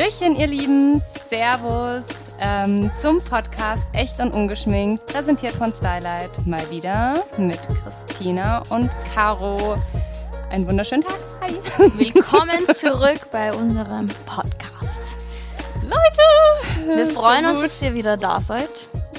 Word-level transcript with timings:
Hallöchen, 0.00 0.34
ihr 0.34 0.46
Lieben. 0.46 1.02
Servus 1.28 2.04
ähm, 2.40 2.90
zum 3.02 3.22
Podcast 3.22 3.82
Echt 3.92 4.18
und 4.18 4.32
Ungeschminkt, 4.32 5.04
präsentiert 5.04 5.52
von 5.52 5.70
Stylight. 5.74 6.30
Mal 6.46 6.62
wieder 6.70 7.22
mit 7.36 7.60
Christina 7.68 8.62
und 8.70 8.88
Caro. 9.14 9.76
Einen 10.50 10.66
wunderschönen 10.66 11.02
Tag. 11.02 11.18
Hi. 11.42 11.52
Willkommen 11.98 12.66
zurück 12.72 13.30
bei 13.30 13.52
unserem 13.52 14.06
Podcast. 14.24 15.18
Leute! 15.82 16.96
Wir 16.96 17.06
freuen 17.08 17.44
So 17.44 17.50
uns, 17.50 17.60
dass 17.60 17.82
ihr 17.82 17.92
wieder 17.92 18.16
da 18.16 18.40
seid. 18.40 18.70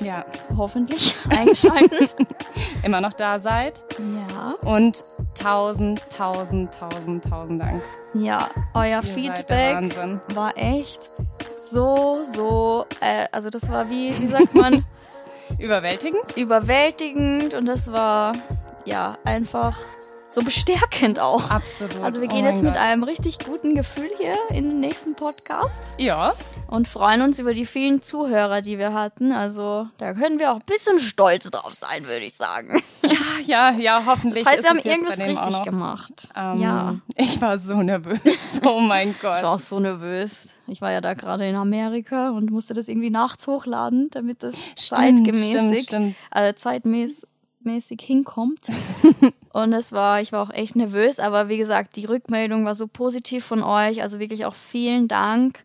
Ja, 0.04 0.26
Hoffentlich 0.58 1.16
eingeschalten. 1.30 2.10
immer 2.84 3.02
noch 3.02 3.14
da 3.14 3.38
seid. 3.38 3.84
ja. 4.00 4.56
Und 4.68 5.04
tausend, 5.40 6.02
tausend, 6.18 6.74
tausend, 6.74 7.24
tausend 7.24 7.62
Dank. 7.62 7.84
Ja, 8.14 8.50
euer 8.74 8.86
Ihr 8.88 9.04
Feedback 9.04 9.96
war 10.36 10.58
echt 10.58 11.10
so, 11.56 12.24
so, 12.24 12.86
äh, 13.00 13.28
also 13.32 13.50
das 13.50 13.70
war 13.70 13.90
wie, 13.90 14.10
wie 14.20 14.28
sagt 14.28 14.54
man, 14.54 14.84
Überwältigend? 15.60 16.36
überwältigend 16.36 17.54
und 17.54 17.66
das 17.66 17.92
war, 17.92 18.34
ja, 18.86 19.18
einfach 19.24 19.78
so 20.32 20.42
bestärkend 20.44 21.20
auch. 21.20 21.52
Absolut. 21.52 22.00
Also 22.02 22.22
wir 22.22 22.30
Oh 22.30 22.32
gehen 22.32 22.46
mein 22.46 22.54
jetzt 22.54 22.64
mit 22.64 22.74
Gott. 22.74 22.82
einem 22.82 23.04
richtig 23.04 23.40
guten 23.40 23.76
Gefühl 23.76 24.10
hier 24.20 24.36
in 24.50 24.70
den 24.70 24.80
nächsten 24.80 25.14
Podcast. 25.16 25.80
Ja, 25.98 26.34
und 26.68 26.88
freuen 26.88 27.22
uns 27.22 27.38
über 27.38 27.54
die 27.54 27.66
vielen 27.66 28.02
Zuhörer, 28.02 28.62
die 28.62 28.78
wir 28.80 28.94
hatten. 28.94 29.34
Also 29.34 29.88
da 29.98 30.14
können 30.14 30.40
wir 30.40 30.52
auch 30.52 30.56
ein 30.56 30.66
bisschen 30.66 31.00
stolz 31.00 31.50
drauf 31.50 31.74
sein, 31.74 32.04
würde 32.08 32.26
ich 32.26 32.34
sagen. 32.36 32.82
ja, 33.46 33.72
ja, 33.72 34.04
hoffentlich. 34.06 34.44
Das 34.46 34.54
heißt, 34.54 34.64
wir 34.64 34.70
haben 34.70 34.80
irgendwas 34.80 35.20
richtig 35.20 35.64
gemacht. 35.64 36.30
Ähm, 36.36 36.62
ja. 36.62 36.96
Ich 37.18 37.42
war 37.42 37.58
so 37.60 37.82
nervös. 37.82 38.20
Oh 38.64 38.80
mein 38.80 39.10
Ich 39.10 39.20
Gott. 39.20 39.42
war 39.44 39.54
auch 39.56 39.60
so 39.60 39.80
nervös. 39.80 40.54
Ich 40.68 40.82
war 40.82 40.92
ja 40.92 41.02
da 41.02 41.16
gerade 41.16 41.48
in 41.48 41.56
Amerika 41.56 42.30
und 42.30 42.52
musste 42.52 42.74
das 42.76 42.88
irgendwie 42.88 43.10
nachts 43.10 43.48
hochladen, 43.48 44.10
damit 44.12 44.44
das 44.44 44.56
Stimmt, 44.56 44.80
zeitgemäßig, 45.26 45.84
stimmt, 45.86 46.16
stimmt. 46.16 46.16
äh, 46.32 46.54
zeitmäßig 46.54 47.24
hinkommt. 47.64 48.68
und 49.54 49.74
es 49.74 49.92
war, 49.92 50.22
ich 50.22 50.32
war 50.32 50.44
auch 50.44 50.54
echt 50.54 50.76
nervös, 50.76 51.20
aber 51.20 51.50
wie 51.50 51.58
gesagt, 51.58 51.96
die 51.96 52.06
Rückmeldung 52.06 52.66
war 52.66 52.76
so 52.76 52.88
positiv 52.88 53.44
von 53.44 53.64
euch. 53.64 54.02
Also 54.02 54.20
wirklich 54.20 54.46
auch 54.46 54.56
vielen 54.56 55.08
Dank. 55.08 55.64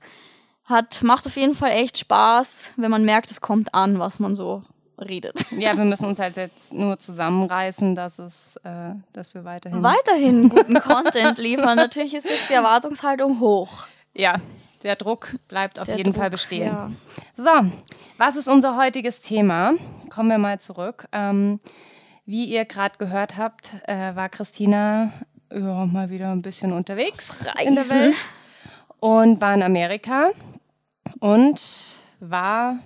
Hat, 0.65 1.03
macht 1.03 1.27
auf 1.27 1.37
jeden 1.37 1.55
Fall 1.55 1.71
echt 1.73 1.99
Spaß, 1.99 2.75
wenn 2.77 2.91
man 2.91 3.05
merkt, 3.05 3.31
es 3.31 3.41
kommt 3.41 3.73
an, 3.75 4.01
was 4.01 4.19
man 4.19 4.35
so 4.35 4.65
redet. 4.99 5.47
Ja, 5.57 5.77
wir 5.77 5.85
müssen 5.85 6.07
uns 6.07 6.19
halt 6.19 6.37
jetzt 6.37 6.73
nur 6.73 6.99
zusammenreißen, 6.99 7.95
dass 7.95 8.19
es, 8.19 8.57
äh, 8.65 8.95
dass 9.13 9.35
wir 9.35 9.45
weiterhin. 9.45 9.83
Weiterhin 9.83 10.49
guten 10.49 10.81
Content 10.81 11.39
liefern. 11.39 11.77
Natürlich 11.77 12.15
ist 12.15 12.29
jetzt 12.29 12.51
die 12.51 12.55
Erwartungshaltung 12.55 13.41
hoch. 13.41 13.87
ja, 14.15 14.41
der 14.83 14.97
Druck 14.97 15.37
bleibt 15.49 15.79
auf 15.79 15.87
Der 15.87 15.97
jeden 15.97 16.13
Druck, 16.13 16.21
Fall 16.23 16.31
bestehen. 16.31 16.67
ja. 16.67 16.91
So, 17.37 17.51
was 18.19 18.37
ist 18.37 18.49
unser 18.49 18.77
heutiges 18.77 19.21
Thema? 19.21 19.75
Kommen 20.11 20.29
wir 20.31 20.39
mal 20.39 20.59
zurück. 20.61 21.07
Ähm, 21.13 21.61
wie 22.25 22.45
ihr 22.47 22.65
gerade 22.65 22.97
gehört 22.99 23.37
habt, 23.37 23.71
äh, 23.87 24.15
war 24.17 24.29
Christina 24.29 25.13
ja, 25.53 25.87
mal 25.87 26.11
wieder 26.11 26.33
ein 26.33 26.43
bisschen 26.43 26.73
unterwegs 26.73 27.47
in 27.65 27.75
der 27.75 27.85
Reisen. 27.85 28.01
Welt 28.01 28.17
und 29.01 29.41
war 29.41 29.55
in 29.55 29.63
Amerika 29.63 30.31
und 31.21 31.61
war 32.21 32.79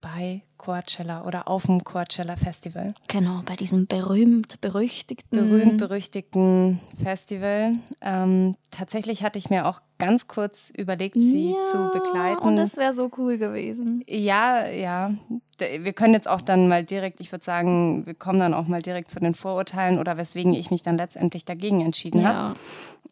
bei 0.00 0.42
Coachella 0.56 1.24
oder 1.24 1.48
auf 1.48 1.66
dem 1.66 1.84
Coachella 1.84 2.36
Festival. 2.36 2.92
Genau, 3.06 3.42
bei 3.44 3.54
diesem 3.56 3.86
berühmt 3.86 4.60
berüchtigten 4.60 5.38
berühmt 5.38 5.78
berüchtigten 5.78 6.80
Festival. 7.02 7.76
Ähm, 8.02 8.56
tatsächlich 8.72 9.22
hatte 9.22 9.38
ich 9.38 9.50
mir 9.50 9.66
auch 9.66 9.80
ganz 9.98 10.26
kurz 10.26 10.70
überlegt, 10.76 11.16
sie 11.16 11.50
Ja, 11.50 11.70
zu 11.70 11.90
begleiten. 11.92 12.40
Und 12.40 12.56
das 12.56 12.76
wäre 12.76 12.94
so 12.94 13.10
cool 13.18 13.38
gewesen. 13.38 14.04
ja, 14.08 14.66
ja. 14.66 15.12
Wir 15.58 15.92
können 15.92 16.14
jetzt 16.14 16.28
auch 16.28 16.40
dann 16.40 16.68
mal 16.68 16.84
direkt, 16.84 17.20
ich 17.20 17.32
würde 17.32 17.44
sagen, 17.44 18.06
wir 18.06 18.14
kommen 18.14 18.38
dann 18.38 18.54
auch 18.54 18.68
mal 18.68 18.80
direkt 18.80 19.10
zu 19.10 19.18
den 19.18 19.34
Vorurteilen 19.34 19.98
oder 19.98 20.16
weswegen 20.16 20.54
ich 20.54 20.70
mich 20.70 20.84
dann 20.84 20.96
letztendlich 20.96 21.44
dagegen 21.44 21.80
entschieden 21.80 22.26
habe. 22.26 22.54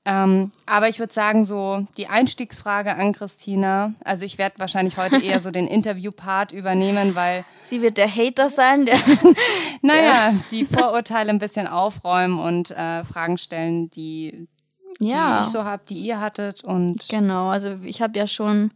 Ähm, 0.05 0.53
aber 0.67 0.89
ich 0.89 1.01
würde 1.01 1.13
sagen, 1.13 1.45
so 1.45 1.85
die 1.97 2.07
Einstiegsfrage 2.07 2.95
an 2.95 3.13
Christina, 3.13 3.95
also 4.05 4.25
ich 4.25 4.39
werde 4.39 4.61
wahrscheinlich 4.61 4.97
heute 4.97 5.17
eher 5.21 5.41
so 5.41 5.51
den 5.51 5.67
Interview-Part 5.67 6.53
übernehmen, 6.53 7.17
weil 7.17 7.45
Sie 7.63 7.83
wird 7.83 7.99
der 7.99 8.07
Hater 8.09 8.49
sein, 8.49 8.87
der 8.87 8.99
Naja, 9.83 10.35
die 10.53 10.65
Vorurteile 10.65 11.31
ein 11.31 11.41
bisschen 11.41 11.67
aufräumen 11.67 12.39
und 12.39 12.71
äh, 12.71 13.03
Fragen 13.03 13.39
stellen, 13.39 13.91
die, 13.91 14.47
die 15.01 15.09
ja. 15.09 15.41
ich 15.41 15.47
so 15.47 15.65
habe, 15.65 15.83
die 15.89 15.99
ihr 15.99 16.21
hattet. 16.21 16.65
Und 16.65 17.09
Genau, 17.09 17.49
also 17.49 17.77
ich 17.85 18.01
habe 18.03 18.19
ja 18.19 18.27
schon, 18.27 18.71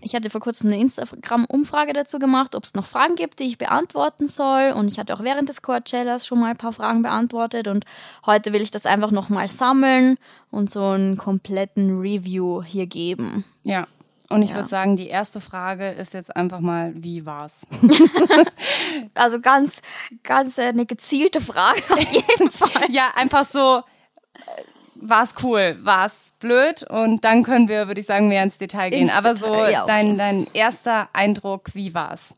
ich 0.00 0.14
hatte 0.14 0.30
vor 0.30 0.40
kurzem 0.40 0.68
eine 0.70 0.80
Instagram-Umfrage 0.80 1.92
dazu 1.92 2.18
gemacht, 2.18 2.54
ob 2.54 2.64
es 2.64 2.74
noch 2.74 2.84
Fragen 2.86 3.16
gibt, 3.16 3.38
die 3.40 3.44
ich 3.44 3.58
beantworten 3.58 4.28
soll. 4.28 4.72
Und 4.76 4.88
ich 4.88 4.98
hatte 4.98 5.14
auch 5.14 5.22
während 5.22 5.48
des 5.48 5.62
Coachellas 5.62 6.26
schon 6.26 6.40
mal 6.40 6.50
ein 6.50 6.56
paar 6.56 6.72
Fragen 6.72 7.02
beantwortet. 7.02 7.68
Und 7.68 7.84
heute 8.26 8.52
will 8.52 8.62
ich 8.62 8.70
das 8.70 8.86
einfach 8.86 9.10
nochmal 9.10 9.48
sammeln 9.48 10.16
und 10.50 10.70
so 10.70 10.82
einen 10.84 11.16
kompletten 11.16 11.98
Review 12.00 12.62
hier 12.62 12.86
geben. 12.86 13.44
ja. 13.62 13.86
Und 14.32 14.42
ich 14.42 14.50
Ja. 14.50 14.56
würde 14.58 14.68
sagen, 14.68 14.94
die 14.94 15.08
erste 15.08 15.40
Frage 15.40 15.90
ist 15.90 16.14
jetzt 16.14 16.36
einfach 16.36 16.60
mal, 16.60 16.92
wie 16.94 17.26
war's? 17.26 17.66
Also 19.14 19.40
ganz, 19.40 19.82
ganz 20.22 20.56
äh, 20.56 20.68
eine 20.68 20.86
gezielte 20.86 21.40
Frage 21.40 21.82
auf 21.90 21.98
jeden 22.12 22.50
Fall. 22.52 22.90
ja, 22.90 23.08
einfach 23.16 23.44
so, 23.44 23.82
äh, 25.02 25.08
war's 25.08 25.34
cool, 25.42 25.76
war's 25.82 26.12
blöd? 26.38 26.84
Und 26.88 27.24
dann 27.24 27.42
können 27.42 27.68
wir, 27.68 27.86
würde 27.86 28.00
ich 28.00 28.06
sagen, 28.06 28.28
mehr 28.28 28.42
ins 28.42 28.58
Detail 28.58 28.90
gehen. 28.90 29.02
Ins 29.02 29.16
Aber 29.16 29.36
so 29.36 29.46
Detail, 29.46 29.72
ja, 29.72 29.82
okay. 29.84 29.92
dein, 29.92 30.18
dein 30.18 30.46
erster 30.52 31.08
Eindruck, 31.12 31.70
wie 31.74 31.94
war's? 31.94 32.34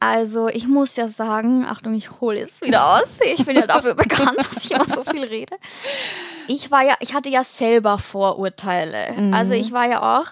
Also 0.00 0.48
ich 0.48 0.66
muss 0.66 0.96
ja 0.96 1.08
sagen, 1.08 1.64
Achtung, 1.64 1.94
ich 1.94 2.20
hole 2.20 2.40
es 2.40 2.60
wieder 2.60 2.94
aus. 2.94 3.20
Ich 3.24 3.46
bin 3.46 3.56
ja 3.56 3.66
dafür 3.66 3.94
bekannt, 3.94 4.36
dass 4.38 4.64
ich 4.64 4.72
immer 4.72 4.86
so 4.86 5.02
viel 5.02 5.24
rede. 5.24 5.56
Ich 6.46 6.70
war 6.70 6.82
ja, 6.82 6.94
ich 7.00 7.14
hatte 7.14 7.30
ja 7.30 7.42
selber 7.42 7.98
Vorurteile. 7.98 9.32
Also 9.32 9.54
ich 9.54 9.72
war 9.72 9.88
ja 9.88 10.20
auch, 10.20 10.26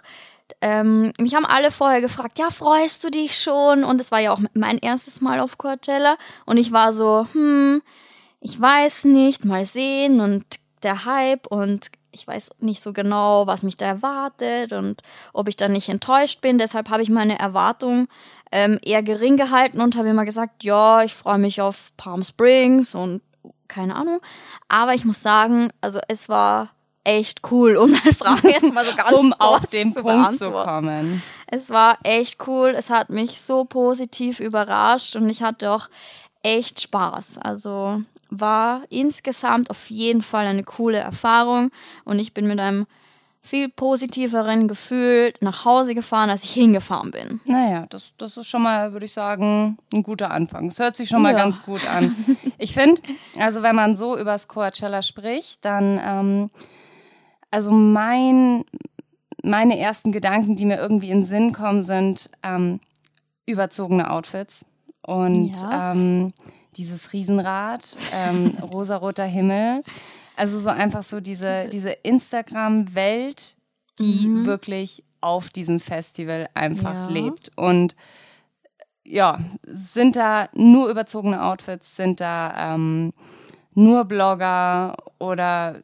ähm, 0.60 1.12
mich 1.19 1.34
haben 1.34 1.47
alle 1.47 1.71
vorher 1.71 2.03
gefragt, 2.03 2.39
ja, 2.39 2.50
freust 2.50 3.03
du 3.04 3.10
dich 3.10 3.39
schon? 3.39 3.83
Und 3.84 4.00
es 4.00 4.12
war 4.12 4.21
ja 4.21 4.33
auch 4.33 4.41
mein 4.53 4.77
erstes 4.78 5.22
Mal 5.22 5.41
auf 5.41 5.56
Coachella. 5.56 6.16
Und 6.44 6.59
ich 6.59 6.71
war 6.72 6.93
so, 6.93 7.27
hm, 7.33 7.81
ich 8.41 8.60
weiß 8.60 9.04
nicht, 9.04 9.44
mal 9.44 9.65
sehen 9.65 10.21
und 10.21 10.44
der 10.84 11.04
Hype 11.04 11.47
und 11.47 11.87
ich 12.12 12.26
weiß 12.26 12.50
nicht 12.60 12.82
so 12.82 12.93
genau, 12.93 13.47
was 13.47 13.62
mich 13.62 13.76
da 13.76 13.87
erwartet 13.87 14.72
und 14.72 15.03
ob 15.32 15.48
ich 15.48 15.56
da 15.56 15.69
nicht 15.69 15.88
enttäuscht 15.88 16.41
bin. 16.43 16.59
Deshalb 16.59 16.91
habe 16.91 17.03
ich 17.03 17.09
meine 17.09 17.38
Erwartung 17.38 18.06
ähm, 18.50 18.78
eher 18.84 19.03
gering 19.03 19.37
gehalten 19.37 19.81
und 19.81 19.97
habe 19.97 20.10
immer 20.10 20.25
gesagt, 20.25 20.62
ja, 20.62 21.03
ich 21.03 21.15
freue 21.15 21.38
mich 21.38 21.62
auf 21.62 21.91
Palm 21.97 22.22
Springs 22.22 22.94
und 22.94 23.22
keine 23.66 23.97
Ahnung. 23.97 24.21
Aber 24.69 24.94
ich 24.94 25.04
muss 25.04 25.22
sagen, 25.22 25.72
also 25.81 26.00
es 26.09 26.28
war 26.28 26.71
echt 27.04 27.41
cool, 27.50 27.76
um 27.76 27.92
deine 27.92 28.15
Frage 28.15 28.50
jetzt 28.50 28.72
mal 28.72 28.84
so 28.84 28.92
ganz 28.97 29.12
um 29.12 29.32
auf 29.32 29.66
den 29.66 29.92
zu 29.92 30.03
Punkt 30.03 30.38
zu 30.38 30.50
kommen. 30.50 31.22
Es 31.47 31.71
war 31.71 31.98
echt 32.04 32.47
cool. 32.47 32.75
Es 32.76 32.91
hat 32.91 33.10
mich 33.10 33.41
so 33.41 33.65
positiv 33.65 34.38
überrascht 34.38 35.16
und 35.16 35.28
ich 35.28 35.42
hatte 35.42 35.71
auch 35.71 35.88
echt 36.42 36.81
Spaß. 36.81 37.38
Also 37.38 38.03
war 38.34 38.82
insgesamt 38.88 39.69
auf 39.70 39.91
jeden 39.91 40.22
Fall 40.22 40.47
eine 40.47 40.65
coole 40.65 40.98
Erfahrung 40.98 41.70
und 42.04 42.19
ich 42.19 42.32
bin 42.32 42.47
mit 42.48 42.59
einem 42.59 42.87
viel 43.43 43.69
positiveren 43.69 44.69
Gefühl 44.69 45.34
nach 45.41 45.65
Hause 45.65 45.94
gefahren, 45.94 46.31
als 46.31 46.44
ich 46.44 46.53
hingefahren 46.53 47.10
bin. 47.10 47.41
Naja, 47.44 47.87
das, 47.91 48.12
das 48.16 48.37
ist 48.37 48.47
schon 48.47 48.62
mal, 48.62 48.92
würde 48.92 49.04
ich 49.04 49.12
sagen, 49.12 49.76
ein 49.92 50.03
guter 50.04 50.31
Anfang. 50.31 50.69
Es 50.69 50.78
hört 50.78 50.97
sich 50.97 51.09
schon 51.09 51.22
mal 51.22 51.32
Ja. 51.32 51.38
ganz 51.38 51.60
gut 51.62 51.87
an. 51.87 52.15
Ich 52.59 52.72
finde, 52.72 53.03
also 53.39 53.62
wenn 53.65 53.74
man 53.74 53.97
so 53.97 54.16
übers 54.16 54.47
Coachella 54.47 55.03
spricht, 55.03 55.65
dann, 55.65 56.01
ähm, 56.04 56.51
also 57.51 57.72
mein, 57.72 58.65
meine 59.42 59.77
ersten 59.78 60.12
Gedanken, 60.12 60.54
die 60.54 60.65
mir 60.65 60.78
irgendwie 60.78 61.10
in 61.10 61.22
den 61.22 61.27
Sinn 61.27 61.53
kommen, 61.53 61.83
sind 61.83 62.30
ähm, 62.45 62.78
überzogene 63.47 64.09
Outfits 64.10 64.65
und 65.04 65.53
Ja. 65.60 65.92
ähm, 65.92 66.33
dieses 66.77 67.13
Riesenrad, 67.13 67.97
ähm, 68.15 68.57
rosaroter 68.63 69.24
Himmel. 69.27 69.83
Also 70.36 70.59
so 70.59 70.71
einfach 70.71 71.03
so 71.03 71.21
diese, 71.21 71.69
diese 71.69 71.91
Instagram-Welt, 71.91 73.57
die 73.98 74.28
Mhm. 74.28 74.47
wirklich 74.47 75.04
auf 75.21 75.51
diesem 75.51 75.78
Festival 75.80 76.48
einfach 76.54 76.95
Ja. 76.95 77.07
lebt. 77.09 77.51
Und 77.57 77.95
ja, 79.04 79.41
sind 79.66 80.16
da 80.16 80.48
nur 80.54 80.89
überzogene 80.89 81.42
Outfits, 81.45 81.97
sind 81.97 82.21
da 82.21 82.74
ähm, 82.74 83.13
nur 83.74 84.04
Blogger 84.04 84.97
oder 85.19 85.80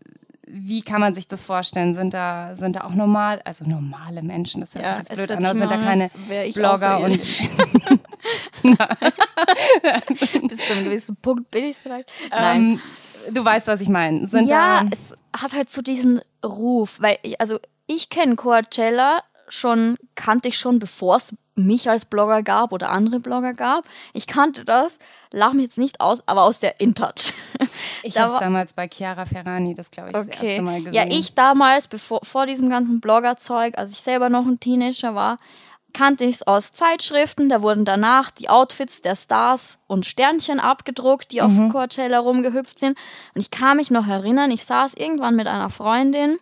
wie 0.51 0.83
kann 0.83 1.01
man 1.01 1.15
sich 1.15 1.29
das 1.29 1.43
vorstellen? 1.43 1.95
Sind 1.95 2.13
da, 2.15 2.55
sind 2.55 2.77
da 2.77 2.85
auch 2.85 2.95
normal, 2.95 3.41
also 3.45 3.65
normale 3.65 4.23
Menschen, 4.23 4.61
das 4.61 4.75
hört 4.75 4.87
sich 4.87 5.09
jetzt 5.09 5.15
blöd 5.15 5.31
an, 5.31 5.45
aber 5.45 5.59
sind 5.59 5.71
da 5.71 5.77
keine 5.77 6.11
Blogger 6.55 7.01
und 7.01 7.19
bis 10.49 10.59
zu 10.59 10.73
einem 10.73 10.85
gewissen 10.85 11.17
Punkt 11.17 11.51
bin 11.51 11.65
ich 11.65 11.71
es 11.71 11.81
vielleicht. 11.81 12.11
Nein. 12.31 12.81
ähm, 13.27 13.33
du 13.33 13.45
weißt, 13.45 13.67
was 13.69 13.81
ich 13.81 13.89
meine. 13.89 14.27
Sind 14.27 14.49
ja, 14.49 14.85
da 14.85 14.91
es 14.91 15.17
hat 15.37 15.55
halt 15.55 15.71
so 15.71 15.83
diesen 15.83 16.21
Ruf, 16.45 17.01
weil 17.01 17.19
ich, 17.23 17.41
also 17.41 17.59
ich 17.87 18.11
kenne 18.11 18.37
Coachella 18.37 19.23
schon, 19.49 19.97
kannte 20.15 20.49
ich 20.49 20.59
schon, 20.59 20.79
bevor 20.79 21.17
es 21.17 21.35
mich 21.59 21.91
als 21.91 22.05
Blogger 22.05 22.43
gab 22.43 22.73
oder 22.73 22.91
andere 22.91 23.21
Blogger 23.21 23.53
gab. 23.53 23.85
Ich 24.13 24.27
kannte 24.27 24.65
das, 24.65 24.99
lach 25.31 25.53
mich 25.53 25.65
jetzt 25.65 25.79
nicht 25.79 26.01
aus, 26.01 26.23
aber 26.27 26.45
aus 26.45 26.61
der 26.61 26.81
InTouch. 26.81 27.33
Ich 28.03 28.15
da 28.15 28.23
habe 28.23 28.35
es 28.35 28.41
damals 28.41 28.73
bei 28.73 28.89
Chiara 28.89 29.27
Ferrani, 29.27 29.75
das 29.75 29.91
glaube 29.91 30.11
ich, 30.11 30.17
okay. 30.17 30.29
das 30.31 30.43
erste 30.43 30.63
Mal 30.63 30.83
gesehen. 30.83 30.95
Ja, 30.95 31.07
ich 31.07 31.35
damals, 31.35 31.89
bevor, 31.89 32.21
vor 32.23 32.47
diesem 32.47 32.71
ganzen 32.71 33.01
Bloggerzeug, 33.01 33.77
als 33.77 33.93
ich 33.93 33.99
selber 33.99 34.29
noch 34.29 34.47
ein 34.47 34.61
Teenager 34.61 35.15
war, 35.15 35.39
kannte 35.93 36.25
ich 36.25 36.37
es 36.37 36.47
aus 36.47 36.73
Zeitschriften. 36.73 37.49
Da 37.49 37.63
wurden 37.63 37.85
danach 37.85 38.31
die 38.31 38.49
Outfits 38.49 39.03
der 39.03 39.17
Stars 39.17 39.81
und 39.87 40.07
Sternchen 40.07 40.61
abgedruckt, 40.61 41.33
die 41.33 41.41
mhm. 41.41 41.67
auf 41.67 41.73
Coachella 41.73 42.19
rumgehüpft 42.19 42.79
sind. 42.79 42.97
Und 43.35 43.41
ich 43.41 43.51
kann 43.51 43.77
mich 43.77 43.91
noch 43.91 44.07
erinnern, 44.07 44.51
ich 44.51 44.65
saß 44.65 44.95
irgendwann 44.95 45.37
mit 45.37 45.47
einer 45.47 45.71
Freundin 45.71 46.39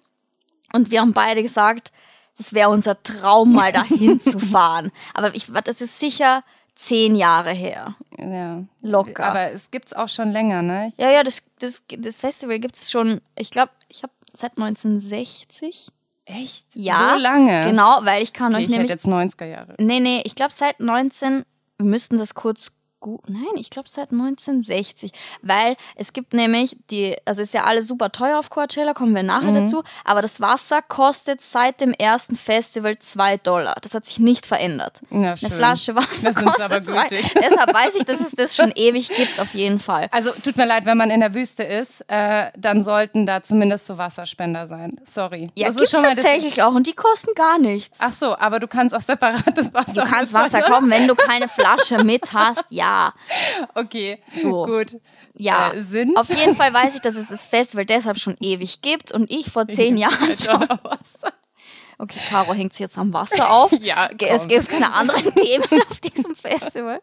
und 0.72 0.90
wir 0.90 1.00
haben 1.00 1.12
beide 1.12 1.42
gesagt, 1.42 1.92
das 2.36 2.52
wäre 2.52 2.68
unser 2.70 3.02
Traum, 3.02 3.52
mal 3.52 3.72
dahin 3.72 4.20
zu 4.20 4.38
fahren. 4.52 4.92
Aber 5.14 5.34
ich, 5.34 5.46
das 5.64 5.80
ist 5.80 5.98
sicher 5.98 6.42
zehn 6.74 7.16
Jahre 7.16 7.52
her. 7.52 7.96
Ja. 8.18 8.62
Locker. 8.82 9.24
Aber 9.24 9.52
es 9.52 9.70
gibt 9.70 9.86
es 9.86 9.92
auch 9.94 10.08
schon 10.08 10.30
länger, 10.30 10.62
ne? 10.62 10.90
ja, 10.98 11.10
ja, 11.10 11.22
das, 11.22 11.42
das, 11.58 11.82
das 11.98 12.20
Festival 12.20 12.58
gibt 12.58 12.76
es 12.76 12.90
schon, 12.90 13.20
ich 13.34 13.50
glaube, 13.50 13.72
ich 13.88 14.02
habe 14.02 14.12
seit 14.32 14.58
1960. 14.58 15.88
Echt? 16.26 16.66
Ja. 16.74 17.14
So 17.14 17.18
lange? 17.18 17.64
Genau, 17.64 18.00
weil 18.02 18.22
ich 18.22 18.32
kann 18.32 18.52
okay, 18.52 18.56
euch 18.56 18.62
ich 18.64 18.70
nämlich... 18.70 18.90
jetzt 18.90 19.06
90er 19.06 19.46
Jahre. 19.46 19.74
Nee, 19.78 20.00
nee, 20.00 20.22
ich 20.24 20.34
glaube 20.34 20.52
seit 20.52 20.80
19... 20.80 21.44
Wir 21.78 21.86
müssten 21.86 22.18
das 22.18 22.34
kurz 22.34 22.75
gut. 23.00 23.28
Nein, 23.28 23.42
ich 23.56 23.70
glaube 23.70 23.88
seit 23.88 24.12
1960. 24.12 25.12
Weil 25.42 25.76
es 25.94 26.12
gibt 26.12 26.32
nämlich 26.32 26.76
die, 26.90 27.16
also 27.24 27.42
ist 27.42 27.54
ja 27.54 27.64
alles 27.64 27.86
super 27.86 28.12
teuer 28.12 28.38
auf 28.38 28.50
Coachella, 28.50 28.94
kommen 28.94 29.14
wir 29.14 29.22
nachher 29.22 29.50
mhm. 29.50 29.64
dazu. 29.64 29.82
Aber 30.04 30.22
das 30.22 30.40
Wasser 30.40 30.82
kostet 30.82 31.40
seit 31.40 31.80
dem 31.80 31.92
ersten 31.92 32.36
Festival 32.36 32.98
zwei 32.98 33.36
Dollar. 33.36 33.76
Das 33.82 33.94
hat 33.94 34.06
sich 34.06 34.18
nicht 34.18 34.46
verändert. 34.46 35.00
Ja, 35.10 35.34
Eine. 35.34 35.36
Flasche 35.36 35.94
Wasser 35.94 36.32
das 36.32 36.42
kostet 36.42 36.64
aber 36.64 36.82
zwei. 36.82 37.08
Deshalb 37.08 37.74
weiß 37.74 37.94
ich, 37.96 38.04
dass 38.04 38.20
es 38.20 38.32
das 38.32 38.56
schon 38.56 38.72
ewig 38.74 39.08
gibt, 39.08 39.38
auf 39.40 39.54
jeden 39.54 39.78
Fall. 39.78 40.08
Also 40.10 40.30
tut 40.32 40.56
mir 40.56 40.66
leid, 40.66 40.86
wenn 40.86 40.96
man 40.96 41.10
in 41.10 41.20
der 41.20 41.34
Wüste 41.34 41.62
ist, 41.62 42.04
äh, 42.08 42.50
dann 42.56 42.82
sollten 42.82 43.26
da 43.26 43.42
zumindest 43.42 43.86
so 43.86 43.98
Wasserspender 43.98 44.66
sein. 44.66 44.90
Sorry. 45.04 45.50
Ja, 45.56 45.68
das 45.68 45.80
ist 45.80 45.90
schon 45.90 46.02
tatsächlich 46.02 46.62
auch 46.62 46.74
und 46.74 46.86
die 46.86 46.94
kosten 46.94 47.34
gar 47.34 47.58
nichts. 47.58 47.98
Ach 48.00 48.12
so, 48.12 48.36
aber 48.38 48.60
du 48.60 48.68
kannst 48.68 48.94
auch 48.94 49.00
separates 49.00 49.72
Wasser. 49.74 49.92
Du 49.92 50.02
kannst 50.02 50.32
Wasser 50.32 50.62
kommen, 50.62 50.90
wenn 50.90 51.06
du 51.06 51.14
keine 51.14 51.48
Flasche 51.48 52.02
mit 52.04 52.32
hast. 52.32 52.64
Ja. 52.70 52.85
Okay, 53.74 54.18
so. 54.42 54.66
gut. 54.66 54.96
Ja, 55.34 55.72
äh, 55.72 55.82
Sinn. 55.82 56.16
auf 56.16 56.28
jeden 56.30 56.56
Fall 56.56 56.72
weiß 56.72 56.94
ich, 56.94 57.00
dass 57.02 57.16
es 57.16 57.28
das 57.28 57.44
Festival 57.44 57.84
deshalb 57.84 58.18
schon 58.18 58.36
ewig 58.40 58.82
gibt 58.82 59.12
und 59.12 59.30
ich 59.30 59.50
vor 59.50 59.68
zehn 59.68 59.96
Jahren 59.96 60.38
schon. 60.38 60.66
Okay, 61.98 62.20
Caro 62.28 62.52
hängt 62.52 62.72
sich 62.72 62.80
jetzt 62.80 62.98
am 62.98 63.12
Wasser 63.12 63.50
auf. 63.50 63.72
ja, 63.80 64.08
komm. 64.08 64.28
es 64.28 64.48
gibt 64.48 64.68
keine 64.68 64.92
anderen 64.92 65.34
Themen 65.34 65.82
auf 65.90 66.00
diesem 66.00 66.34
Festival. 66.34 67.00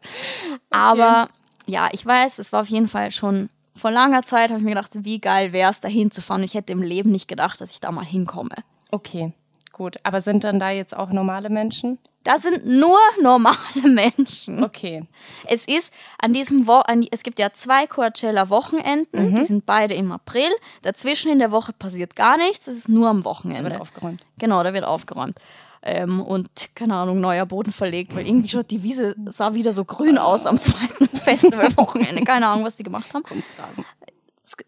Aber 0.69 1.24
okay. 1.24 1.71
ja, 1.71 1.89
ich 1.91 2.06
weiß, 2.06 2.39
es 2.39 2.53
war 2.53 2.62
auf 2.62 2.69
jeden 2.69 2.88
Fall 2.88 3.12
schon 3.12 3.50
vor 3.75 3.89
langer 3.89 4.21
Zeit, 4.21 4.51
habe 4.51 4.59
ich 4.59 4.65
mir 4.65 4.75
gedacht, 4.75 4.91
wie 4.94 5.19
geil 5.19 5.51
wäre 5.51 5.71
es, 5.71 5.80
da 5.80 5.88
hinzufahren. 5.88 6.44
Ich 6.44 6.53
hätte 6.53 6.74
im 6.74 6.83
Leben 6.83 7.12
nicht 7.12 7.27
gedacht, 7.27 7.59
dass 7.59 7.71
ich 7.71 7.80
da 7.80 7.91
mal 7.91 8.06
hinkomme. 8.06 8.56
Okay, 8.91 9.33
gut. 9.74 9.98
Aber 10.04 10.22
sind 10.22 10.44
dann 10.44 10.60
da 10.60 10.70
jetzt 10.70 10.96
auch 10.96 11.10
normale 11.10 11.50
Menschen? 11.50 12.00
Da 12.24 12.40
sind 12.40 12.66
nur 12.66 12.98
normale 13.22 13.58
Menschen. 13.84 14.64
Okay. 14.64 15.04
Es 15.46 15.66
ist 15.66 15.94
an 16.20 16.31
diesem 16.34 16.68
Wo 16.68 16.75
an, 16.75 17.06
es 17.12 17.24
gibt 17.24 17.40
ja 17.40 17.52
zwei 17.52 17.86
Coachella 17.86 18.50
Wochenenden, 18.50 19.31
mhm. 19.31 19.36
die 19.36 19.46
sind 19.46 19.66
beide 19.66 19.94
im 19.94 20.12
April. 20.12 20.50
Dazwischen 20.81 21.31
in 21.31 21.40
der 21.40 21.52
Woche 21.52 21.74
passiert 21.74 22.16
gar 22.16 22.38
nichts, 22.38 22.68
es 22.68 22.78
ist 22.78 22.90
nur 22.90 23.10
am 23.10 23.25
Wochenende. 23.25 23.64
Da 23.64 23.72
wird 23.72 23.81
aufgeräumt. 23.81 24.25
Genau, 24.38 24.64
da 24.64 24.74
wird 24.74 24.86
aufgeräumt. 24.86 25.38
Ähm, 25.86 26.22
und 26.22 26.50
keine 26.76 26.96
Ahnung, 26.96 27.19
neuer 27.19 27.46
Boden 27.46 27.74
verlegt, 27.74 28.16
weil 28.16 28.26
irgendwie 28.26 28.48
schaut 28.48 28.72
die 28.72 28.84
Wiese 28.84 29.16
sah 29.26 29.54
wieder 29.54 29.74
so 29.74 29.84
grün 29.84 30.18
aus 30.18 30.46
am 30.46 30.58
zweiten 30.58 31.08
Festivalwochenende. 31.18 32.24
Keine 32.24 32.48
Ahnung, 32.48 32.64
was 32.64 32.78
die 32.78 32.84
gemacht 32.84 33.14
haben. 33.14 33.24
Kunstrasen 33.24 33.84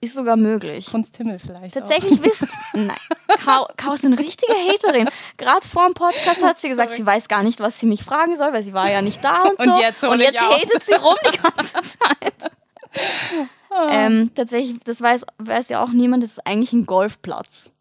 ist 0.02 0.16
sogar 0.16 0.36
möglich. 0.36 0.88
Kunsthimmel 0.88 1.40
vielleicht. 1.40 1.74
Tatsächlich 1.74 2.24
wissen. 2.24 2.50
Nein. 2.74 2.96
Kau 3.78 3.94
ist 3.94 4.06
eine 4.06 4.18
richtige 4.18 4.54
Haterin. 4.54 5.10
Gerade 5.38 5.68
vor 5.68 5.86
dem 5.86 5.94
Podcast 5.94 6.44
hat 6.44 6.60
sie 6.60 6.70
gesagt, 6.70 6.90
Sorry. 6.90 6.98
sie 7.02 7.06
weiß 7.06 7.28
gar 7.28 7.44
nicht, 7.44 7.60
was 7.60 7.80
sie 7.80 7.86
mich 7.86 8.04
fragen 8.04 8.38
soll, 8.38 8.54
weil 8.54 8.64
sie 8.64 8.74
war 8.74 8.90
ja 8.90 9.02
nicht 9.02 9.24
da 9.24 9.44
und, 9.44 9.60
und 9.60 9.66
so. 9.66 9.80
Jetzt 9.80 10.04
und 10.04 10.20
jetzt 10.20 10.40
hatet 10.42 10.84
sie 10.84 10.96
rum 10.96 11.16
die 11.32 11.38
ganze 11.38 11.82
Zeit. 11.82 12.52
Oh. 13.70 13.88
Ähm, 13.90 14.32
tatsächlich, 14.34 14.80
das 14.84 15.02
weiß, 15.02 15.26
weiß 15.38 15.70
ja 15.70 15.84
auch 15.84 15.90
niemand, 15.90 16.24
das 16.24 16.32
ist 16.32 16.48
eigentlich 16.48 16.74
ein 16.74 16.86
Golfplatz. 16.86 17.72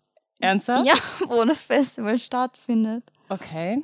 Ernsthaft? 0.41 0.85
Ja, 0.87 0.95
wo 1.29 1.45
das 1.45 1.63
Festival 1.63 2.19
stattfindet. 2.19 3.05
Okay. 3.29 3.83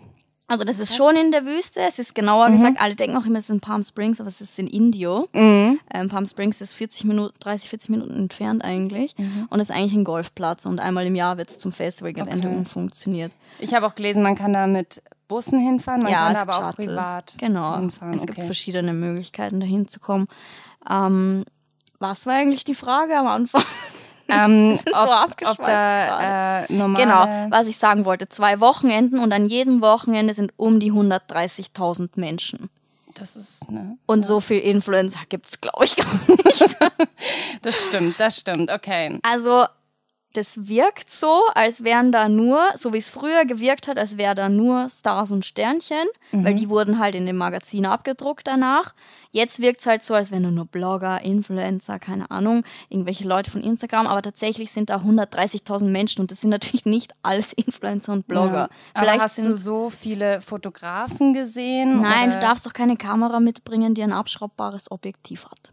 Also 0.50 0.64
das 0.64 0.80
ist 0.80 0.96
schon 0.96 1.14
in 1.14 1.30
der 1.30 1.46
Wüste. 1.46 1.78
Es 1.80 2.00
ist 2.00 2.12
genauer 2.12 2.48
mhm. 2.48 2.56
gesagt, 2.56 2.80
alle 2.80 2.96
denken 2.96 3.16
auch 3.16 3.24
immer, 3.24 3.38
es 3.38 3.44
ist 3.44 3.50
in 3.50 3.60
Palm 3.60 3.84
Springs, 3.84 4.18
aber 4.18 4.28
es 4.28 4.40
ist 4.40 4.58
in 4.58 4.66
Indio. 4.66 5.28
Mhm. 5.32 5.78
Ähm, 5.94 6.08
Palm 6.08 6.26
Springs 6.26 6.60
ist 6.60 6.74
40 6.74 7.04
Minuten, 7.04 7.32
30, 7.38 7.70
40 7.70 7.90
Minuten 7.90 8.16
entfernt 8.16 8.64
eigentlich. 8.64 9.16
Mhm. 9.16 9.46
Und 9.48 9.60
ist 9.60 9.70
eigentlich 9.70 9.94
ein 9.94 10.02
Golfplatz. 10.02 10.66
Und 10.66 10.80
einmal 10.80 11.06
im 11.06 11.14
Jahr 11.14 11.38
wird 11.38 11.50
es 11.50 11.58
zum 11.58 11.70
Festivalgelände 11.70 12.48
okay. 12.48 12.64
funktioniert. 12.64 13.32
Ich 13.60 13.74
habe 13.74 13.86
auch 13.86 13.94
gelesen, 13.94 14.24
man 14.24 14.34
kann 14.34 14.52
da 14.52 14.66
mit 14.66 15.00
Bussen 15.28 15.60
hinfahren, 15.60 16.02
man 16.02 16.10
ja, 16.10 16.26
kann 16.26 16.34
da 16.34 16.40
aber 16.40 16.68
auch 16.68 16.74
privat 16.74 17.34
genau. 17.38 17.78
hinfahren. 17.78 18.12
Es 18.12 18.22
okay. 18.22 18.32
gibt 18.32 18.46
verschiedene 18.46 18.92
Möglichkeiten, 18.92 19.60
da 19.60 19.66
hinzukommen. 19.66 20.26
Ähm, 20.90 21.44
was 22.00 22.26
war 22.26 22.34
eigentlich 22.34 22.64
die 22.64 22.74
Frage 22.74 23.16
am 23.16 23.28
Anfang? 23.28 23.62
Ähm, 24.30 24.70
das 24.70 24.80
ist 24.80 24.88
ob, 24.88 25.06
so 25.06 25.12
abgeschweift 25.12 25.60
ob 25.60 25.66
da, 25.66 26.62
äh, 26.62 26.66
Genau, 26.66 27.46
was 27.50 27.66
ich 27.66 27.76
sagen 27.76 28.04
wollte. 28.04 28.28
Zwei 28.28 28.60
Wochenenden 28.60 29.18
und 29.18 29.32
an 29.32 29.46
jedem 29.46 29.80
Wochenende 29.80 30.34
sind 30.34 30.52
um 30.56 30.80
die 30.80 30.92
130.000 30.92 32.10
Menschen. 32.16 32.70
Das 33.14 33.36
ist, 33.36 33.70
ne? 33.70 33.98
Und 34.06 34.20
ja. 34.20 34.26
so 34.26 34.40
viel 34.40 34.60
Influencer 34.60 35.20
gibt 35.28 35.46
es, 35.46 35.60
glaube 35.60 35.84
ich, 35.84 35.96
gar 35.96 36.06
nicht. 36.44 36.78
das 37.62 37.84
stimmt, 37.84 38.18
das 38.18 38.38
stimmt, 38.38 38.70
okay. 38.70 39.18
Also 39.22 39.64
das 40.32 40.68
wirkt 40.68 41.10
so, 41.10 41.42
als 41.54 41.82
wären 41.82 42.12
da 42.12 42.28
nur, 42.28 42.60
so 42.76 42.92
wie 42.92 42.98
es 42.98 43.10
früher 43.10 43.44
gewirkt 43.44 43.88
hat, 43.88 43.98
als 43.98 44.16
wären 44.16 44.36
da 44.36 44.48
nur 44.48 44.88
Stars 44.88 45.32
und 45.32 45.44
Sternchen, 45.44 46.06
mhm. 46.30 46.44
weil 46.44 46.54
die 46.54 46.68
wurden 46.68 47.00
halt 47.00 47.16
in 47.16 47.26
dem 47.26 47.36
Magazin 47.36 47.84
abgedruckt 47.84 48.46
danach. 48.46 48.94
Jetzt 49.32 49.60
wirkt 49.60 49.80
es 49.80 49.86
halt 49.86 50.04
so, 50.04 50.14
als 50.14 50.30
wären 50.30 50.44
da 50.44 50.50
nur 50.50 50.66
Blogger, 50.66 51.22
Influencer, 51.22 51.98
keine 51.98 52.30
Ahnung, 52.30 52.64
irgendwelche 52.88 53.26
Leute 53.26 53.50
von 53.50 53.60
Instagram, 53.60 54.06
aber 54.06 54.22
tatsächlich 54.22 54.70
sind 54.70 54.90
da 54.90 54.98
130.000 54.98 55.84
Menschen 55.84 56.20
und 56.20 56.30
das 56.30 56.40
sind 56.40 56.50
natürlich 56.50 56.84
nicht 56.86 57.12
alles 57.22 57.52
Influencer 57.52 58.12
und 58.12 58.28
Blogger. 58.28 58.68
Ja. 58.68 58.68
Vielleicht 58.96 59.14
aber 59.14 59.22
hast 59.24 59.38
du 59.38 59.56
so 59.56 59.90
viele 59.90 60.40
Fotografen 60.40 61.34
gesehen? 61.34 62.02
Nein, 62.02 62.28
oder? 62.28 62.34
du 62.34 62.40
darfst 62.40 62.66
doch 62.66 62.72
keine 62.72 62.96
Kamera 62.96 63.40
mitbringen, 63.40 63.94
die 63.94 64.02
ein 64.02 64.12
abschraubbares 64.12 64.90
Objektiv 64.90 65.44
hat. 65.46 65.72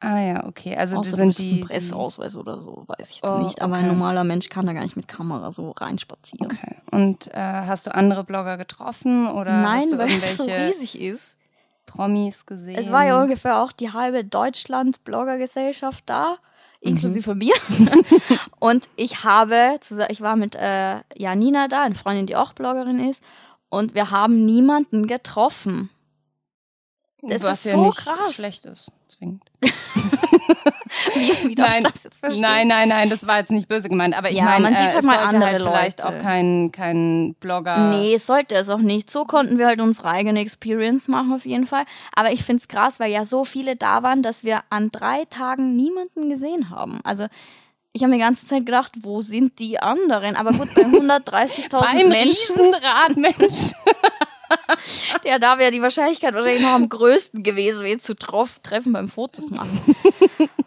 Ah 0.00 0.20
ja, 0.20 0.46
okay. 0.46 0.76
Also 0.76 0.98
Außer 0.98 1.16
die 1.16 1.32
sind 1.32 1.38
die 1.38 1.60
Presseausweis 1.60 2.36
oder 2.36 2.60
so, 2.60 2.84
weiß 2.86 3.10
ich 3.10 3.22
jetzt 3.22 3.32
oh, 3.32 3.38
nicht. 3.38 3.62
Aber 3.62 3.74
okay. 3.74 3.82
ein 3.82 3.88
normaler 3.88 4.24
Mensch 4.24 4.48
kann 4.50 4.66
da 4.66 4.74
gar 4.74 4.82
nicht 4.82 4.96
mit 4.96 5.08
Kamera 5.08 5.50
so 5.50 5.70
reinspazieren. 5.70 6.52
Okay. 6.52 6.76
Und 6.90 7.28
äh, 7.28 7.40
hast 7.40 7.86
du 7.86 7.94
andere 7.94 8.22
Blogger 8.24 8.58
getroffen 8.58 9.26
oder 9.26 9.62
Nein, 9.62 9.88
weil 9.96 10.10
es 10.22 10.36
so 10.36 10.44
riesig 10.44 11.00
ist. 11.00 11.38
Promis 11.86 12.44
gesehen? 12.44 12.76
Es 12.76 12.92
war 12.92 13.06
ja 13.06 13.22
ungefähr 13.22 13.62
auch 13.62 13.72
die 13.72 13.92
halbe 13.92 14.24
Deutschland-Blogger-Gesellschaft 14.24 16.02
da, 16.06 16.36
inklusive 16.80 17.32
mhm. 17.32 17.38
mir. 17.38 17.54
und 18.58 18.88
ich 18.96 19.24
habe, 19.24 19.78
ich 20.08 20.20
war 20.20 20.36
mit 20.36 20.56
äh, 20.56 20.96
Janina 21.16 21.68
da, 21.68 21.82
eine 21.82 21.94
Freundin, 21.94 22.26
die 22.26 22.36
auch 22.36 22.52
Bloggerin 22.52 23.08
ist, 23.08 23.22
und 23.68 23.94
wir 23.94 24.10
haben 24.10 24.44
niemanden 24.44 25.06
getroffen. 25.06 25.90
Das 27.28 27.42
Was 27.42 27.64
ist 27.64 27.72
ja 27.72 27.78
so 27.78 27.86
nicht 27.86 27.98
krass. 27.98 28.34
schlecht 28.34 28.64
ist, 28.66 28.90
zwingend. 29.08 29.42
wie, 31.14 31.48
wie 31.48 31.54
nein, 31.54 31.82
das 31.82 32.04
jetzt 32.04 32.20
verstehen? 32.20 32.40
Nein, 32.42 32.68
nein, 32.68 32.88
nein, 32.88 33.10
das 33.10 33.26
war 33.26 33.38
jetzt 33.38 33.50
nicht 33.50 33.68
böse 33.68 33.88
gemeint. 33.88 34.16
Aber 34.16 34.30
ich 34.30 34.36
Ja, 34.36 34.44
meine, 34.44 34.62
man 34.62 34.74
sieht 34.74 34.82
äh, 34.82 34.88
halt 34.88 34.98
es 35.00 35.04
mal 35.04 35.18
sollte 35.18 35.28
andere 35.36 35.50
halt 35.50 35.62
vielleicht 35.62 36.02
Leute. 36.04 36.08
auch 36.18 36.22
kein, 36.22 36.72
kein 36.72 37.34
Blogger. 37.40 37.90
Nee, 37.90 38.18
sollte 38.18 38.54
es 38.54 38.68
auch 38.68 38.78
nicht. 38.78 39.10
So 39.10 39.24
konnten 39.24 39.58
wir 39.58 39.66
halt 39.66 39.80
unsere 39.80 40.08
eigene 40.10 40.40
Experience 40.40 41.08
machen, 41.08 41.32
auf 41.32 41.44
jeden 41.46 41.66
Fall. 41.66 41.84
Aber 42.14 42.30
ich 42.32 42.44
finde 42.44 42.60
es 42.60 42.68
krass, 42.68 43.00
weil 43.00 43.10
ja 43.10 43.24
so 43.24 43.44
viele 43.44 43.76
da 43.76 44.02
waren, 44.02 44.22
dass 44.22 44.44
wir 44.44 44.62
an 44.70 44.90
drei 44.90 45.24
Tagen 45.26 45.76
niemanden 45.76 46.30
gesehen 46.30 46.70
haben. 46.70 47.00
Also 47.04 47.26
ich 47.92 48.02
habe 48.02 48.10
mir 48.10 48.16
die 48.18 48.22
ganze 48.24 48.44
Zeit 48.46 48.66
gedacht, 48.66 48.92
wo 49.02 49.22
sind 49.22 49.58
die 49.58 49.80
anderen? 49.80 50.36
Aber 50.36 50.52
gut, 50.52 50.74
bei 50.74 50.82
130.000 50.84 51.80
Beim 51.80 52.08
Menschen, 52.08 52.56
Riesenrad, 52.56 53.16
Mensch. 53.16 53.72
ja, 55.24 55.38
da 55.38 55.58
wäre 55.58 55.70
die 55.70 55.82
Wahrscheinlichkeit 55.82 56.34
wahrscheinlich 56.34 56.62
noch 56.62 56.70
am 56.70 56.88
größten 56.88 57.42
gewesen, 57.42 57.84
wen 57.84 58.00
zu 58.00 58.14
treffen 58.14 58.92
beim 58.92 59.08
Fotos 59.08 59.50
machen. 59.50 59.80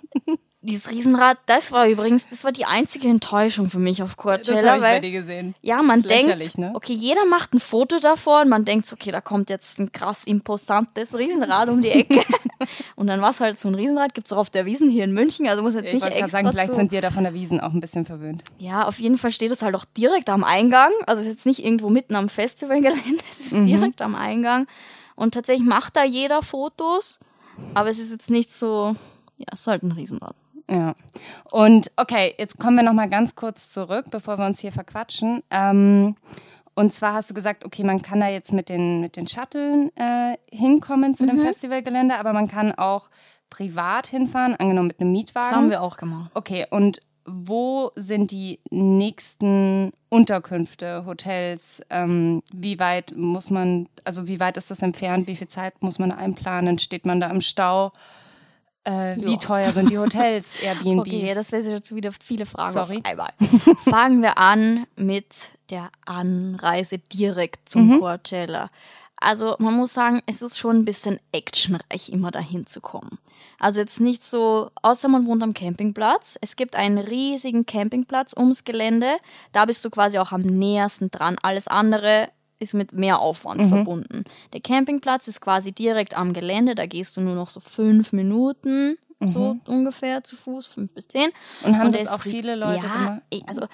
dieses 0.61 0.91
Riesenrad, 0.91 1.37
das 1.45 1.71
war 1.71 1.87
übrigens, 1.87 2.27
das 2.27 2.43
war 2.43 2.51
die 2.51 2.65
einzige 2.65 3.07
Enttäuschung 3.07 3.69
für 3.69 3.79
mich 3.79 4.03
auf 4.03 4.17
Coachella. 4.17 4.61
Das 4.61 4.69
habe 4.69 4.77
ich 4.77 4.83
weil, 4.83 4.95
bei 4.95 4.99
dir 4.99 5.11
gesehen. 5.11 5.55
Ja, 5.61 5.81
man 5.81 6.01
denkt, 6.01 6.57
ne? 6.57 6.71
okay, 6.73 6.91
jeder 6.91 7.25
macht 7.25 7.53
ein 7.53 7.59
Foto 7.59 7.97
davor 7.99 8.41
und 8.41 8.49
man 8.49 8.65
denkt, 8.65 8.91
okay, 8.91 9.11
da 9.11 9.21
kommt 9.21 9.49
jetzt 9.49 9.79
ein 9.79 9.93
krass 9.93 10.25
imposantes 10.25 11.17
Riesenrad 11.17 11.69
um 11.69 11.81
die 11.81 11.91
Ecke. 11.91 12.21
und 12.97 13.07
dann 13.07 13.21
war 13.21 13.31
es 13.31 13.39
halt 13.39 13.57
so 13.57 13.69
ein 13.69 13.75
Riesenrad, 13.75 14.13
gibt 14.13 14.27
es 14.27 14.33
auch 14.33 14.37
auf 14.37 14.49
der 14.49 14.65
Wiesen 14.65 14.89
hier 14.89 15.05
in 15.05 15.13
München, 15.13 15.47
also 15.47 15.63
muss 15.63 15.75
jetzt 15.75 15.87
ich 15.87 15.93
nicht 15.93 16.07
extra 16.07 16.27
sagen, 16.27 16.49
vielleicht 16.49 16.75
sind 16.75 16.91
wir 16.91 17.01
da 17.01 17.11
von 17.11 17.23
der 17.23 17.33
Wiesen 17.33 17.61
auch 17.61 17.73
ein 17.73 17.79
bisschen 17.79 18.03
verwöhnt. 18.03 18.43
Ja, 18.57 18.85
auf 18.85 18.99
jeden 18.99 19.17
Fall 19.17 19.31
steht 19.31 19.51
es 19.51 19.61
halt 19.61 19.75
auch 19.75 19.85
direkt 19.85 20.29
am 20.29 20.43
Eingang, 20.43 20.91
also 21.07 21.21
es 21.21 21.27
ist 21.27 21.35
jetzt 21.35 21.45
nicht 21.45 21.63
irgendwo 21.63 21.89
mitten 21.89 22.15
am 22.15 22.27
Festivalgelände, 22.27 23.23
es 23.31 23.39
ist 23.39 23.53
mhm. 23.53 23.67
direkt 23.67 24.01
am 24.01 24.15
Eingang. 24.15 24.67
Und 25.15 25.33
tatsächlich 25.33 25.67
macht 25.67 25.95
da 25.95 26.03
jeder 26.03 26.41
Fotos, 26.41 27.19
aber 27.73 27.89
es 27.89 27.99
ist 27.99 28.11
jetzt 28.11 28.29
nicht 28.29 28.51
so, 28.51 28.95
ja, 29.37 29.45
es 29.53 29.61
ist 29.61 29.67
halt 29.67 29.83
ein 29.83 29.91
Riesenrad. 29.91 30.35
Ja. 30.69 30.95
Und 31.51 31.91
okay, 31.97 32.35
jetzt 32.37 32.59
kommen 32.59 32.77
wir 32.77 32.83
noch 32.83 32.93
mal 32.93 33.09
ganz 33.09 33.35
kurz 33.35 33.71
zurück, 33.71 34.05
bevor 34.11 34.37
wir 34.37 34.45
uns 34.45 34.59
hier 34.59 34.71
verquatschen. 34.71 35.43
Ähm, 35.49 36.15
und 36.75 36.93
zwar 36.93 37.13
hast 37.13 37.29
du 37.29 37.33
gesagt, 37.33 37.65
okay, 37.65 37.83
man 37.83 38.01
kann 38.01 38.19
da 38.19 38.29
jetzt 38.29 38.53
mit 38.53 38.69
den, 38.69 39.01
mit 39.01 39.17
den 39.17 39.27
Shuttlen 39.27 39.91
äh, 39.97 40.37
hinkommen 40.49 41.15
zu 41.15 41.25
mhm. 41.25 41.29
dem 41.29 41.39
Festivalgelände, 41.39 42.15
aber 42.17 42.33
man 42.33 42.47
kann 42.47 42.71
auch 42.71 43.09
privat 43.49 44.07
hinfahren, 44.07 44.55
angenommen 44.55 44.87
mit 44.87 45.01
einem 45.01 45.11
Mietwagen. 45.11 45.49
Das 45.49 45.57
haben 45.57 45.69
wir 45.69 45.81
auch 45.81 45.97
gemacht. 45.97 46.31
Okay, 46.35 46.67
und 46.69 47.01
wo 47.25 47.91
sind 47.95 48.31
die 48.31 48.59
nächsten 48.71 49.91
Unterkünfte, 50.09 51.05
Hotels? 51.05 51.81
Ähm, 51.89 52.41
wie 52.51 52.79
weit 52.79 53.13
muss 53.15 53.49
man, 53.49 53.87
also 54.03 54.27
wie 54.27 54.39
weit 54.39 54.57
ist 54.57 54.71
das 54.71 54.81
entfernt? 54.81 55.27
Wie 55.27 55.35
viel 55.35 55.47
Zeit 55.47 55.81
muss 55.81 55.99
man 55.99 56.11
einplanen? 56.11 56.79
Steht 56.79 57.05
man 57.05 57.19
da 57.19 57.29
im 57.29 57.41
Stau? 57.41 57.91
Äh, 58.83 59.17
wie 59.17 59.37
teuer 59.37 59.71
sind 59.71 59.91
die 59.91 59.97
Hotels, 59.97 60.55
Airbnbs? 60.61 61.01
Okay, 61.01 61.31
das 61.35 61.51
wäre 61.51 61.63
jetzt 61.63 61.93
wieder 61.93 62.11
viele 62.11 62.45
Fragen 62.45 62.73
Sorry. 62.73 63.01
einmal. 63.03 63.31
Fangen 63.89 64.21
wir 64.21 64.37
an 64.37 64.85
mit 64.95 65.25
der 65.69 65.89
Anreise 66.05 66.97
direkt 66.97 67.69
zum 67.69 67.87
mhm. 67.87 67.99
Coachella. 67.99 68.69
Also 69.21 69.55
man 69.59 69.73
muss 69.73 69.93
sagen, 69.93 70.21
es 70.27 70.41
ist 70.41 70.57
schon 70.57 70.77
ein 70.77 70.85
bisschen 70.85 71.19
actionreich, 71.33 72.09
immer 72.09 72.31
dahin 72.31 72.65
zu 72.67 72.79
kommen. 72.79 73.19
Also 73.59 73.81
jetzt 73.81 73.99
nicht 73.99 74.23
so, 74.23 74.71
außer 74.81 75.09
man 75.09 75.25
wohnt 75.25 75.43
am 75.43 75.53
Campingplatz. 75.53 76.37
Es 76.41 76.55
gibt 76.55 76.77
einen 76.77 76.97
riesigen 76.97 77.65
Campingplatz 77.65 78.33
ums 78.35 78.63
Gelände. 78.63 79.17
Da 79.51 79.65
bist 79.65 79.83
du 79.83 79.89
quasi 79.89 80.19
auch 80.19 80.31
am 80.31 80.41
nähersten 80.41 81.11
dran. 81.11 81.35
Alles 81.41 81.67
andere 81.67 82.29
ist 82.59 82.73
mit 82.73 82.93
mehr 82.93 83.19
Aufwand 83.19 83.61
mhm. 83.61 83.69
verbunden. 83.69 84.23
Der 84.53 84.61
Campingplatz 84.61 85.27
ist 85.27 85.41
quasi 85.41 85.71
direkt 85.71 86.15
am 86.15 86.33
Gelände, 86.33 86.75
da 86.75 86.85
gehst 86.85 87.15
du 87.17 87.21
nur 87.21 87.35
noch 87.35 87.47
so 87.47 87.59
fünf 87.59 88.13
Minuten, 88.13 88.97
mhm. 89.19 89.27
so 89.27 89.57
ungefähr 89.65 90.23
zu 90.23 90.35
Fuß, 90.35 90.67
fünf 90.67 90.93
bis 90.93 91.07
zehn. 91.07 91.29
Und 91.63 91.77
haben 91.77 91.87
und 91.87 91.95
das 91.95 92.07
auch 92.07 92.21
viele 92.21 92.55
Leute 92.55 92.85
ja, 92.85 92.93
gemacht? 92.93 93.21
also 93.47 93.65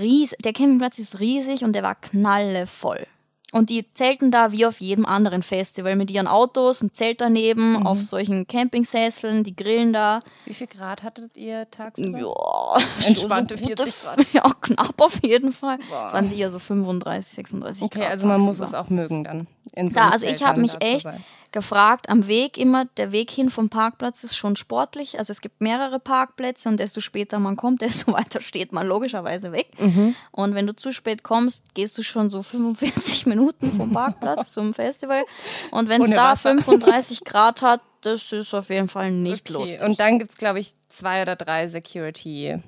ries, 0.00 0.34
der 0.44 0.52
Campingplatz 0.52 0.98
ist 0.98 1.20
riesig 1.20 1.64
und 1.64 1.74
der 1.74 1.82
war 1.82 1.96
knallevoll. 1.96 3.06
Und 3.52 3.68
die 3.68 3.84
zelten 3.92 4.30
da 4.30 4.50
wie 4.50 4.64
auf 4.64 4.80
jedem 4.80 5.04
anderen 5.04 5.42
Festival 5.42 5.94
mit 5.94 6.10
ihren 6.10 6.26
Autos, 6.26 6.82
ein 6.82 6.94
Zelt 6.94 7.20
daneben, 7.20 7.74
mhm. 7.74 7.86
auf 7.86 8.00
solchen 8.00 8.46
Campingsesseln, 8.46 9.44
die 9.44 9.54
grillen 9.54 9.92
da. 9.92 10.20
Wie 10.46 10.54
viel 10.54 10.66
Grad 10.66 11.02
hattet 11.02 11.36
ihr 11.36 11.70
tagsüber? 11.70 12.18
Ja, 12.18 12.82
entspannte 13.06 13.58
so 13.58 13.66
40 13.66 14.02
Grad. 14.02 14.26
Ja, 14.32 14.54
knapp 14.58 14.98
auf 14.98 15.22
jeden 15.22 15.52
Fall. 15.52 15.78
Waren 15.90 16.30
sicher 16.30 16.48
so 16.48 16.58
35, 16.58 17.30
36 17.30 17.82
okay, 17.82 17.98
Grad. 17.98 18.04
Okay, 18.04 18.12
also 18.12 18.26
man 18.26 18.38
tagsüber. 18.38 18.58
muss 18.58 18.68
es 18.68 18.74
auch 18.74 18.88
mögen 18.88 19.22
dann. 19.22 19.46
So 19.76 19.98
ja, 19.98 20.08
also 20.08 20.26
ich 20.26 20.42
habe 20.42 20.60
mich 20.60 20.74
echt 20.80 21.06
gefragt, 21.52 22.08
am 22.08 22.26
Weg 22.26 22.58
immer, 22.58 22.86
der 22.96 23.12
Weg 23.12 23.30
hin 23.30 23.50
vom 23.50 23.68
Parkplatz 23.68 24.24
ist 24.24 24.36
schon 24.36 24.56
sportlich. 24.56 25.18
Also 25.18 25.30
es 25.30 25.40
gibt 25.40 25.60
mehrere 25.60 26.00
Parkplätze 26.00 26.68
und 26.68 26.80
desto 26.80 27.00
später 27.00 27.38
man 27.38 27.56
kommt, 27.56 27.80
desto 27.82 28.12
weiter 28.12 28.40
steht 28.40 28.72
man 28.72 28.86
logischerweise 28.86 29.52
weg. 29.52 29.68
Mhm. 29.78 30.16
Und 30.32 30.54
wenn 30.54 30.66
du 30.66 30.74
zu 30.74 30.92
spät 30.92 31.22
kommst, 31.22 31.74
gehst 31.74 31.96
du 31.98 32.02
schon 32.02 32.30
so 32.30 32.42
45 32.42 33.26
Minuten 33.26 33.41
vom 33.76 33.92
Parkplatz 33.92 34.50
zum 34.50 34.74
Festival. 34.74 35.24
Und 35.70 35.88
wenn 35.88 36.02
es 36.02 36.10
da 36.10 36.32
Wasser. 36.32 36.60
35 36.60 37.24
Grad 37.24 37.62
hat, 37.62 37.80
das 38.02 38.32
ist 38.32 38.52
auf 38.54 38.68
jeden 38.68 38.88
Fall 38.88 39.10
nicht 39.10 39.50
okay. 39.50 39.58
lustig. 39.58 39.82
Und 39.82 40.00
dann 40.00 40.18
gibt 40.18 40.32
es, 40.32 40.36
glaube 40.36 40.58
ich, 40.58 40.74
zwei 40.88 41.22
oder 41.22 41.36
drei 41.36 41.68
Security. 41.68 42.58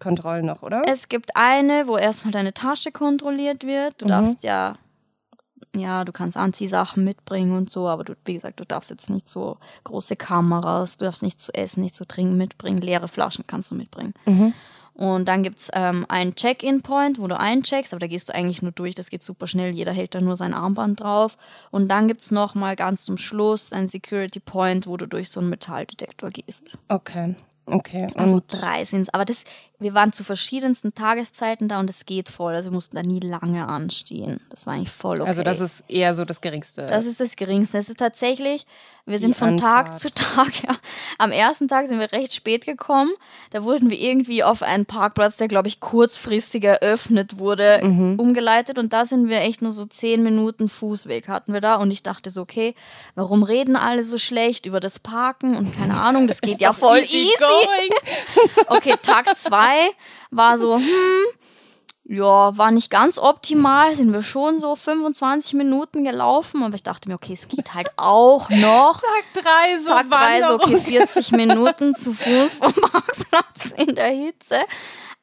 Kontrollen 0.00 0.46
noch, 0.46 0.62
oder? 0.62 0.82
Es 0.86 1.08
gibt 1.08 1.36
eine, 1.36 1.86
wo 1.86 1.96
erstmal 1.96 2.32
deine 2.32 2.54
Tasche 2.54 2.92
kontrolliert 2.92 3.64
wird. 3.64 4.00
Du 4.00 4.06
mhm. 4.06 4.10
darfst 4.10 4.42
ja 4.42 4.76
ja, 5.76 6.04
du 6.04 6.12
kannst 6.12 6.36
Anziehsachen 6.36 7.04
mitbringen 7.04 7.56
und 7.56 7.70
so, 7.70 7.86
aber 7.86 8.04
du, 8.04 8.14
wie 8.24 8.34
gesagt, 8.34 8.60
du 8.60 8.64
darfst 8.64 8.90
jetzt 8.90 9.10
nicht 9.10 9.28
so 9.28 9.58
große 9.84 10.16
Kameras, 10.16 10.96
du 10.96 11.04
darfst 11.04 11.22
nichts 11.22 11.44
zu 11.44 11.54
essen, 11.54 11.82
nichts 11.82 11.98
zu 11.98 12.06
trinken 12.06 12.36
mitbringen, 12.36 12.80
leere 12.80 13.08
Flaschen 13.08 13.44
kannst 13.46 13.70
du 13.70 13.74
mitbringen. 13.74 14.14
Mhm. 14.26 14.52
Und 15.00 15.28
dann 15.28 15.42
gibt 15.42 15.60
es 15.60 15.70
ähm, 15.72 16.04
einen 16.10 16.34
Check-in-Point, 16.34 17.18
wo 17.18 17.26
du 17.26 17.38
eincheckst, 17.38 17.94
aber 17.94 18.00
da 18.00 18.06
gehst 18.06 18.28
du 18.28 18.34
eigentlich 18.34 18.60
nur 18.60 18.70
durch, 18.70 18.94
das 18.94 19.08
geht 19.08 19.22
super 19.22 19.46
schnell, 19.46 19.70
jeder 19.70 19.92
hält 19.92 20.14
da 20.14 20.20
nur 20.20 20.36
sein 20.36 20.52
Armband 20.52 21.00
drauf. 21.00 21.38
Und 21.70 21.88
dann 21.88 22.06
gibt 22.06 22.20
es 22.20 22.30
nochmal 22.30 22.76
ganz 22.76 23.06
zum 23.06 23.16
Schluss 23.16 23.72
einen 23.72 23.86
Security-Point, 23.86 24.86
wo 24.86 24.98
du 24.98 25.06
durch 25.06 25.30
so 25.30 25.40
einen 25.40 25.48
Metalldetektor 25.48 26.28
gehst. 26.28 26.76
Okay. 26.88 27.34
Okay. 27.64 28.08
Also 28.14 28.42
drei 28.46 28.84
sind 28.84 29.02
es. 29.02 29.14
Aber 29.14 29.24
das, 29.24 29.44
wir 29.80 29.94
waren 29.94 30.12
zu 30.12 30.24
verschiedensten 30.24 30.94
Tageszeiten 30.94 31.66
da 31.66 31.80
und 31.80 31.88
es 31.88 32.04
geht 32.04 32.28
voll. 32.28 32.54
Also 32.54 32.68
wir 32.70 32.74
mussten 32.74 32.96
da 32.96 33.02
nie 33.02 33.18
lange 33.18 33.66
anstehen. 33.66 34.40
Das 34.50 34.66
war 34.66 34.74
eigentlich 34.74 34.90
voll 34.90 35.20
okay. 35.20 35.28
Also 35.28 35.42
das 35.42 35.60
ist 35.60 35.84
eher 35.88 36.12
so 36.12 36.26
das 36.26 36.42
Geringste. 36.42 36.84
Das 36.86 37.06
ist 37.06 37.18
das 37.18 37.34
Geringste. 37.34 37.78
Es 37.78 37.88
ist 37.88 37.98
tatsächlich, 37.98 38.66
wir 39.06 39.18
sind 39.18 39.34
von 39.34 39.54
Anfahrt. 39.54 39.86
Tag 39.86 39.98
zu 39.98 40.12
Tag, 40.12 40.62
ja. 40.64 40.76
Am 41.16 41.32
ersten 41.32 41.66
Tag 41.66 41.86
sind 41.86 41.98
wir 41.98 42.12
recht 42.12 42.34
spät 42.34 42.66
gekommen. 42.66 43.10
Da 43.52 43.64
wurden 43.64 43.88
wir 43.88 43.98
irgendwie 43.98 44.44
auf 44.44 44.62
einen 44.62 44.84
Parkplatz, 44.84 45.36
der 45.36 45.48
glaube 45.48 45.68
ich 45.68 45.80
kurzfristig 45.80 46.62
eröffnet 46.62 47.38
wurde, 47.38 47.80
mhm. 47.82 48.20
umgeleitet. 48.20 48.78
Und 48.78 48.92
da 48.92 49.06
sind 49.06 49.30
wir 49.30 49.40
echt 49.40 49.62
nur 49.62 49.72
so 49.72 49.86
zehn 49.86 50.22
Minuten 50.22 50.68
Fußweg 50.68 51.26
hatten 51.26 51.54
wir 51.54 51.62
da. 51.62 51.76
Und 51.76 51.90
ich 51.90 52.02
dachte 52.02 52.30
so, 52.30 52.42
okay, 52.42 52.74
warum 53.14 53.42
reden 53.42 53.76
alle 53.76 54.02
so 54.02 54.18
schlecht 54.18 54.66
über 54.66 54.78
das 54.78 54.98
Parken? 54.98 55.56
Und 55.56 55.74
keine 55.74 55.98
Ahnung, 55.98 56.26
das 56.26 56.40
geht 56.42 56.60
ja 56.60 56.74
voll 56.74 56.98
easy. 56.98 57.16
easy. 57.16 58.60
okay, 58.68 58.94
Tag 59.02 59.34
zwei 59.38 59.69
war 60.30 60.58
so, 60.58 60.76
hm, 60.76 61.24
ja, 62.04 62.56
war 62.56 62.72
nicht 62.72 62.90
ganz 62.90 63.18
optimal, 63.18 63.94
sind 63.94 64.12
wir 64.12 64.22
schon 64.22 64.58
so 64.58 64.74
25 64.74 65.54
Minuten 65.54 66.02
gelaufen, 66.02 66.64
aber 66.64 66.74
ich 66.74 66.82
dachte 66.82 67.08
mir, 67.08 67.14
okay, 67.14 67.34
es 67.34 67.46
geht 67.46 67.72
halt 67.72 67.88
auch 67.96 68.50
noch. 68.50 69.00
Tag 69.34 69.44
drei 69.44 69.78
so. 69.80 69.88
Tag 69.88 70.10
drei 70.10 70.42
so, 70.42 70.54
okay, 70.54 70.76
40 70.76 71.32
Minuten 71.32 71.94
zu 71.94 72.12
Fuß 72.12 72.54
vom 72.56 72.74
Marktplatz 72.92 73.72
in 73.76 73.94
der 73.94 74.10
Hitze. 74.10 74.58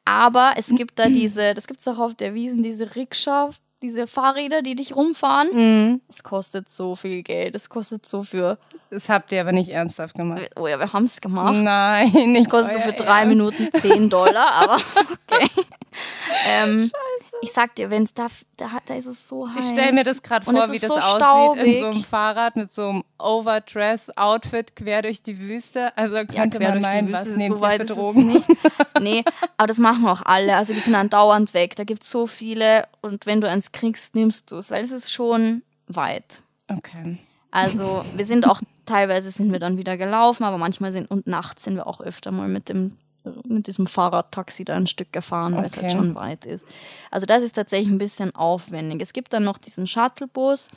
Aber 0.06 0.54
es 0.56 0.68
gibt 0.68 0.98
da 0.98 1.10
diese, 1.10 1.52
das 1.52 1.66
gibt 1.66 1.80
es 1.80 1.88
auch 1.88 1.98
auf 1.98 2.14
der 2.14 2.32
Wiesen, 2.32 2.62
diese 2.62 2.96
Rikscha, 2.96 3.50
diese 3.82 4.06
Fahrräder, 4.06 4.62
die 4.62 4.74
dich 4.74 4.96
rumfahren. 4.96 5.50
Mhm. 5.52 6.00
Es 6.08 6.22
kostet 6.22 6.70
so 6.70 6.96
viel 6.96 7.22
Geld. 7.22 7.54
Es 7.54 7.68
kostet 7.68 8.08
so 8.08 8.22
für. 8.22 8.58
Das 8.90 9.08
habt 9.08 9.32
ihr 9.32 9.40
aber 9.40 9.52
nicht 9.52 9.68
ernsthaft 9.68 10.14
gemacht. 10.14 10.50
Oh 10.56 10.66
ja, 10.66 10.78
wir 10.78 10.92
haben 10.92 11.04
es 11.04 11.20
gemacht. 11.20 11.54
Nein, 11.56 12.10
nicht. 12.10 12.46
Es 12.46 12.48
kostet 12.48 12.74
so 12.74 12.80
für 12.80 12.92
drei 12.92 13.20
Ernst. 13.20 13.28
Minuten 13.28 13.68
10 13.72 14.08
Dollar, 14.08 14.52
aber 14.52 14.76
okay. 15.30 15.50
ähm, 16.46 16.78
Scheiße. 16.78 16.92
Ich 17.40 17.52
sag 17.52 17.76
dir, 17.76 17.90
wenn 17.90 18.02
es 18.02 18.14
da, 18.14 18.26
da, 18.56 18.68
da 18.84 18.94
ist 18.94 19.06
es 19.06 19.28
so 19.28 19.48
heiß. 19.48 19.64
Ich 19.64 19.70
stelle 19.70 19.92
mir 19.92 20.04
das 20.04 20.22
gerade 20.22 20.44
vor, 20.44 20.54
wie 20.54 20.78
das 20.78 20.88
so 20.88 20.96
aussieht 20.96 21.16
staubig. 21.16 21.66
in 21.66 21.78
so 21.78 21.86
einem 21.86 22.02
Fahrrad 22.02 22.56
mit 22.56 22.72
so 22.72 22.88
einem 22.88 23.04
Overdress-Outfit 23.18 24.74
quer 24.74 25.02
durch 25.02 25.22
die 25.22 25.38
Wüste. 25.38 25.96
Also 25.96 26.16
könnte 26.26 26.60
ja, 26.60 26.70
man 26.70 26.80
meinen, 26.80 27.12
was 27.12 27.28
nehmt 27.28 27.56
so 27.56 27.60
weit 27.60 27.82
für 27.82 27.94
Drogen? 27.94 28.26
Nicht. 28.26 28.48
nee, 29.00 29.24
aber 29.56 29.66
das 29.68 29.78
machen 29.78 30.06
auch 30.08 30.22
alle. 30.24 30.56
Also 30.56 30.74
die 30.74 30.80
sind 30.80 30.94
dann 30.94 31.10
dauernd 31.10 31.54
weg. 31.54 31.76
Da 31.76 31.84
gibt 31.84 32.02
es 32.02 32.10
so 32.10 32.26
viele 32.26 32.88
und 33.02 33.26
wenn 33.26 33.40
du 33.40 33.48
eins 33.48 33.72
kriegst, 33.72 34.14
nimmst 34.14 34.50
du 34.50 34.56
es, 34.56 34.70
weil 34.70 34.82
es 34.82 34.90
ist 34.90 35.12
schon 35.12 35.62
weit. 35.86 36.42
Okay. 36.68 37.18
Also 37.50 38.04
wir 38.14 38.24
sind 38.24 38.46
auch 38.46 38.60
teilweise 38.88 39.30
sind 39.30 39.52
wir 39.52 39.58
dann 39.58 39.76
wieder 39.76 39.96
gelaufen, 39.96 40.44
aber 40.44 40.58
manchmal 40.58 40.92
sind 40.92 41.10
und 41.10 41.26
nachts 41.26 41.64
sind 41.64 41.76
wir 41.76 41.86
auch 41.86 42.00
öfter 42.00 42.32
mal 42.32 42.48
mit 42.48 42.68
dem 42.68 42.96
mit 43.46 43.66
diesem 43.66 43.86
Fahrradtaxi 43.86 44.64
da 44.64 44.76
ein 44.76 44.86
Stück 44.86 45.12
gefahren, 45.12 45.52
weil 45.52 45.66
okay. 45.66 45.70
es 45.70 45.82
halt 45.82 45.92
schon 45.92 46.14
weit 46.14 46.46
ist. 46.46 46.66
Also 47.10 47.26
das 47.26 47.42
ist 47.42 47.56
tatsächlich 47.56 47.88
ein 47.88 47.98
bisschen 47.98 48.34
aufwendig. 48.34 49.02
Es 49.02 49.12
gibt 49.12 49.34
dann 49.34 49.44
noch 49.44 49.58
diesen 49.58 49.86
Shuttlebus. 49.86 50.70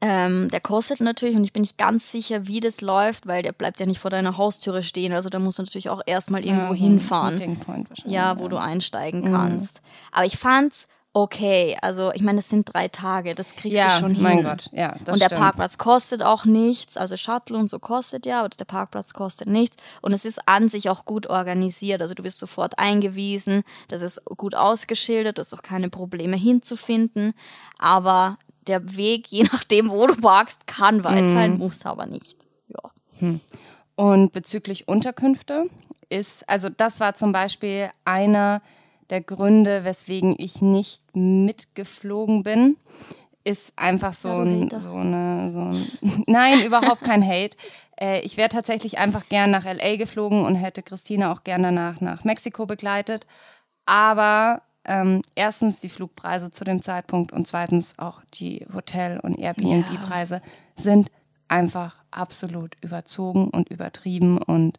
Ähm, 0.00 0.50
der 0.50 0.60
kostet 0.60 1.00
natürlich 1.00 1.36
und 1.36 1.44
ich 1.44 1.52
bin 1.52 1.62
nicht 1.62 1.78
ganz 1.78 2.10
sicher, 2.10 2.48
wie 2.48 2.60
das 2.60 2.80
läuft, 2.80 3.26
weil 3.26 3.42
der 3.42 3.52
bleibt 3.52 3.78
ja 3.80 3.86
nicht 3.86 4.00
vor 4.00 4.10
deiner 4.10 4.36
Haustüre 4.36 4.82
stehen. 4.82 5.12
Also 5.12 5.28
da 5.28 5.38
musst 5.38 5.58
du 5.58 5.62
natürlich 5.62 5.88
auch 5.88 6.02
erstmal 6.04 6.44
irgendwo 6.44 6.74
ja, 6.74 6.80
hinfahren. 6.80 7.58
Ja, 8.04 8.38
wo 8.38 8.44
ja. 8.44 8.48
du 8.48 8.56
einsteigen 8.56 9.20
mhm. 9.20 9.32
kannst. 9.32 9.82
Aber 10.10 10.26
ich 10.26 10.36
fand's 10.36 10.88
okay. 11.14 11.78
Also 11.80 12.12
ich 12.12 12.22
meine, 12.22 12.40
es 12.40 12.50
sind 12.50 12.72
drei 12.74 12.88
Tage, 12.88 13.34
das 13.34 13.56
kriegst 13.56 13.78
ja, 13.78 13.86
du 13.86 14.00
schon 14.00 14.14
hin. 14.14 14.22
Mein 14.22 14.42
Gott, 14.42 14.68
ja. 14.72 14.96
Das 15.04 15.14
und 15.14 15.20
der 15.20 15.26
stimmt. 15.26 15.40
Parkplatz 15.40 15.78
kostet 15.78 16.22
auch 16.22 16.44
nichts. 16.44 16.96
Also 16.96 17.16
Shuttle 17.16 17.56
und 17.56 17.70
so 17.70 17.78
kostet 17.78 18.26
ja, 18.26 18.40
aber 18.40 18.50
der 18.50 18.64
Parkplatz 18.66 19.14
kostet 19.14 19.48
nichts. 19.48 19.76
Und 20.02 20.12
es 20.12 20.24
ist 20.24 20.46
an 20.46 20.68
sich 20.68 20.90
auch 20.90 21.06
gut 21.06 21.28
organisiert. 21.28 22.02
Also 22.02 22.14
du 22.14 22.24
wirst 22.24 22.38
sofort 22.40 22.78
eingewiesen, 22.78 23.62
das 23.88 24.02
ist 24.02 24.22
gut 24.24 24.54
ausgeschildert, 24.54 25.38
du 25.38 25.40
hast 25.40 25.54
auch 25.54 25.62
keine 25.62 25.88
Probleme 25.88 26.36
hinzufinden. 26.36 27.32
Aber 27.78 28.38
der 28.66 28.96
Weg, 28.96 29.28
je 29.30 29.44
nachdem, 29.44 29.90
wo 29.90 30.06
du 30.06 30.16
parkst, 30.16 30.66
kann 30.66 31.04
weit 31.04 31.24
mhm. 31.24 31.32
sein, 31.32 31.58
muss 31.58 31.86
aber 31.86 32.06
nicht. 32.06 32.36
Ja. 32.68 32.90
Hm. 33.20 33.40
Und 33.96 34.32
bezüglich 34.32 34.88
Unterkünfte 34.88 35.70
ist, 36.08 36.48
also 36.48 36.68
das 36.68 36.98
war 36.98 37.14
zum 37.14 37.30
Beispiel 37.30 37.90
einer 38.04 38.60
der 39.10 39.20
Gründe, 39.20 39.84
weswegen 39.84 40.34
ich 40.38 40.62
nicht 40.62 41.02
mitgeflogen 41.14 42.42
bin, 42.42 42.76
ist 43.44 43.72
einfach 43.76 44.14
so, 44.14 44.38
ein, 44.38 44.70
so 44.70 44.94
eine, 44.94 45.52
so 45.52 45.60
ein, 45.60 46.24
nein, 46.26 46.64
überhaupt 46.64 47.02
kein 47.02 47.24
Hate. 47.24 47.56
Äh, 48.00 48.20
ich 48.20 48.36
wäre 48.36 48.48
tatsächlich 48.48 48.98
einfach 48.98 49.28
gern 49.28 49.50
nach 49.50 49.64
LA 49.64 49.96
geflogen 49.96 50.44
und 50.44 50.56
hätte 50.56 50.82
Christina 50.82 51.32
auch 51.32 51.44
gern 51.44 51.62
danach 51.62 52.00
nach 52.00 52.24
Mexiko 52.24 52.64
begleitet. 52.66 53.26
Aber 53.84 54.62
ähm, 54.86 55.22
erstens 55.34 55.80
die 55.80 55.88
Flugpreise 55.88 56.50
zu 56.50 56.64
dem 56.64 56.82
Zeitpunkt 56.82 57.32
und 57.32 57.46
zweitens 57.46 57.98
auch 57.98 58.22
die 58.34 58.66
Hotel- 58.72 59.20
und 59.20 59.38
Airbnb-Preise 59.38 60.36
ja. 60.36 60.42
sind 60.76 61.10
einfach 61.48 62.02
absolut 62.10 62.76
überzogen 62.82 63.48
und 63.48 63.68
übertrieben 63.68 64.38
und 64.38 64.78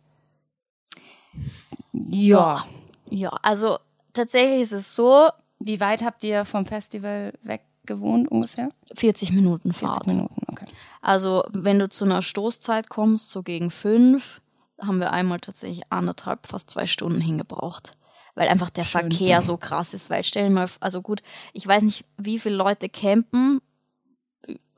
ja. 1.94 2.66
Ja, 3.10 3.30
also 3.44 3.78
tatsächlich 4.16 4.62
ist 4.62 4.72
es 4.72 4.96
so. 4.96 5.30
Wie 5.60 5.80
weit 5.80 6.04
habt 6.04 6.24
ihr 6.24 6.46
vom 6.46 6.66
Festival 6.66 7.34
weg 7.44 7.62
gewohnt 7.86 8.30
ungefähr? 8.30 8.70
40 8.94 9.32
Minuten 9.32 9.74
Fahrt. 9.74 10.06
40 10.06 10.14
Minuten, 10.14 10.42
okay. 10.48 10.66
Also 11.02 11.44
wenn 11.52 11.80
du 11.80 11.88
zu 11.88 12.06
einer 12.06 12.22
Stoßzeit 12.22 12.90
kommst, 12.90 13.32
so 13.32 13.44
gegen 13.44 13.72
fünf, 13.72 14.42
haben 14.82 15.00
wir 15.00 15.12
einmal 15.12 15.40
tatsächlich 15.40 15.84
anderthalb, 15.90 16.48
fast 16.48 16.70
zwei 16.72 16.88
Stunden 16.88 17.22
hingebraucht. 17.22 17.92
Weil 18.34 18.50
einfach 18.50 18.70
der 18.70 18.84
Schön. 18.84 19.02
Verkehr 19.02 19.42
so 19.42 19.56
krass 19.56 19.94
ist. 19.94 20.10
Weil 20.10 20.24
stell 20.24 20.50
dir 20.50 20.54
mal, 20.54 20.70
also 20.82 21.02
gut, 21.02 21.22
ich 21.54 21.66
weiß 21.66 21.84
nicht, 21.84 22.04
wie 22.18 22.38
viele 22.38 22.56
Leute 22.56 22.90
campen 22.90 23.62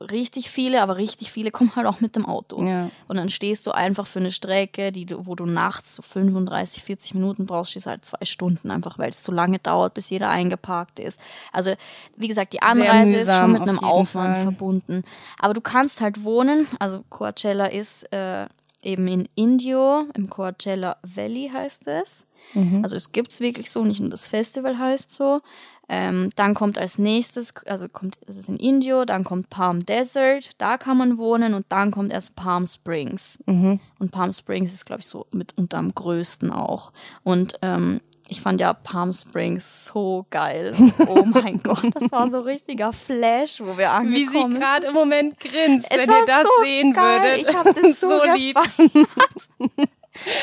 richtig 0.00 0.50
viele, 0.50 0.82
aber 0.82 0.96
richtig 0.96 1.32
viele 1.32 1.50
kommen 1.50 1.74
halt 1.74 1.86
auch 1.86 2.00
mit 2.00 2.16
dem 2.16 2.24
Auto. 2.24 2.64
Ja. 2.64 2.90
Und 3.08 3.16
dann 3.16 3.30
stehst 3.30 3.66
du 3.66 3.72
einfach 3.72 4.06
für 4.06 4.20
eine 4.20 4.30
Strecke, 4.30 4.92
die 4.92 5.06
wo 5.10 5.34
du 5.34 5.46
nachts 5.46 5.96
so 5.96 6.02
35, 6.02 6.82
40 6.82 7.14
Minuten 7.14 7.46
brauchst, 7.46 7.72
stehst 7.72 7.86
halt 7.86 8.04
zwei 8.04 8.24
Stunden, 8.24 8.70
einfach 8.70 8.98
weil 8.98 9.10
es 9.10 9.22
zu 9.22 9.32
lange 9.32 9.58
dauert, 9.58 9.94
bis 9.94 10.10
jeder 10.10 10.30
eingeparkt 10.30 11.00
ist. 11.00 11.20
Also, 11.52 11.72
wie 12.16 12.28
gesagt, 12.28 12.52
die 12.52 12.62
Anreise 12.62 13.16
ist 13.16 13.36
schon 13.36 13.52
mit 13.52 13.62
einem 13.62 13.80
Aufwand 13.80 14.36
Fall. 14.36 14.42
verbunden. 14.44 15.04
Aber 15.38 15.54
du 15.54 15.60
kannst 15.60 16.00
halt 16.00 16.22
wohnen, 16.22 16.68
also 16.78 17.04
Coachella 17.08 17.66
ist 17.66 18.12
äh, 18.12 18.46
eben 18.82 19.08
in 19.08 19.28
Indio, 19.34 20.06
im 20.14 20.30
Coachella 20.30 20.96
Valley 21.02 21.50
heißt 21.52 21.88
es. 21.88 22.26
Mhm. 22.54 22.82
Also 22.82 22.96
es 22.96 23.12
gibt 23.12 23.32
es 23.32 23.40
wirklich 23.40 23.70
so, 23.70 23.84
nicht 23.84 24.00
nur 24.00 24.10
das 24.10 24.28
Festival 24.28 24.78
heißt 24.78 25.12
so. 25.12 25.40
Ähm, 25.88 26.30
dann 26.36 26.54
kommt 26.54 26.78
als 26.78 26.98
nächstes, 26.98 27.54
also 27.66 27.88
kommt, 27.88 28.18
es 28.26 28.36
ist 28.36 28.48
in 28.48 28.56
Indio, 28.56 29.04
dann 29.04 29.24
kommt 29.24 29.48
Palm 29.48 29.86
Desert, 29.86 30.50
da 30.58 30.76
kann 30.76 30.98
man 30.98 31.16
wohnen 31.16 31.54
und 31.54 31.66
dann 31.70 31.90
kommt 31.90 32.12
erst 32.12 32.36
Palm 32.36 32.66
Springs. 32.66 33.42
Mhm. 33.46 33.80
Und 33.98 34.10
Palm 34.12 34.32
Springs 34.32 34.74
ist, 34.74 34.84
glaube 34.84 35.00
ich, 35.00 35.06
so 35.06 35.26
mitunter 35.32 35.78
am 35.78 35.94
größten 35.94 36.52
auch. 36.52 36.92
Und 37.22 37.58
ähm, 37.62 38.00
ich 38.28 38.42
fand 38.42 38.60
ja 38.60 38.74
Palm 38.74 39.12
Springs 39.12 39.86
so 39.86 40.26
geil. 40.30 40.74
Oh 41.08 41.24
mein 41.24 41.62
Gott, 41.62 41.84
das 41.94 42.12
war 42.12 42.30
so 42.30 42.40
richtiger 42.40 42.92
Flash, 42.92 43.60
wo 43.60 43.78
wir 43.78 43.90
angekommen 43.92 44.30
sind. 44.30 44.50
Wie 44.50 44.52
sie 44.52 44.58
gerade 44.58 44.86
im 44.88 44.94
Moment 44.94 45.40
grinst, 45.40 45.86
es 45.90 45.96
wenn 45.96 46.10
ihr 46.10 46.26
das 46.26 46.42
so 46.42 46.62
sehen 46.62 46.92
geil. 46.92 47.22
würdet. 47.22 47.48
Ich 47.48 47.56
habe 47.56 47.72
das 47.72 48.00
so, 48.00 48.10
so 48.10 48.24
lieb. 48.34 48.58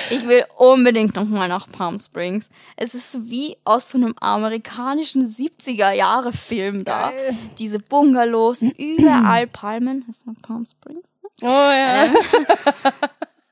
Ich 0.09 0.27
will 0.27 0.43
unbedingt 0.57 1.15
nochmal 1.15 1.49
nach 1.49 1.67
Palm 1.69 1.97
Springs. 1.97 2.49
Es 2.77 2.93
ist 2.93 3.29
wie 3.29 3.57
aus 3.65 3.91
so 3.91 3.97
einem 3.97 4.15
amerikanischen 4.19 5.25
70er-Jahre-Film 5.25 6.83
da. 6.85 7.11
Diese 7.57 7.79
Bungalows, 7.79 8.61
überall 8.77 9.47
Palmen. 9.47 10.05
Ist 10.09 10.25
das 10.25 10.35
Palm 10.41 10.65
Springs? 10.65 11.15
Oh 11.41 11.45
ja. 11.45 12.05
Ähm, 12.05 12.15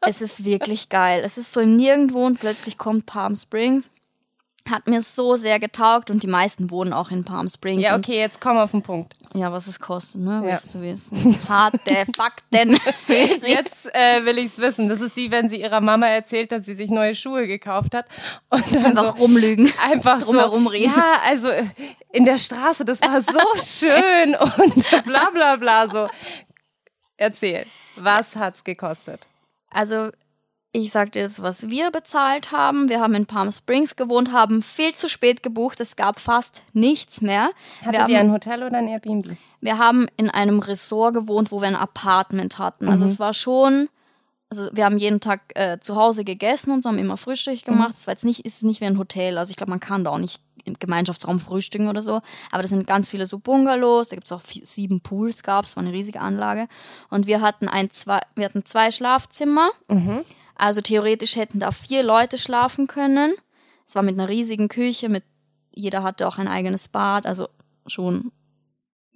es 0.01 0.21
ist 0.21 0.45
wirklich 0.45 0.89
geil. 0.89 1.21
Es 1.25 1.37
ist 1.37 1.51
so 1.51 1.59
im 1.59 1.75
Nirgendwo 1.75 2.25
und 2.25 2.39
plötzlich 2.39 2.77
kommt 2.77 3.05
Palm 3.05 3.35
Springs. 3.35 3.91
Hat 4.69 4.87
mir 4.87 5.01
so 5.01 5.35
sehr 5.35 5.59
getaugt 5.59 6.09
und 6.09 6.23
die 6.23 6.27
meisten 6.27 6.71
wohnen 6.71 6.93
auch 6.93 7.11
in 7.11 7.25
Palm 7.25 7.49
Springs. 7.49 7.83
Ja, 7.83 7.97
okay, 7.97 8.17
jetzt 8.17 8.39
komm 8.39 8.57
auf 8.57 8.71
den 8.71 8.81
Punkt. 8.81 9.13
Ja, 9.33 9.51
was 9.51 9.67
es 9.67 9.79
kostet, 9.79 10.21
ne? 10.21 10.41
Ja. 10.43 10.51
Willst 10.51 10.73
du 10.73 10.81
wissen? 10.81 11.37
Harte 11.49 11.79
Fakten. 12.15 12.79
jetzt 13.07 13.85
äh, 13.93 14.23
will 14.23 14.37
ich 14.37 14.45
es 14.45 14.57
wissen. 14.59 14.87
Das 14.87 15.01
ist 15.01 15.17
wie 15.17 15.31
wenn 15.31 15.49
sie 15.49 15.59
ihrer 15.59 15.81
Mama 15.81 16.07
erzählt, 16.07 16.53
dass 16.53 16.65
sie 16.65 16.75
sich 16.75 16.89
neue 16.89 17.13
Schuhe 17.13 17.45
gekauft 17.45 17.93
hat. 17.93 18.05
Und 18.49 18.63
dann 18.73 18.85
einfach 18.85 19.17
so, 19.17 19.23
rumlügen. 19.23 19.71
Einfach 19.81 20.21
drum 20.21 20.35
so, 20.35 20.39
herumreden. 20.39 20.93
Ja, 20.95 21.19
also 21.25 21.49
äh, 21.49 21.65
in 22.13 22.23
der 22.23 22.37
Straße, 22.37 22.85
das 22.85 23.01
war 23.01 23.21
so 23.21 23.39
schön 23.61 24.35
und 24.35 25.03
bla 25.05 25.29
bla 25.31 25.57
bla 25.57 25.89
so. 25.89 26.07
Erzähl, 27.17 27.65
was 27.97 28.35
hat's 28.37 28.63
gekostet? 28.63 29.27
Also 29.69 30.11
ich 30.75 30.89
sag 30.89 31.11
dir 31.11 31.21
jetzt, 31.21 31.41
was 31.41 31.69
wir 31.69 31.91
bezahlt 31.91 32.51
haben. 32.51 32.89
Wir 32.89 32.99
haben 32.99 33.13
in 33.13 33.27
Palm 33.27 33.51
Springs 33.51 33.95
gewohnt, 33.95 34.31
haben 34.31 34.63
viel 34.63 34.93
zu 34.95 35.07
spät 35.07 35.43
gebucht. 35.43 35.79
Es 35.79 35.95
gab 35.95 36.19
fast 36.19 36.63
nichts 36.73 37.21
mehr. 37.21 37.51
Hattet 37.85 38.07
wir 38.07 38.15
ihr 38.15 38.19
ein 38.19 38.31
Hotel 38.31 38.63
oder 38.63 38.79
ein 38.79 38.87
Airbnb? 38.87 39.37
Wir 39.61 39.77
haben 39.77 40.07
in 40.17 40.31
einem 40.31 40.59
Ressort 40.59 41.13
gewohnt, 41.13 41.51
wo 41.51 41.61
wir 41.61 41.67
ein 41.67 41.75
Apartment 41.75 42.57
hatten. 42.57 42.89
Also 42.89 43.05
mhm. 43.05 43.11
es 43.11 43.19
war 43.19 43.35
schon, 43.35 43.87
also 44.49 44.67
wir 44.73 44.85
haben 44.85 44.97
jeden 44.97 45.19
Tag 45.19 45.41
äh, 45.53 45.79
zu 45.79 45.95
Hause 45.95 46.23
gegessen 46.23 46.71
und 46.71 46.81
so, 46.81 46.89
haben 46.89 46.97
immer 46.97 47.17
Frühstück 47.17 47.63
gemacht. 47.63 47.89
Mhm. 47.89 47.95
Es 47.95 48.07
war 48.07 48.13
jetzt 48.15 48.25
nicht, 48.25 48.43
ist 48.43 48.63
nicht 48.63 48.81
wie 48.81 48.85
ein 48.85 48.97
Hotel. 48.97 49.37
Also 49.37 49.51
ich 49.51 49.57
glaube, 49.57 49.69
man 49.69 49.79
kann 49.79 50.03
da 50.03 50.09
auch 50.09 50.17
nicht 50.17 50.41
im 50.65 50.73
Gemeinschaftsraum 50.79 51.39
frühstücken 51.39 51.87
oder 51.87 52.01
so. 52.01 52.21
Aber 52.49 52.63
das 52.63 52.69
sind 52.69 52.87
ganz 52.87 53.09
viele 53.09 53.27
so 53.27 53.37
Bungalows. 53.37 54.09
Da 54.09 54.15
gibt 54.15 54.25
es 54.25 54.31
auch 54.31 54.41
vier, 54.41 54.65
sieben 54.65 55.01
Pools, 55.01 55.43
gab 55.43 55.65
es, 55.65 55.75
war 55.75 55.83
eine 55.83 55.93
riesige 55.93 56.19
Anlage. 56.19 56.67
Und 57.11 57.27
wir 57.27 57.41
hatten 57.41 57.67
ein, 57.67 57.91
zwei, 57.91 58.21
wir 58.33 58.45
hatten 58.45 58.65
zwei 58.65 58.89
Schlafzimmer. 58.89 59.69
Mhm 59.87 60.25
also 60.55 60.81
theoretisch 60.81 61.35
hätten 61.35 61.59
da 61.59 61.71
vier 61.71 62.03
Leute 62.03 62.37
schlafen 62.37 62.87
können. 62.87 63.33
Es 63.85 63.95
war 63.95 64.03
mit 64.03 64.13
einer 64.13 64.29
riesigen 64.29 64.69
Küche, 64.69 65.09
mit 65.09 65.23
jeder 65.75 66.03
hatte 66.03 66.27
auch 66.27 66.37
ein 66.37 66.47
eigenes 66.47 66.87
Bad, 66.87 67.25
also 67.25 67.49
schon 67.87 68.31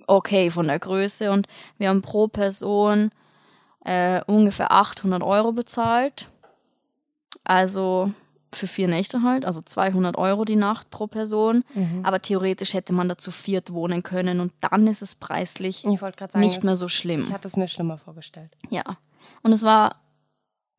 okay 0.08 0.50
von 0.50 0.68
der 0.68 0.80
Größe. 0.80 1.32
Und 1.32 1.48
wir 1.78 1.90
haben 1.90 2.02
pro 2.02 2.28
Person 2.28 3.12
äh, 3.86 4.22
ungefähr 4.26 4.72
800 4.72 5.22
Euro 5.22 5.52
bezahlt. 5.52 6.30
Also 7.44 8.12
für 8.54 8.68
vier 8.68 8.88
Nächte 8.88 9.22
halt, 9.24 9.46
also 9.46 9.62
200 9.62 10.18
Euro 10.18 10.46
die 10.46 10.56
Nacht 10.56 10.90
pro 10.90 11.08
Person. 11.08 11.64
Mhm. 11.74 12.02
Aber 12.04 12.22
theoretisch 12.22 12.74
hätte 12.74 12.94
man 12.94 13.08
da 13.08 13.18
zu 13.18 13.32
viert 13.32 13.74
wohnen 13.74 14.04
können 14.04 14.40
und 14.40 14.54
dann 14.62 14.88
ist 14.88 15.02
es 15.02 15.16
preislich 15.16 15.86
sagen, 16.32 16.40
nicht 16.40 16.64
mehr 16.64 16.76
so 16.76 16.88
schlimm. 16.88 17.22
Ich 17.22 17.32
hatte 17.32 17.48
es 17.48 17.58
mir 17.58 17.68
schlimmer 17.68 17.98
vorgestellt. 17.98 18.52
Ja. 18.70 18.84
Und 19.44 19.54
es 19.54 19.64
war 19.64 19.98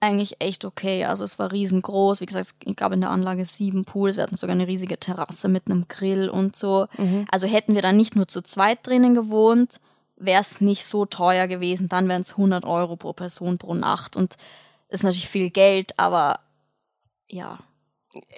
eigentlich 0.01 0.37
echt 0.41 0.65
okay. 0.65 1.05
Also 1.05 1.25
es 1.25 1.39
war 1.39 1.53
riesengroß. 1.53 2.21
Wie 2.21 2.27
gesagt, 2.27 2.55
es 2.65 2.77
gab 2.77 2.93
in 2.93 3.01
der 3.01 3.11
Anlage 3.11 3.45
sieben 3.45 3.85
Pools. 3.85 4.17
Wir 4.17 4.23
hatten 4.23 4.37
sogar 4.37 4.55
eine 4.55 4.67
riesige 4.67 4.99
Terrasse 4.99 5.49
mit 5.49 5.67
einem 5.67 5.89
Grill 5.89 6.29
und 6.29 6.57
so. 6.57 6.87
Mhm. 6.97 7.27
Also 7.31 7.47
hätten 7.47 7.75
wir 7.75 7.83
dann 7.83 7.97
nicht 7.97 8.15
nur 8.15 8.29
zu 8.29 8.43
zweit 8.43 8.87
drinnen 8.87 9.15
gewohnt, 9.15 9.81
wäre 10.17 10.41
es 10.41 10.61
nicht 10.61 10.85
so 10.85 11.05
teuer 11.05 11.49
gewesen. 11.49 11.89
Dann 11.89 12.09
wären 12.09 12.23
es 12.23 12.33
100 12.33 12.65
Euro 12.65 12.97
pro 12.97 13.13
Person 13.13 13.59
pro 13.59 13.75
Nacht. 13.75 14.17
Und 14.17 14.37
ist 14.89 15.03
natürlich 15.03 15.29
viel 15.29 15.51
Geld, 15.51 15.99
aber 15.99 16.41
ja. 17.29 17.59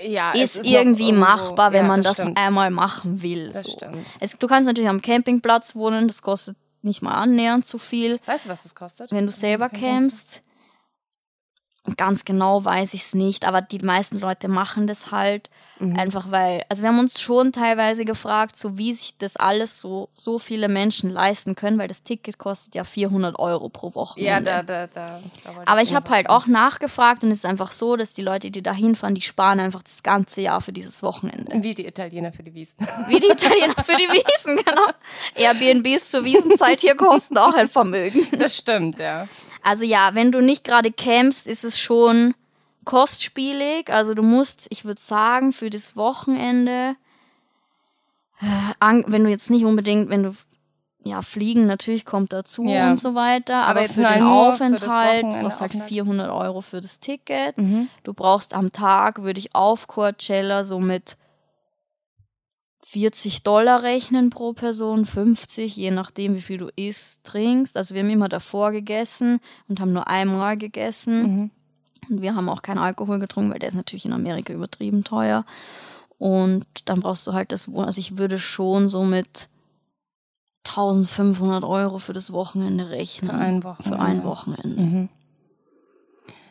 Ja, 0.05 0.33
ist, 0.33 0.57
ist 0.57 0.66
irgendwie 0.66 1.12
machbar, 1.12 1.73
wenn 1.73 1.85
ja, 1.85 1.88
man 1.88 2.03
das, 2.03 2.16
das 2.16 2.37
einmal 2.37 2.70
machen 2.70 3.23
will. 3.23 3.51
Das 3.53 3.66
so. 3.66 3.73
stimmt. 3.73 4.05
Es, 4.18 4.37
du 4.37 4.46
kannst 4.49 4.66
natürlich 4.66 4.90
am 4.90 5.01
Campingplatz 5.01 5.77
wohnen, 5.77 6.09
das 6.09 6.23
kostet 6.23 6.57
nicht 6.83 7.03
mal 7.03 7.12
annähernd 7.12 7.66
so 7.66 7.79
viel. 7.79 8.18
Weißt 8.27 8.46
du, 8.46 8.49
was 8.49 8.64
das 8.64 8.75
kostet? 8.75 9.12
Wenn 9.12 9.27
du 9.27 9.33
selber 9.33 9.68
campst. 9.68 10.42
Ganz 11.97 12.27
genau 12.27 12.62
weiß 12.62 12.93
ich 12.93 13.03
es 13.03 13.14
nicht, 13.14 13.47
aber 13.47 13.62
die 13.62 13.79
meisten 13.79 14.21
Leute 14.21 14.49
machen 14.49 14.87
das 14.87 15.12
halt 15.12 15.49
mhm. 15.79 15.99
einfach, 15.99 16.31
weil, 16.31 16.62
also 16.69 16.83
wir 16.83 16.90
haben 16.90 16.99
uns 16.99 17.23
schon 17.23 17.53
teilweise 17.53 18.05
gefragt, 18.05 18.57
so 18.59 18.77
wie 18.77 18.93
sich 18.93 19.16
das 19.16 19.37
alles 19.37 19.81
so, 19.81 20.11
so 20.12 20.38
viele 20.38 20.69
Menschen 20.69 21.09
leisten 21.09 21.55
können, 21.55 21.79
weil 21.79 21.88
das 21.88 22.03
Ticket 22.03 22.37
kostet 22.37 22.75
ja 22.75 22.85
400 22.85 23.38
Euro 23.38 23.71
pro 23.71 23.95
Woche. 23.95 24.21
Ja, 24.21 24.40
da, 24.40 24.62
da, 24.62 24.88
da. 24.88 25.21
da 25.43 25.53
aber 25.64 25.81
ich 25.81 25.95
habe 25.95 26.11
halt 26.11 26.29
auch 26.29 26.47
nachgefragt 26.47 27.25
und 27.25 27.31
es 27.31 27.38
ist 27.38 27.47
einfach 27.47 27.73
so, 27.73 27.97
dass 27.97 28.12
die 28.12 28.23
Leute, 28.23 28.51
die 28.51 28.62
da 28.62 28.75
hinfahren, 28.75 29.14
die 29.14 29.23
sparen 29.23 29.59
einfach 29.59 29.83
das 29.83 30.03
ganze 30.03 30.43
Jahr 30.43 30.61
für 30.61 30.73
dieses 30.73 31.03
Wochenende. 31.03 31.62
Wie 31.62 31.75
die 31.75 31.87
Italiener 31.87 32.31
für 32.31 32.43
die 32.43 32.53
Wiesen. 32.53 32.77
Wie 33.09 33.21
die 33.21 33.29
Italiener 33.29 33.75
für 33.83 33.97
die 33.97 34.09
Wiesen, 34.09 34.57
genau. 34.57 34.87
Airbnbs 35.35 36.11
zur 36.11 36.25
Wiesenzeit 36.25 36.83
hier 36.83 36.95
kosten 36.95 37.38
auch 37.38 37.55
ein 37.55 37.69
Vermögen. 37.69 38.27
Das 38.33 38.57
stimmt, 38.57 38.99
ja. 38.99 39.27
Also 39.62 39.85
ja, 39.85 40.11
wenn 40.14 40.33
du 40.33 40.40
nicht 40.40 40.64
gerade 40.64 40.92
campst, 40.92 41.46
ist 41.46 41.64
es 41.64 41.79
schon 41.79 42.35
kostspielig. 42.85 43.90
Also 43.90 44.14
du 44.14 44.23
musst, 44.23 44.66
ich 44.70 44.85
würde 44.85 45.01
sagen, 45.01 45.53
für 45.53 45.70
das 45.70 45.96
Wochenende, 45.96 46.96
äh, 48.40 49.03
wenn 49.07 49.25
du 49.25 49.31
jetzt 49.31 49.51
nicht 49.51 49.64
unbedingt, 49.64 50.11
wenn 50.11 50.23
du 50.23 50.35
ja, 51.03 51.23
Fliegen 51.23 51.66
natürlich 51.66 52.05
kommt 52.05 52.33
dazu 52.33 52.64
ja. 52.64 52.90
und 52.90 52.99
so 52.99 53.14
weiter. 53.14 53.62
Aber, 53.62 53.70
aber 53.70 53.83
jetzt 53.83 53.94
für 53.94 54.03
den 54.03 54.23
Aufenthalt 54.23 55.31
brauchst 55.31 55.61
halt 55.61 55.73
400 55.73 56.31
Euro 56.31 56.61
für 56.61 56.81
das 56.81 57.01
Ticket. 57.01 57.57
Mhm. 57.57 57.88
Du 58.03 58.12
brauchst 58.12 58.55
am 58.55 58.70
Tag, 58.70 59.23
würde 59.23 59.40
ich 59.40 59.55
auf 59.55 59.87
Coachella 59.87 60.62
so 60.62 60.79
mit 60.79 61.16
40 62.90 63.44
Dollar 63.44 63.85
rechnen 63.85 64.31
pro 64.31 64.53
Person, 64.53 65.07
50, 65.07 65.76
je 65.76 65.92
nachdem, 65.92 66.35
wie 66.35 66.40
viel 66.40 66.59
du 66.59 66.70
isst, 66.74 67.22
trinkst. 67.22 67.76
Also 67.76 67.94
wir 67.94 68.03
haben 68.03 68.11
immer 68.11 68.29
davor 68.29 68.72
gegessen 68.72 69.38
und 69.68 69.79
haben 69.79 69.92
nur 69.92 70.09
einmal 70.09 70.57
gegessen. 70.57 71.22
Mhm. 71.22 71.50
Und 72.09 72.20
wir 72.20 72.35
haben 72.35 72.48
auch 72.48 72.62
keinen 72.62 72.79
Alkohol 72.79 73.20
getrunken, 73.20 73.53
weil 73.53 73.61
der 73.61 73.68
ist 73.68 73.76
natürlich 73.76 74.07
in 74.07 74.12
Amerika 74.12 74.53
übertrieben 74.53 75.05
teuer. 75.05 75.44
Und 76.18 76.66
dann 76.87 76.98
brauchst 76.98 77.24
du 77.29 77.33
halt 77.33 77.53
das 77.53 77.70
Wohnen. 77.70 77.85
Also 77.85 78.00
ich 78.00 78.18
würde 78.18 78.40
schon 78.40 78.88
so 78.88 79.05
mit 79.05 79.48
1500 80.66 81.62
Euro 81.62 82.00
für 82.00 82.12
das 82.12 82.33
Wochenende 82.33 82.90
rechnen. 82.90 83.31
Für 83.31 83.37
ein 83.37 83.62
Wochenende. 83.62 83.96
Für 83.96 84.03
ein 84.03 84.24
Wochenende. 84.24 84.83
Mhm. 84.83 85.09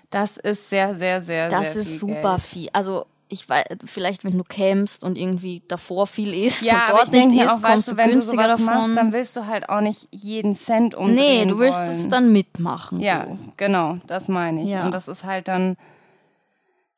Das 0.10 0.38
ist 0.38 0.70
sehr, 0.70 0.96
sehr, 0.96 1.20
sehr, 1.20 1.50
das 1.50 1.74
sehr 1.74 1.74
viel. 1.74 1.82
Das 1.82 1.90
ist 1.90 2.00
super 2.00 2.36
Geld. 2.38 2.42
viel. 2.44 2.70
Also 2.72 3.06
ich 3.32 3.48
weiß, 3.48 3.64
vielleicht 3.86 4.24
wenn 4.24 4.38
du 4.38 4.44
campst 4.44 5.04
und 5.04 5.18
irgendwie 5.18 5.62
davor 5.68 6.08
viel 6.08 6.34
isst 6.34 6.64
ja, 6.64 6.88
und 6.90 6.98
dort 6.98 7.12
nicht 7.12 7.32
isst, 7.32 7.48
auch, 7.54 7.62
kommst 7.62 7.88
du, 7.88 7.92
du 7.92 7.98
wenn 7.98 8.10
günstiger 8.12 8.48
du 8.48 8.50
sowas 8.58 8.66
davon. 8.66 8.82
Machst, 8.82 8.98
dann 8.98 9.14
willst 9.14 9.36
du 9.38 9.46
halt 9.46 9.70
auch 9.70 9.82
nicht 9.82 10.08
jeden 10.12 10.56
Cent 10.56 10.96
umdrehen 10.96 11.16
Nee, 11.16 11.46
du 11.46 11.60
willst 11.60 11.78
wollen. 11.80 11.92
es 11.92 12.08
dann 12.08 12.32
mitmachen. 12.32 13.00
Ja, 13.02 13.28
so. 13.28 13.38
genau, 13.58 13.98
das 14.08 14.28
meine 14.30 14.64
ich. 14.64 14.72
Ja. 14.72 14.86
Und 14.86 14.92
das 14.94 15.08
ist 15.08 15.24
halt 15.24 15.48
dann. 15.48 15.78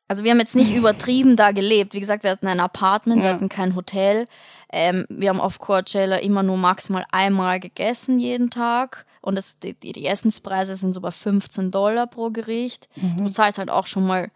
Also 0.08 0.24
wir 0.24 0.30
haben 0.32 0.40
jetzt 0.40 0.56
nicht 0.56 0.74
übertrieben 0.74 1.36
da 1.36 1.52
gelebt. 1.52 1.94
Wie 1.94 2.00
gesagt, 2.00 2.22
wir 2.22 2.30
hatten 2.30 2.46
ein 2.46 2.60
Apartment, 2.60 3.22
wir 3.22 3.28
Ja. 3.28 3.34
hatten 3.34 3.48
kein 3.48 3.74
Hotel. 3.74 4.26
Ähm, 4.70 5.06
wir 5.08 5.28
haben 5.28 5.40
auf 5.40 5.58
Coachella 5.58 6.16
immer 6.16 6.42
nur 6.42 6.56
maximal 6.56 7.04
einmal 7.12 7.60
gegessen 7.60 8.18
jeden 8.20 8.50
Tag. 8.50 9.04
Und 9.20 9.36
das, 9.36 9.58
die, 9.58 9.74
die, 9.74 9.92
die 9.92 10.06
Essenspreise 10.06 10.76
sind 10.76 10.92
so 10.94 11.00
bei 11.00 11.10
15 11.10 11.70
Dollar 11.70 12.06
pro 12.06 12.30
Gericht. 12.30 12.88
Mhm. 12.96 13.24
Du 13.24 13.30
zahlst 13.30 13.58
halt 13.58 13.70
auch 13.70 13.86
schon 13.86 14.06
mal 14.06 14.30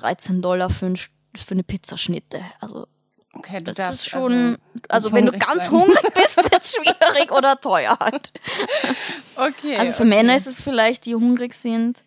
13 0.00 0.42
Dollar 0.42 0.70
für, 0.70 0.86
ein, 0.86 0.96
für 0.96 1.52
eine 1.52 1.62
Pizzaschnitte. 1.62 2.40
Also 2.60 2.86
Okay, 3.32 3.58
das 3.62 3.76
darfst 3.76 4.00
ist 4.00 4.10
schon, 4.10 4.58
also, 4.88 5.08
nicht 5.08 5.16
wenn 5.16 5.26
du 5.26 5.32
ganz 5.38 5.64
sein. 5.64 5.72
hungrig 5.72 6.14
bist, 6.14 6.36
wird 6.36 6.60
es 6.60 6.72
schwierig 6.72 7.30
oder 7.30 7.60
teuer 7.60 7.96
halt. 8.00 8.32
Okay. 9.36 9.76
Also 9.76 9.92
für 9.92 10.02
okay. 10.02 10.08
Männer 10.08 10.36
ist 10.36 10.48
es 10.48 10.60
vielleicht, 10.60 11.06
die 11.06 11.14
hungrig 11.14 11.54
sind. 11.54 12.04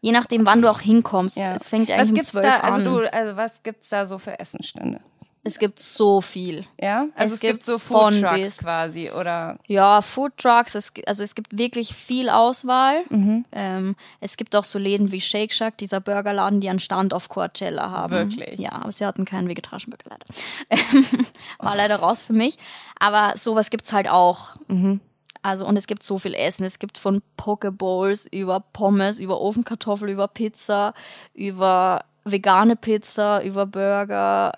Je 0.00 0.12
nachdem, 0.12 0.44
wann 0.46 0.62
du 0.62 0.70
auch 0.70 0.80
hinkommst. 0.80 1.38
Ja. 1.38 1.54
Es 1.54 1.68
fängt 1.68 1.88
ja 1.88 1.96
was 1.96 2.02
eigentlich 2.02 2.10
um 2.10 2.14
gibt's 2.16 2.30
12 2.30 2.44
da, 2.44 2.56
an. 2.60 2.72
also 2.72 3.00
du, 3.00 3.12
also 3.12 3.36
was 3.36 3.62
gibt's 3.62 3.88
da 3.88 4.04
so 4.04 4.18
für 4.18 4.38
Essenstände? 4.38 5.00
Es 5.48 5.58
gibt 5.58 5.80
so 5.80 6.20
viel. 6.20 6.64
Ja? 6.80 7.06
Also 7.14 7.28
Es 7.28 7.32
es, 7.34 7.40
gibt 7.40 7.52
gibt 7.52 7.64
so 7.64 7.78
Food 7.78 8.20
Trucks 8.20 8.58
quasi 8.58 9.10
oder 9.10 9.58
Ja, 9.66 10.02
Food 10.02 10.36
Trucks, 10.36 10.74
es, 10.74 10.92
also 11.06 11.22
es 11.22 11.34
gibt 11.34 11.56
wirklich 11.56 11.94
viel 11.94 12.28
Auswahl. 12.28 13.02
Mhm. 13.08 13.44
Ähm, 13.52 13.96
es 14.20 14.36
gibt 14.36 14.54
auch 14.54 14.64
so 14.64 14.78
Läden 14.78 15.10
wie 15.12 15.20
Shake 15.20 15.52
Shack, 15.52 15.78
dieser 15.78 16.00
Burgerladen, 16.00 16.60
die 16.60 16.68
einen 16.68 16.78
Stand 16.78 17.12
auf 17.12 17.28
Coachella 17.28 17.90
haben. 17.90 18.12
Wirklich? 18.12 18.60
Ja, 18.60 18.72
aber 18.72 18.92
sie 18.92 19.04
hatten 19.04 19.24
keinen 19.24 19.48
vegetarischen 19.48 19.90
Burger 19.90 20.16
leider. 20.16 20.82
War 21.58 21.76
leider 21.76 21.96
raus 21.96 22.22
für 22.22 22.32
mich. 22.32 22.56
Aber 22.98 23.34
sowas 23.36 23.70
gibt's 23.70 23.92
halt 23.92 24.08
auch. 24.08 24.56
Mhm. 24.68 25.00
Also, 25.42 25.66
und 25.66 25.76
es 25.76 25.86
gibt 25.86 26.02
so 26.02 26.18
viel 26.18 26.34
Essen. 26.34 26.64
Es 26.64 26.78
gibt 26.78 26.98
von 26.98 27.22
Pokebowls 27.36 28.26
über 28.32 28.60
Pommes, 28.60 29.18
über 29.18 29.40
Ofenkartoffel, 29.40 30.10
über 30.10 30.28
Pizza, 30.28 30.94
über 31.32 32.04
vegane 32.24 32.76
Pizza, 32.76 33.42
über 33.42 33.66
Burger. 33.66 34.52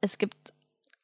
Es 0.00 0.18
gibt, 0.18 0.52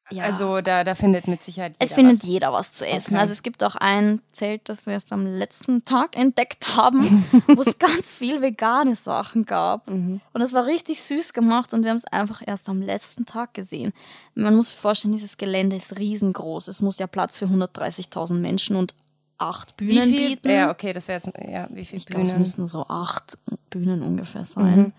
ja. 0.09 0.23
also 0.23 0.61
da, 0.61 0.83
da 0.83 0.95
findet 0.95 1.27
mit 1.27 1.43
Sicherheit 1.43 1.73
jeder 1.73 1.83
Es 1.85 1.93
findet 1.93 2.19
was. 2.21 2.29
jeder 2.29 2.53
was 2.53 2.71
zu 2.73 2.87
essen. 2.87 3.13
Okay. 3.15 3.21
Also 3.21 3.31
es 3.33 3.43
gibt 3.43 3.63
auch 3.63 3.75
ein 3.75 4.21
Zelt, 4.31 4.69
das 4.69 4.85
wir 4.85 4.93
erst 4.93 5.11
am 5.11 5.25
letzten 5.25 5.83
Tag 5.85 6.15
entdeckt 6.17 6.75
haben, 6.75 7.25
wo 7.47 7.61
es 7.61 7.77
ganz 7.79 8.13
viel 8.13 8.41
vegane 8.41 8.95
Sachen 8.95 9.45
gab. 9.45 9.89
Mhm. 9.89 10.21
Und 10.33 10.41
es 10.41 10.53
war 10.53 10.65
richtig 10.65 11.01
süß 11.01 11.33
gemacht 11.33 11.73
und 11.73 11.83
wir 11.83 11.89
haben 11.89 11.97
es 11.97 12.05
einfach 12.05 12.41
erst 12.45 12.69
am 12.69 12.81
letzten 12.81 13.25
Tag 13.25 13.53
gesehen. 13.53 13.93
Man 14.33 14.55
muss 14.55 14.69
sich 14.69 14.77
vorstellen, 14.77 15.13
dieses 15.13 15.37
Gelände 15.37 15.75
ist 15.75 15.97
riesengroß. 15.97 16.67
Es 16.67 16.81
muss 16.81 16.99
ja 16.99 17.07
Platz 17.07 17.37
für 17.37 17.45
130.000 17.45 18.35
Menschen 18.35 18.75
und 18.75 18.93
acht 19.37 19.73
Wie 19.77 19.87
Bühnen 19.87 20.09
viel? 20.09 20.29
bieten. 20.29 20.49
Ja, 20.49 20.71
okay, 20.71 20.93
das 20.93 21.07
wäre 21.07 21.21
jetzt 21.23 21.49
ja, 21.49 21.67
wie 21.71 21.83
viel 21.83 21.97
Ich 21.97 22.05
glaube, 22.05 22.21
es 22.23 22.29
Bühnen? 22.29 22.39
müssen 22.41 22.65
so 22.65 22.85
acht 22.87 23.37
Bühnen 23.69 24.01
ungefähr 24.01 24.45
sein. 24.45 24.79
Mhm. 24.79 24.93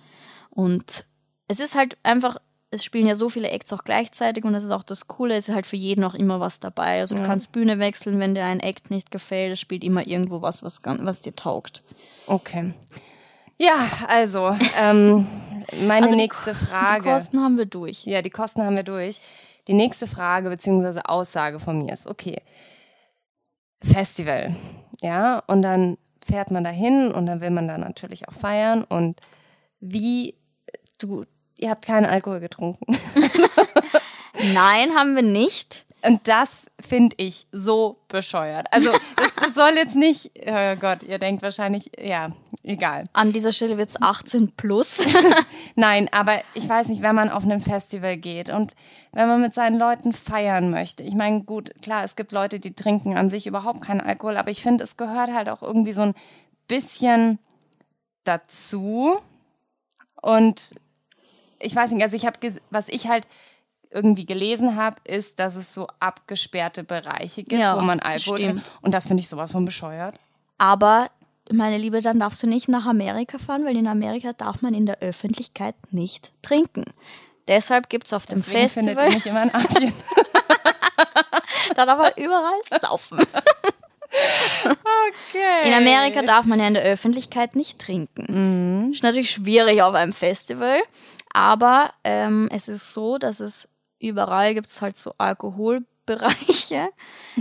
Und 0.51 1.05
es 1.49 1.61
ist 1.61 1.75
halt 1.75 1.97
einfach, 2.03 2.37
es 2.77 2.85
spielen 2.85 3.07
ja 3.07 3.15
so 3.15 3.29
viele 3.29 3.51
Acts 3.51 3.73
auch 3.73 3.85
gleichzeitig 3.85 4.45
und 4.45 4.53
das 4.53 4.65
ist 4.65 4.71
auch 4.71 4.83
das 4.85 5.09
Coole, 5.09 5.35
es 5.37 5.49
ist 5.49 5.55
halt 5.55 5.67
für 5.67 5.77
jeden 5.77 6.05
auch 6.05 6.15
immer 6.15 6.39
was 6.41 6.61
dabei. 6.61 7.01
Also 7.01 7.17
du 7.17 7.23
kannst 7.25 7.53
Bühne 7.53 7.79
wechseln, 7.79 8.21
wenn 8.21 8.35
dir 8.35 8.45
ein 8.45 8.61
Act 8.61 8.91
nicht 8.91 9.11
gefällt. 9.11 9.53
Es 9.53 9.61
spielt 9.61 9.83
immer 9.85 10.07
irgendwo 10.07 10.41
was, 10.43 10.63
was, 10.63 10.81
was 10.85 11.21
dir 11.21 11.35
taugt. 11.35 11.83
Okay. 12.27 12.75
Ja, 13.59 13.89
also 14.09 14.55
ähm, 14.79 15.27
meine 15.87 16.07
Also 16.07 16.17
die 16.17 16.23
nächste 16.23 16.53
Ko- 16.53 16.67
Frage. 16.67 17.03
Die 17.05 17.09
Kosten 17.09 17.41
haben 17.43 17.59
wir 17.59 17.67
durch. 17.67 18.05
Ja, 18.05 18.23
die 18.23 18.31
Kosten 18.31 18.63
haben 18.63 18.77
wir 18.77 18.83
durch. 18.83 19.21
Die 19.67 19.75
nächste 19.75 20.07
Frage 20.07 20.49
bzw. 20.51 21.01
Aussage 21.07 21.59
von 21.59 21.79
mir 21.83 21.93
ist, 21.95 22.07
okay, 22.07 22.37
Festival, 23.83 24.55
ja, 25.03 25.43
und 25.47 25.63
dann 25.63 25.99
fährt 26.25 26.51
man 26.51 26.65
dahin 26.65 27.13
und 27.13 27.27
dann 27.27 27.41
will 27.41 27.51
man 27.51 27.69
da 27.69 27.79
natürlich 27.79 28.29
auch 28.29 28.33
feiern 28.33 28.85
und 28.85 29.21
wie, 29.81 30.35
du, 30.99 31.25
ihr 31.59 31.71
habt 31.71 31.85
keinen 31.85 32.07
Alkohol 32.07 32.41
getrunken. 32.41 32.99
Nein, 34.55 34.95
haben 34.95 35.15
wir 35.15 35.23
nicht. 35.23 35.87
Und 36.07 36.29
das 36.29 36.71
finde 36.79 37.17
ich 37.19 37.49
so 37.51 37.99
bescheuert. 38.09 38.69
Also, 38.71 38.93
das, 39.17 39.35
das 39.35 39.55
soll 39.55 39.73
jetzt 39.75 39.97
nicht, 39.97 40.31
oh 40.47 40.77
Gott, 40.77 41.03
ihr 41.03 41.19
denkt 41.19 41.43
wahrscheinlich, 41.43 41.91
ja, 42.01 42.31
egal. 42.63 43.07
An 43.13 43.33
dieser 43.33 43.51
Stelle 43.51 43.77
wird 43.77 43.89
es 43.89 44.01
18 44.01 44.53
plus. 44.53 45.05
Nein, 45.75 46.09
aber 46.13 46.41
ich 46.55 46.69
weiß 46.69 46.89
nicht, 46.89 47.03
wenn 47.03 47.17
man 47.17 47.31
auf 47.31 47.43
einem 47.43 47.61
Festival 47.61 48.19
geht 48.19 48.51
und 48.51 48.73
wenn 49.13 49.27
man 49.27 49.41
mit 49.41 49.55
seinen 49.55 49.79
Leuten 49.79 50.13
feiern 50.13 50.71
möchte. 50.71 51.03
Ich 51.03 51.15
meine, 51.15 51.43
gut, 51.43 51.71
klar, 51.83 52.05
es 52.05 52.15
gibt 52.15 52.31
Leute, 52.31 52.61
die 52.61 52.75
trinken 52.75 53.17
an 53.17 53.29
sich 53.29 53.47
überhaupt 53.47 53.83
keinen 53.83 54.01
Alkohol, 54.01 54.37
aber 54.37 54.51
ich 54.51 54.63
finde, 54.63 54.85
es 54.85 54.97
gehört 54.97 55.33
halt 55.33 55.49
auch 55.49 55.63
irgendwie 55.63 55.93
so 55.93 56.03
ein 56.03 56.15
bisschen 56.69 57.41
dazu. 58.23 59.17
Und 60.23 60.75
ich 61.61 61.75
weiß 61.75 61.91
nicht, 61.93 62.03
also 62.03 62.17
ich 62.17 62.27
habe, 62.27 62.39
was 62.71 62.89
ich 62.89 63.09
halt 63.09 63.27
irgendwie 63.91 64.27
gelesen 64.27 64.77
habe, 64.77 64.97
ist, 65.05 65.39
dass 65.39 65.57
es 65.57 65.73
so 65.73 65.87
abgesperrte 66.01 66.85
Bereiche 66.85 67.43
gibt, 67.45 67.61
Ja, 67.61 67.77
wo 67.77 67.81
man 67.81 68.01
Alkohol 68.01 68.41
trinkt. 68.41 68.71
Und 68.83 68.93
das 68.93 69.07
finde 69.07 69.23
ich 69.23 69.29
sowas 69.29 69.53
von 69.53 69.65
bescheuert. 69.65 70.17
Aber, 70.59 71.11
meine 71.53 71.79
Liebe, 71.79 72.01
dann 72.01 72.19
darfst 72.21 72.43
du 72.43 72.47
nicht 72.47 72.69
nach 72.69 72.87
Amerika 72.87 73.39
fahren, 73.39 73.65
weil 73.65 73.77
in 73.77 73.87
Amerika 73.87 74.33
darf 74.33 74.63
man 74.63 74.75
in 74.75 74.87
der 74.87 74.99
Öffentlichkeit 75.01 75.75
nicht 75.93 76.33
trinken. 76.43 76.85
Deshalb 77.49 77.89
gibt 77.89 78.07
es 78.07 78.13
auf 78.13 78.27
dem 78.27 78.39
Deswegen 78.39 78.69
findet 78.69 78.97
ihr 78.97 79.03
Festival, 79.03 79.15
mich 79.15 79.27
immer 79.27 79.43
in 79.45 79.55
Asien. 79.55 79.93
da 81.75 81.87
darf 81.87 81.99
man 81.99 82.13
überall 82.17 82.81
saufen. 82.83 83.21
Okay. 84.11 85.69
In 85.69 85.75
Amerika 85.75 86.23
darf 86.23 86.47
man 86.47 86.59
ja 86.59 86.69
in 86.69 86.75
der 86.75 86.85
Öffentlichkeit 86.85 87.55
nicht 87.55 87.79
trinken. 87.79 88.91
Ist 88.93 89.03
natürlich 89.03 89.31
schwierig 89.31 89.83
auf 89.83 89.95
einem 89.95 90.13
Festival, 90.13 90.81
aber 91.37 91.93
ähm, 92.03 92.49
es 92.51 92.67
ist 92.67 92.95
so, 92.95 93.19
dass 93.19 93.41
es 93.41 93.69
überall 93.99 94.55
gibt 94.55 94.71
es 94.71 94.81
halt 94.81 94.97
so 94.97 95.13
Alkoholbereiche. 95.19 96.89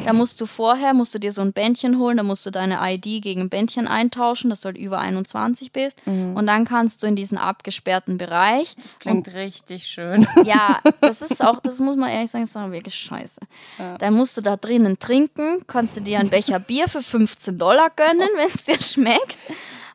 Da 0.03 0.11
musst 0.11 0.41
du 0.41 0.45
vorher, 0.45 0.93
musst 0.93 1.15
du 1.15 1.19
dir 1.19 1.31
so 1.31 1.41
ein 1.41 1.53
Bändchen 1.53 1.97
holen, 1.97 2.17
da 2.17 2.23
musst 2.23 2.45
du 2.45 2.51
deine 2.51 2.79
ID 2.81 3.23
gegen 3.23 3.39
ein 3.41 3.49
Bändchen 3.49 3.87
eintauschen, 3.87 4.49
dass 4.49 4.61
du 4.61 4.65
halt 4.65 4.77
über 4.77 4.99
21 4.99 5.71
bist. 5.71 6.01
Und 6.35 6.45
dann 6.47 6.65
kannst 6.65 7.03
du 7.03 7.07
in 7.07 7.15
diesen 7.15 7.37
abgesperrten 7.37 8.17
Bereich. 8.17 8.75
Das 8.75 8.99
klingt 8.99 9.33
richtig 9.33 9.87
schön. 9.87 10.27
Ja, 10.43 10.81
das 10.99 11.21
ist 11.21 11.41
auch, 11.41 11.61
das 11.61 11.79
muss 11.79 11.95
man 11.95 12.09
ehrlich 12.09 12.31
sagen, 12.31 12.43
das 12.43 12.49
ist 12.49 12.57
auch 12.57 12.71
wirklich 12.71 12.95
scheiße. 12.95 13.39
Dann 13.99 14.13
musst 14.13 14.35
du 14.35 14.41
da 14.41 14.57
drinnen 14.57 14.99
trinken, 14.99 15.63
kannst 15.67 15.95
du 15.95 16.01
dir 16.01 16.19
einen 16.19 16.29
Becher 16.29 16.59
Bier 16.59 16.89
für 16.89 17.01
15 17.01 17.57
Dollar 17.57 17.89
gönnen, 17.95 18.27
wenn 18.35 18.49
es 18.53 18.65
dir 18.65 18.81
schmeckt. 18.81 19.37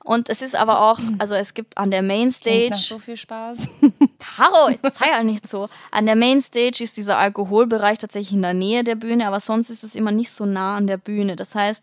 Und 0.02 0.28
es 0.30 0.40
ist 0.42 0.56
aber 0.56 0.90
auch, 0.90 0.98
also 1.18 1.34
es 1.34 1.52
gibt 1.54 1.76
an 1.76 1.90
der 1.90 2.02
Mainstage, 2.02 2.74
so 2.74 2.98
viel 2.98 3.16
Spaß. 3.18 3.68
Caro, 4.18 4.70
jetzt 4.70 4.98
sei 4.98 5.08
ja 5.10 5.22
nicht 5.22 5.46
so. 5.48 5.68
An 5.90 6.06
der 6.06 6.16
Mainstage 6.16 6.82
ist 6.82 6.96
dieser 6.96 7.18
Alkoholbereich 7.18 7.98
tatsächlich 7.98 8.32
in 8.32 8.42
der 8.42 8.54
Nähe 8.54 8.82
der 8.82 8.94
Bühne, 8.94 9.26
aber 9.26 9.40
sonst 9.40 9.68
ist 9.70 9.84
es 9.84 9.94
immer 9.94 10.10
nicht 10.12 10.30
so 10.32 10.46
nah 10.46 10.76
an 10.76 10.86
der 10.86 10.96
Bühne. 10.96 11.36
Das 11.36 11.54
heißt, 11.54 11.82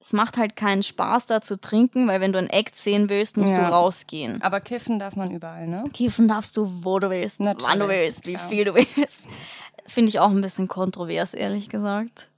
es 0.00 0.12
macht 0.12 0.36
halt 0.36 0.54
keinen 0.56 0.82
Spaß 0.82 1.26
da 1.26 1.40
zu 1.40 1.58
trinken, 1.60 2.06
weil 2.06 2.20
wenn 2.20 2.32
du 2.32 2.38
ein 2.38 2.50
Act 2.50 2.76
sehen 2.76 3.08
willst, 3.08 3.36
musst 3.36 3.54
Ja. 3.54 3.66
du 3.66 3.72
rausgehen. 3.72 4.40
Aber 4.42 4.60
kiffen 4.60 4.98
darf 5.00 5.16
man 5.16 5.30
überall, 5.32 5.66
ne? 5.66 5.82
Kiffen 5.92 6.28
darfst 6.28 6.56
du, 6.56 6.70
wo 6.84 6.98
du 7.00 7.10
willst, 7.10 7.40
wann 7.40 7.56
du 7.58 7.64
Natürlich, 7.64 7.88
willst, 8.00 8.26
wie 8.26 8.34
klar. 8.34 8.48
viel 8.48 8.64
du 8.66 8.74
willst. 8.74 9.20
Finde 9.86 10.10
ich 10.10 10.20
auch 10.20 10.30
ein 10.30 10.40
bisschen 10.42 10.68
kontrovers, 10.68 11.32
ehrlich 11.34 11.68
gesagt. 11.70 12.28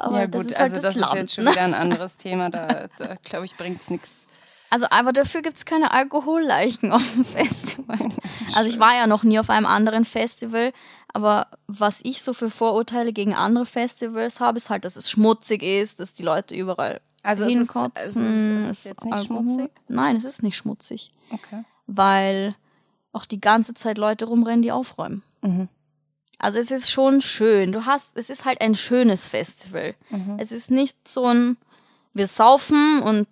Aber 0.00 0.20
ja 0.20 0.26
das 0.26 0.42
gut, 0.42 0.50
ist 0.52 0.58
halt 0.58 0.72
also 0.74 0.82
das, 0.86 0.94
das, 0.94 1.00
Land. 1.02 1.14
ist 1.14 1.20
jetzt 1.20 1.34
schon 1.34 1.44
ne? 1.44 1.50
wieder 1.52 1.62
ein 1.62 1.74
anderes 1.74 2.16
Thema. 2.18 2.50
Da, 2.50 2.88
da 2.98 3.16
glaube 3.22 3.44
ich, 3.44 3.56
bringt 3.56 3.80
es 3.80 3.90
nichts. 3.90 4.26
Also, 4.72 4.86
aber 4.90 5.12
dafür 5.12 5.42
gibt 5.42 5.56
es 5.56 5.64
keine 5.64 5.90
Alkoholleichen 5.92 6.92
auf 6.92 7.02
dem 7.14 7.24
Festival. 7.38 7.98
Also 8.56 8.68
ich 8.68 8.80
war 8.80 8.96
ja 8.96 9.06
noch 9.06 9.22
nie 9.22 9.38
auf 9.38 9.48
einem 9.48 9.66
anderen 9.66 10.04
Festival, 10.04 10.72
aber 11.12 11.46
was 11.68 12.00
ich 12.02 12.20
so 12.20 12.32
für 12.32 12.50
Vorurteile 12.50 13.12
gegen 13.12 13.32
andere 13.32 13.64
Festivals 13.64 14.40
habe, 14.40 14.58
ist 14.58 14.70
halt, 14.70 14.84
dass 14.84 14.96
es 14.96 15.08
schmutzig 15.08 15.62
ist, 15.62 16.00
dass 16.00 16.14
die 16.14 16.24
Leute 16.24 16.56
überall 16.56 17.00
Also 17.22 17.44
es 17.44 17.50
ist- 17.52 17.56
hinkotzen. 17.58 17.92
es 18.00 18.16
ist- 18.16 18.70
es 18.70 18.78
ist 18.78 18.84
jetzt 18.86 19.04
nicht 19.04 19.14
Alkohol- 19.14 19.42
schmutzig? 19.44 19.70
Nein, 19.86 20.16
es 20.16 20.24
ist 20.24 20.42
nicht 20.42 20.56
schmutzig, 20.56 21.12
Okay. 21.30 21.62
weil 21.86 22.56
auch 23.12 23.24
die 23.24 23.40
ganze 23.40 23.72
Zeit 23.74 23.98
Leute 23.98 24.24
rumrennen, 24.24 24.62
die 24.62 24.72
aufräumen. 24.72 25.22
Mhm. 25.42 25.68
Also 26.40 26.58
es 26.58 26.70
ist 26.70 26.90
schon 26.90 27.20
schön. 27.20 27.70
Du 27.70 27.84
hast, 27.84 28.16
es 28.16 28.30
ist 28.30 28.46
halt 28.46 28.62
ein 28.62 28.74
schönes 28.74 29.26
Festival. 29.26 29.94
Mhm. 30.08 30.36
Es 30.38 30.52
ist 30.52 30.70
nicht 30.70 31.06
so 31.06 31.26
ein, 31.26 31.58
wir 32.14 32.26
saufen 32.26 33.02
und 33.02 33.28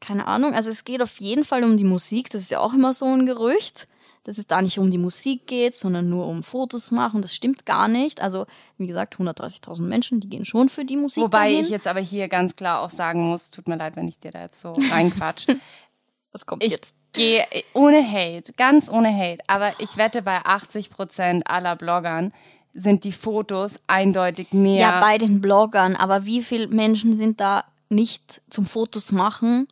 keine 0.00 0.26
Ahnung, 0.26 0.54
also 0.54 0.70
es 0.70 0.84
geht 0.84 1.02
auf 1.02 1.20
jeden 1.20 1.44
Fall 1.44 1.64
um 1.64 1.76
die 1.76 1.84
Musik, 1.84 2.30
das 2.30 2.42
ist 2.42 2.50
ja 2.50 2.60
auch 2.60 2.72
immer 2.72 2.94
so 2.94 3.06
ein 3.06 3.26
Gerücht, 3.26 3.88
dass 4.24 4.38
es 4.38 4.46
da 4.46 4.60
nicht 4.60 4.78
um 4.78 4.90
die 4.90 4.98
Musik 4.98 5.46
geht, 5.46 5.74
sondern 5.74 6.10
nur 6.10 6.26
um 6.26 6.42
Fotos 6.42 6.90
machen. 6.90 7.22
Das 7.22 7.34
stimmt 7.34 7.64
gar 7.64 7.88
nicht. 7.88 8.20
Also, 8.20 8.46
wie 8.76 8.86
gesagt, 8.86 9.16
130.000 9.16 9.82
Menschen, 9.82 10.20
die 10.20 10.28
gehen 10.28 10.44
schon 10.44 10.68
für 10.68 10.84
die 10.84 10.96
Musik. 10.96 11.22
Wobei 11.22 11.50
dahin. 11.50 11.64
ich 11.64 11.70
jetzt 11.70 11.86
aber 11.86 12.00
hier 12.00 12.28
ganz 12.28 12.54
klar 12.54 12.82
auch 12.82 12.90
sagen 12.90 13.26
muss, 13.26 13.50
tut 13.50 13.68
mir 13.68 13.76
leid, 13.76 13.96
wenn 13.96 14.06
ich 14.06 14.18
dir 14.18 14.30
da 14.30 14.42
jetzt 14.42 14.60
so 14.60 14.72
reinquatsch. 14.90 15.46
Was 16.32 16.44
kommt 16.44 16.62
ich 16.62 16.72
jetzt? 16.72 16.94
Gehe 17.12 17.44
ohne 17.74 18.02
Hate, 18.02 18.52
ganz 18.56 18.90
ohne 18.90 19.16
Hate, 19.16 19.42
aber 19.46 19.72
ich 19.78 19.96
wette, 19.96 20.22
bei 20.22 20.38
80 20.44 20.90
Prozent 20.90 21.48
aller 21.48 21.76
Bloggern 21.76 22.32
sind 22.74 23.04
die 23.04 23.12
Fotos 23.12 23.76
eindeutig 23.86 24.52
mehr. 24.52 24.80
Ja, 24.80 25.00
bei 25.00 25.18
den 25.18 25.40
Bloggern, 25.40 25.96
aber 25.96 26.26
wie 26.26 26.42
viele 26.42 26.68
Menschen 26.68 27.16
sind 27.16 27.40
da 27.40 27.64
nicht 27.88 28.42
zum 28.50 28.66
Fotos 28.66 29.12
machen? 29.12 29.68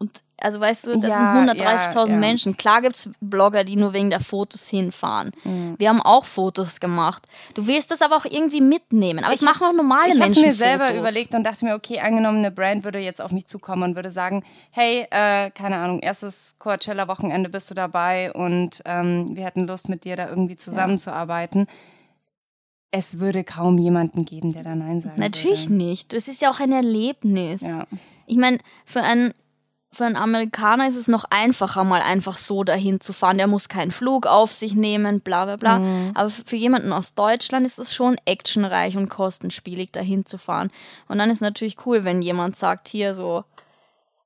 Und 0.00 0.10
also 0.40 0.60
weißt 0.60 0.86
du, 0.86 0.94
das 1.00 1.10
Ja, 1.10 1.44
sind 1.46 1.60
130.000 1.60 2.06
ja, 2.06 2.12
ja. 2.12 2.16
Menschen. 2.16 2.56
Klar 2.56 2.82
gibt's 2.82 3.10
Blogger, 3.20 3.64
die 3.64 3.74
nur 3.74 3.92
wegen 3.92 4.10
der 4.10 4.20
Fotos 4.20 4.68
hinfahren. 4.68 5.32
Wir 5.78 5.88
haben 5.88 6.00
auch 6.00 6.24
Fotos 6.24 6.78
gemacht. 6.78 7.24
Du 7.54 7.66
willst 7.66 7.90
das 7.90 8.02
aber 8.02 8.16
auch 8.16 8.24
irgendwie 8.24 8.60
mitnehmen. 8.60 9.24
Aber 9.24 9.34
es 9.34 9.42
machen 9.42 9.66
auch 9.66 9.72
normale 9.72 10.10
ich 10.14 10.20
habe 10.20 10.26
Menschen 10.30 10.44
mir 10.44 10.52
selber 10.52 10.86
Fotos. 10.86 11.00
überlegt 11.00 11.34
und 11.34 11.42
dachte 11.42 11.64
mir, 11.64 11.74
okay, 11.74 11.98
angenommen, 11.98 12.38
eine 12.38 12.52
Brand 12.52 12.84
würde 12.84 13.00
jetzt 13.00 13.20
auf 13.20 13.32
mich 13.32 13.46
zukommen 13.48 13.82
und 13.82 13.96
würde 13.96 14.12
sagen, 14.12 14.44
hey, 14.70 15.08
äh, 15.10 15.50
keine 15.50 15.76
Ahnung, 15.78 15.98
erstes 15.98 16.54
Coachella-Wochenende 16.60 17.50
bist 17.50 17.68
du 17.70 17.74
dabei 17.74 18.32
und 18.32 18.80
ähm, 18.84 19.26
wir 19.34 19.44
hätten 19.44 19.66
Lust, 19.66 19.88
mit 19.88 20.04
dir 20.04 20.14
da 20.14 20.28
irgendwie 20.28 20.56
zusammenzuarbeiten. 20.56 21.66
Es 22.92 23.18
würde 23.18 23.42
kaum 23.44 23.76
jemanden 23.78 24.24
geben, 24.24 24.52
der 24.52 24.62
da 24.62 24.74
Nein 24.76 25.00
sagen 25.00 25.18
Natürlich 25.20 25.68
würde. 25.68 25.84
nicht. 25.84 26.12
Das 26.12 26.28
ist 26.28 26.40
ja 26.40 26.50
auch 26.50 26.60
ein 26.60 26.72
Erlebnis. 26.72 27.62
Ja. 27.62 27.86
Ich 28.26 28.36
meine, 28.36 28.58
für 28.86 29.02
einen, 29.02 29.34
für 29.98 30.06
einen 30.06 30.16
Amerikaner 30.16 30.86
ist 30.86 30.94
es 30.94 31.08
noch 31.08 31.24
einfacher, 31.28 31.82
mal 31.82 32.00
einfach 32.00 32.38
so 32.38 32.62
dahin 32.62 33.00
zu 33.00 33.12
fahren. 33.12 33.36
Der 33.36 33.48
muss 33.48 33.68
keinen 33.68 33.90
Flug 33.90 34.26
auf 34.26 34.52
sich 34.52 34.74
nehmen, 34.74 35.20
bla 35.20 35.44
bla 35.44 35.56
bla. 35.56 35.78
Mhm. 35.80 36.12
Aber 36.14 36.30
für 36.30 36.54
jemanden 36.54 36.92
aus 36.92 37.14
Deutschland 37.14 37.66
ist 37.66 37.80
es 37.80 37.92
schon 37.92 38.16
actionreich 38.24 38.96
und 38.96 39.08
kostenspielig, 39.08 39.90
dahin 39.90 40.24
zu 40.24 40.38
fahren. 40.38 40.70
Und 41.08 41.18
dann 41.18 41.30
ist 41.30 41.40
natürlich 41.40 41.84
cool, 41.84 42.04
wenn 42.04 42.22
jemand 42.22 42.56
sagt, 42.56 42.86
hier 42.86 43.12
so, 43.12 43.42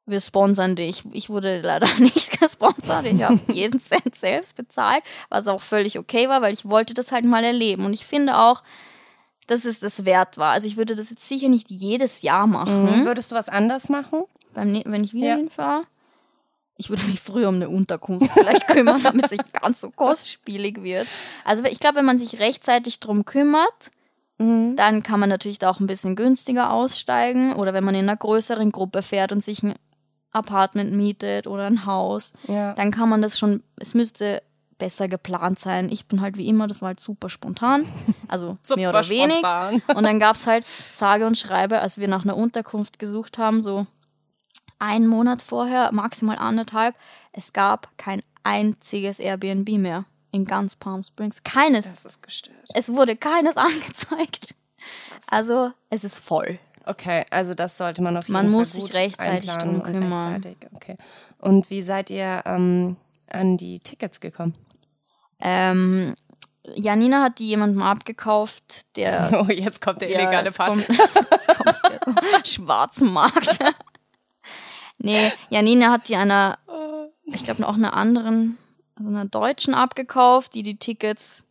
wir 0.04 0.20
sponsern 0.20 0.76
dich. 0.76 1.04
Ich 1.14 1.30
wurde 1.30 1.62
leider 1.62 1.88
nicht 1.98 2.38
gesponsert. 2.38 3.06
Ich 3.06 3.22
habe 3.22 3.40
jeden 3.52 3.80
Cent 3.80 4.14
selbst 4.14 4.54
bezahlt, 4.54 5.02
was 5.30 5.48
auch 5.48 5.62
völlig 5.62 5.98
okay 5.98 6.28
war, 6.28 6.42
weil 6.42 6.52
ich 6.52 6.68
wollte 6.68 6.92
das 6.92 7.12
halt 7.12 7.24
mal 7.24 7.44
erleben. 7.44 7.86
Und 7.86 7.94
ich 7.94 8.04
finde 8.04 8.36
auch, 8.36 8.62
dass 9.46 9.64
es 9.64 9.80
das 9.80 10.04
wert 10.04 10.36
war. 10.36 10.52
Also 10.52 10.66
ich 10.66 10.76
würde 10.76 10.94
das 10.94 11.08
jetzt 11.08 11.26
sicher 11.26 11.48
nicht 11.48 11.70
jedes 11.70 12.20
Jahr 12.20 12.46
machen 12.46 12.84
Mhm. 12.84 13.06
Würdest 13.06 13.32
du 13.32 13.36
was 13.36 13.48
anders 13.48 13.88
machen? 13.88 14.24
Beim, 14.54 14.72
ne- 14.72 14.84
wenn 14.86 15.04
ich 15.04 15.12
wieder 15.14 15.28
Ja. 15.28 15.36
hinfahre. 15.36 15.84
Ich 16.78 16.88
würde 16.90 17.04
mich 17.04 17.20
früher 17.20 17.48
um 17.48 17.56
eine 17.56 17.68
Unterkunft 17.68 18.30
vielleicht 18.32 18.66
kümmern, 18.66 19.00
damit 19.02 19.26
es 19.26 19.30
nicht 19.30 19.52
ganz 19.60 19.80
so 19.80 19.90
kostspielig 19.90 20.82
wird. 20.82 21.06
Also 21.44 21.64
ich 21.64 21.78
glaube, 21.80 21.96
wenn 21.96 22.04
man 22.06 22.18
sich 22.18 22.40
rechtzeitig 22.40 23.00
drum 23.00 23.24
kümmert, 23.24 23.90
Mhm. 24.38 24.74
dann 24.76 25.02
kann 25.02 25.20
man 25.20 25.28
natürlich 25.28 25.58
da 25.58 25.70
auch 25.70 25.78
ein 25.78 25.86
bisschen 25.86 26.16
günstiger 26.16 26.72
aussteigen. 26.72 27.52
Oder 27.54 27.74
wenn 27.74 27.84
man 27.84 27.94
in 27.94 28.08
einer 28.08 28.16
größeren 28.16 28.72
Gruppe 28.72 29.02
fährt 29.02 29.30
und 29.30 29.44
sich 29.44 29.62
ein 29.62 29.74
Apartment 30.32 30.92
mietet 30.92 31.46
oder 31.46 31.66
ein 31.66 31.84
Haus, 31.86 32.32
Ja. 32.48 32.72
dann 32.74 32.90
kann 32.90 33.08
man 33.10 33.20
das 33.22 33.38
schon, 33.38 33.62
es 33.76 33.92
müsste 33.94 34.42
besser 34.78 35.06
geplant 35.06 35.60
sein. 35.60 35.90
Ich 35.92 36.06
bin 36.06 36.22
halt 36.22 36.38
wie 36.38 36.48
immer, 36.48 36.66
das 36.66 36.80
war 36.80 36.88
halt 36.88 37.00
super 37.00 37.28
spontan. 37.28 37.86
Also 38.26 38.54
mehr 38.74 38.88
oder 38.88 39.06
wenig. 39.08 39.36
spontan. 39.38 39.82
Und 39.94 40.02
dann 40.04 40.18
gab 40.18 40.34
es 40.36 40.46
halt 40.46 40.64
sage 40.90 41.26
und 41.26 41.36
schreibe, 41.38 41.80
als 41.80 41.98
wir 41.98 42.08
nach 42.08 42.24
einer 42.24 42.36
Unterkunft 42.36 42.98
gesucht 42.98 43.36
haben, 43.38 43.62
so 43.62 43.86
einen 44.82 45.06
Monat 45.06 45.40
vorher, 45.42 45.90
maximal 45.92 46.36
anderthalb, 46.38 46.94
es 47.32 47.52
gab 47.52 47.88
kein 47.96 48.22
einziges 48.42 49.18
Airbnb 49.20 49.68
mehr 49.78 50.04
in 50.32 50.44
ganz 50.44 50.74
Palm 50.76 51.02
Springs. 51.02 51.44
Keines. 51.44 51.90
Das 51.92 52.04
ist 52.04 52.22
gestört. 52.22 52.56
Es 52.74 52.92
wurde 52.92 53.16
keines 53.16 53.56
angezeigt. 53.56 54.54
Also 55.28 55.70
es 55.90 56.02
ist 56.04 56.18
voll. 56.18 56.58
Okay, 56.84 57.24
also 57.30 57.54
das 57.54 57.78
sollte 57.78 58.02
man 58.02 58.16
auf 58.16 58.24
jeden 58.24 58.32
Man 58.32 58.46
Fall 58.46 58.50
muss 58.58 58.72
gut 58.72 58.82
sich 58.86 58.94
rechtzeitig 58.94 59.50
drum 59.52 59.74
und 59.76 59.84
kümmern. 59.84 60.32
rechtzeitig, 60.34 60.56
Okay. 60.74 60.96
Und 61.38 61.70
wie 61.70 61.80
seid 61.82 62.10
ihr 62.10 62.42
ähm, 62.44 62.96
an 63.30 63.56
die 63.56 63.78
Tickets 63.78 64.18
gekommen? 64.18 64.54
Ähm, 65.38 66.14
Janina 66.74 67.22
hat 67.24 67.38
die 67.38 67.48
jemandem 67.48 67.82
abgekauft, 67.82 68.96
der 68.96 69.30
Oh, 69.48 69.50
jetzt 69.52 69.80
kommt 69.80 70.00
der 70.00 70.10
Ja, 70.10 70.20
illegale 70.22 70.46
jetzt 70.46 70.56
Part. 70.58 70.70
kommt, 70.70 70.88
jetzt 71.30 71.48
kommt 71.56 71.80
hier 71.86 72.44
Schwarzmarkt. 72.44 73.58
Nee, 75.02 75.32
Janina 75.50 75.90
hat 75.90 76.08
die 76.08 76.16
einer, 76.16 76.58
ich 77.24 77.44
glaube 77.44 77.66
auch 77.66 77.74
einer 77.74 77.94
anderen, 77.94 78.58
also 78.94 79.08
einer 79.08 79.24
Deutschen 79.24 79.74
abgekauft, 79.74 80.54
die 80.54 80.62
die 80.62 80.76
Tickets. 80.78 81.46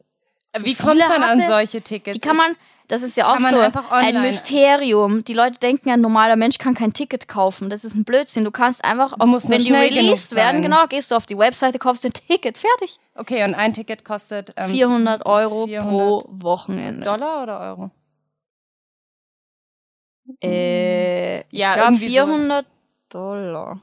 zu 0.55 0.65
Wie 0.65 0.75
kommt 0.75 0.99
man 0.99 1.23
an 1.23 1.39
hatte. 1.39 1.47
solche 1.47 1.81
Tickets? 1.81 2.15
Die 2.15 2.19
kann 2.19 2.37
man, 2.37 2.55
das 2.87 3.03
ist 3.03 3.15
ja 3.17 3.33
auch 3.33 3.39
so 3.39 3.59
ein 3.89 4.21
Mysterium. 4.21 5.23
Die 5.23 5.33
Leute 5.33 5.59
denken 5.59 5.89
ja, 5.89 5.93
ein 5.95 6.01
normaler 6.01 6.35
Mensch 6.35 6.57
kann 6.57 6.73
kein 6.73 6.93
Ticket 6.93 7.27
kaufen. 7.27 7.69
Das 7.69 7.83
ist 7.83 7.95
ein 7.95 8.03
Blödsinn. 8.03 8.43
Du 8.43 8.51
kannst 8.51 8.83
einfach, 8.83 9.13
auf, 9.17 9.27
musst 9.27 9.47
nur 9.49 9.57
wenn 9.57 9.63
die 9.63 9.71
released 9.73 10.35
werden, 10.35 10.61
genau, 10.61 10.87
gehst 10.87 11.11
du 11.11 11.15
auf 11.15 11.25
die 11.25 11.37
Webseite, 11.37 11.79
kaufst 11.79 12.05
ein 12.05 12.13
Ticket, 12.13 12.57
fertig. 12.57 12.99
Okay, 13.15 13.43
und 13.43 13.55
ein 13.55 13.73
Ticket 13.73 14.03
kostet 14.03 14.53
ähm, 14.57 14.71
400 14.71 15.25
Euro 15.25 15.67
400 15.67 15.89
pro 15.89 16.23
Wochenende. 16.29 17.03
Dollar 17.03 17.43
oder 17.43 17.59
Euro? 17.59 17.91
Äh, 20.41 21.41
ich 21.41 21.59
Ja, 21.59 21.73
sowas. 21.73 21.99
400 21.99 22.65
Dollar. 23.13 23.79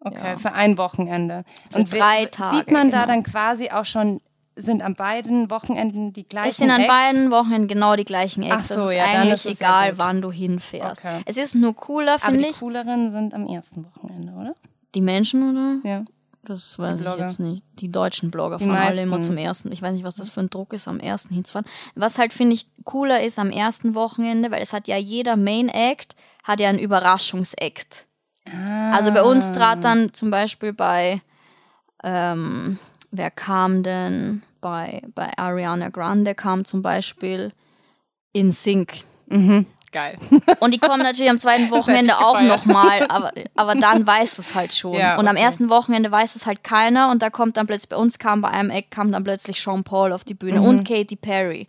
Okay, 0.00 0.32
Ja. 0.32 0.36
für 0.36 0.52
ein 0.52 0.76
Wochenende. 0.78 1.44
Für 1.70 1.78
und 1.78 1.92
drei 1.92 2.26
Tage, 2.26 2.56
Sieht 2.56 2.70
man 2.70 2.90
da 2.90 3.02
genau. 3.04 3.14
dann 3.14 3.22
quasi 3.22 3.70
auch 3.70 3.84
schon, 3.84 4.20
sind 4.54 4.82
an 4.82 4.94
beiden 4.94 5.50
Wochenenden 5.50 6.12
die 6.12 6.28
gleichen 6.28 6.50
Es 6.50 6.56
sind 6.58 6.70
an 6.70 6.80
Acts? 6.82 6.88
beiden 6.92 7.30
Wochen 7.30 7.66
genau 7.66 7.96
die 7.96 8.04
gleichen 8.04 8.42
Acts. 8.42 8.54
Ach 8.56 8.64
so, 8.64 8.80
das 8.82 8.90
ist 8.90 8.96
ja, 8.96 9.04
eigentlich 9.04 9.32
ist 9.46 9.60
egal, 9.60 9.98
wann 9.98 10.20
du 10.20 10.30
hinfährst. 10.30 11.00
Okay. 11.04 11.22
Es 11.26 11.36
ist 11.36 11.54
nur 11.54 11.74
cooler, 11.74 12.14
Aber 12.14 12.24
finde 12.26 12.44
die 12.44 12.50
ich. 12.50 12.58
cooleren 12.58 13.10
sind 13.10 13.34
am 13.34 13.46
ersten 13.46 13.84
Wochenende, 13.86 14.32
oder? 14.32 14.54
Die 14.94 15.00
Menschen, 15.00 15.50
oder? 15.50 15.88
Ja. 15.88 16.04
Das 16.44 16.78
weiß 16.78 17.00
ich 17.00 17.16
jetzt 17.18 17.40
nicht. 17.40 17.64
Die 17.80 17.90
deutschen 17.90 18.30
Blogger 18.30 18.58
Die 18.58 18.66
fahren 18.66 18.76
alle 18.76 19.02
immer 19.02 19.20
zum 19.20 19.36
ersten. 19.36 19.72
Ich 19.72 19.82
weiß 19.82 19.94
nicht, 19.94 20.04
was 20.04 20.14
das 20.14 20.28
für 20.28 20.40
ein 20.40 20.48
Druck 20.48 20.72
ist, 20.74 20.86
am 20.86 21.00
ersten 21.00 21.34
hinzufahren. 21.34 21.66
Was 21.96 22.18
halt, 22.18 22.32
finde 22.32 22.54
ich, 22.54 22.68
cooler 22.84 23.20
ist 23.24 23.38
am 23.40 23.50
ersten 23.50 23.96
Wochenende, 23.96 24.52
weil 24.52 24.62
es 24.62 24.72
hat 24.72 24.86
ja 24.86 24.96
jeder 24.96 25.34
Main 25.36 25.68
Act, 25.68 26.14
hat 26.44 26.60
ja 26.60 26.68
einen 26.68 26.78
Überraschungsakt. 26.78 28.06
Also 28.92 29.12
bei 29.12 29.20
Ah. 29.20 29.24
uns 29.24 29.52
trat 29.52 29.82
dann 29.84 30.12
zum 30.14 30.30
Beispiel 30.30 30.72
bei, 30.72 31.20
ähm, 32.04 32.78
wer 33.10 33.30
kam 33.30 33.82
denn? 33.82 34.42
Bei, 34.60 35.02
bei 35.14 35.36
Ariana 35.38 35.90
Grande 35.90 36.34
kam 36.34 36.64
zum 36.64 36.82
Beispiel 36.82 37.52
In 38.32 38.50
Sync. 38.50 38.94
Mhm. 39.28 39.66
Geil. 39.92 40.18
Und 40.60 40.74
die 40.74 40.78
kommen 40.78 41.02
natürlich 41.02 41.30
am 41.30 41.38
zweiten 41.38 41.70
Wochenende 41.70 42.18
auch 42.18 42.40
nochmal, 42.40 43.06
aber, 43.08 43.32
aber 43.54 43.74
dann 43.76 44.06
weißt 44.06 44.38
du 44.38 44.42
es 44.42 44.54
halt 44.54 44.72
schon. 44.74 44.94
Ja, 44.94 45.18
Und 45.18 45.26
am 45.28 45.36
okay. 45.36 45.44
ersten 45.44 45.68
Wochenende 45.68 46.10
weiß 46.10 46.34
es 46.36 46.46
halt 46.46 46.64
keiner 46.64 47.10
und 47.10 47.22
da 47.22 47.30
kommt 47.30 47.56
dann 47.56 47.66
plötzlich, 47.66 47.88
bei 47.90 47.96
uns 47.96 48.18
kam 48.18 48.40
bei 48.40 48.48
einem 48.48 48.70
Eck, 48.70 48.90
kam 48.90 49.12
dann 49.12 49.24
plötzlich 49.24 49.60
Sean 49.60 49.84
Paul 49.84 50.12
auf 50.12 50.24
die 50.24 50.34
Bühne 50.34 50.60
Mhm. 50.60 50.66
und 50.66 50.84
Katy 50.88 51.16
Perry. 51.16 51.68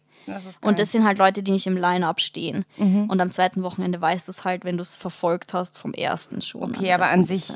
Und 0.62 0.80
das 0.80 0.92
sind 0.92 1.06
halt 1.06 1.18
Leute, 1.18 1.44
die 1.44 1.52
nicht 1.52 1.68
im 1.68 1.78
Line-Up 1.78 2.20
stehen. 2.20 2.66
Mhm. 2.78 3.10
Und 3.10 3.22
am 3.22 3.32
zweiten 3.32 3.64
Wochenende 3.64 4.00
weißt 4.02 4.28
du 4.28 4.32
es 4.32 4.44
halt, 4.44 4.66
wenn 4.66 4.78
du 4.78 4.82
es 4.82 4.98
verfolgt 4.98 5.54
hast 5.54 5.78
vom 5.78 5.94
ersten 5.94 6.42
schon. 6.42 6.64
okay, 6.76 6.92
Also 6.92 7.04
aber 7.04 7.12
an 7.14 7.26
sich 7.26 7.48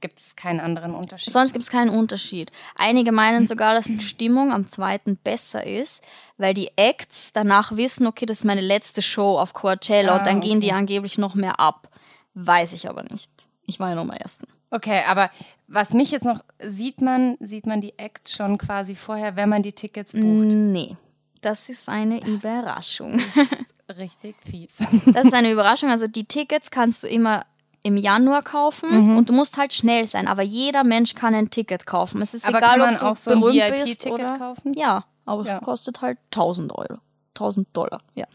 gibt 0.00 0.18
es 0.18 0.36
keinen 0.36 0.60
anderen 0.60 0.94
Unterschied. 0.94 1.32
Sonst 1.32 1.52
gibt 1.52 1.64
es 1.64 1.70
keinen 1.70 1.90
Unterschied. 1.90 2.52
Einige 2.76 3.12
meinen 3.12 3.46
sogar, 3.46 3.74
dass 3.74 3.86
die 3.86 4.00
Stimmung 4.02 4.52
am 4.52 4.68
zweiten 4.68 5.16
besser 5.16 5.66
ist, 5.66 6.02
weil 6.36 6.54
die 6.54 6.70
Acts 6.76 7.32
danach 7.32 7.76
wissen, 7.76 8.06
okay, 8.06 8.26
das 8.26 8.38
ist 8.38 8.44
meine 8.44 8.60
letzte 8.60 9.02
Show 9.02 9.38
auf 9.38 9.52
Coachella 9.52 10.14
Ah, 10.14 10.18
und 10.18 10.26
dann 10.26 10.40
gehen 10.40 10.58
okay. 10.58 10.66
die 10.66 10.72
angeblich 10.72 11.18
noch 11.18 11.34
mehr 11.34 11.60
ab. 11.60 11.88
Weiß 12.34 12.72
ich 12.72 12.88
aber 12.88 13.02
nicht. 13.04 13.30
Ich 13.66 13.78
war 13.80 13.90
ja 13.90 13.94
noch 13.94 14.04
mal 14.04 14.16
ersten. 14.16 14.46
Okay, 14.70 15.02
aber 15.06 15.30
was 15.68 15.92
mich 15.92 16.10
jetzt 16.10 16.24
noch, 16.24 16.40
sieht 16.60 17.00
man, 17.00 17.36
sieht 17.40 17.66
man 17.66 17.80
die 17.80 17.96
Acts 17.98 18.32
schon 18.34 18.58
quasi 18.58 18.94
vorher, 18.96 19.36
wenn 19.36 19.48
man 19.48 19.62
die 19.62 19.72
Tickets 19.72 20.12
bucht? 20.12 20.24
Nee. 20.24 20.96
Das 21.40 21.68
ist 21.68 21.88
eine 21.88 22.24
Überraschung. 22.26 23.20
Richtig 23.98 24.36
fies. 24.48 24.76
Das 25.06 25.24
ist 25.26 25.34
eine 25.34 25.50
Überraschung. 25.50 25.90
Also 25.90 26.06
die 26.06 26.24
Tickets 26.24 26.70
kannst 26.70 27.02
du 27.02 27.08
immer 27.08 27.44
im 27.82 27.96
Januar 27.96 28.42
kaufen 28.42 29.16
und 29.16 29.30
du 29.30 29.32
musst 29.32 29.56
halt 29.56 29.72
schnell 29.72 30.06
sein. 30.06 30.28
Aber 30.28 30.42
jeder 30.42 30.84
Mensch 30.84 31.14
kann 31.14 31.34
ein 31.34 31.48
Ticket 31.50 31.86
kaufen. 31.86 32.20
Es 32.20 32.34
ist 32.34 32.46
Aber 32.46 32.58
egal, 32.58 32.70
kann 32.72 32.80
man 32.80 32.94
ob 32.94 33.00
du 33.00 33.06
auch 33.06 33.16
so 33.16 33.30
ein 33.30 33.40
berühmt 33.40 33.56
bist 33.70 33.86
VIP-Ticket 34.04 34.12
oder 34.12 34.38
kaufen? 34.38 34.74
Ja, 34.74 35.04
aber 35.24 35.44
Ja. 35.46 35.56
es 35.56 35.62
kostet 35.62 36.02
halt 36.02 36.18
1000 36.30 36.72
Euro. 36.72 36.98
1000 37.34 37.68
Dollar, 37.72 38.02
ja. 38.14 38.26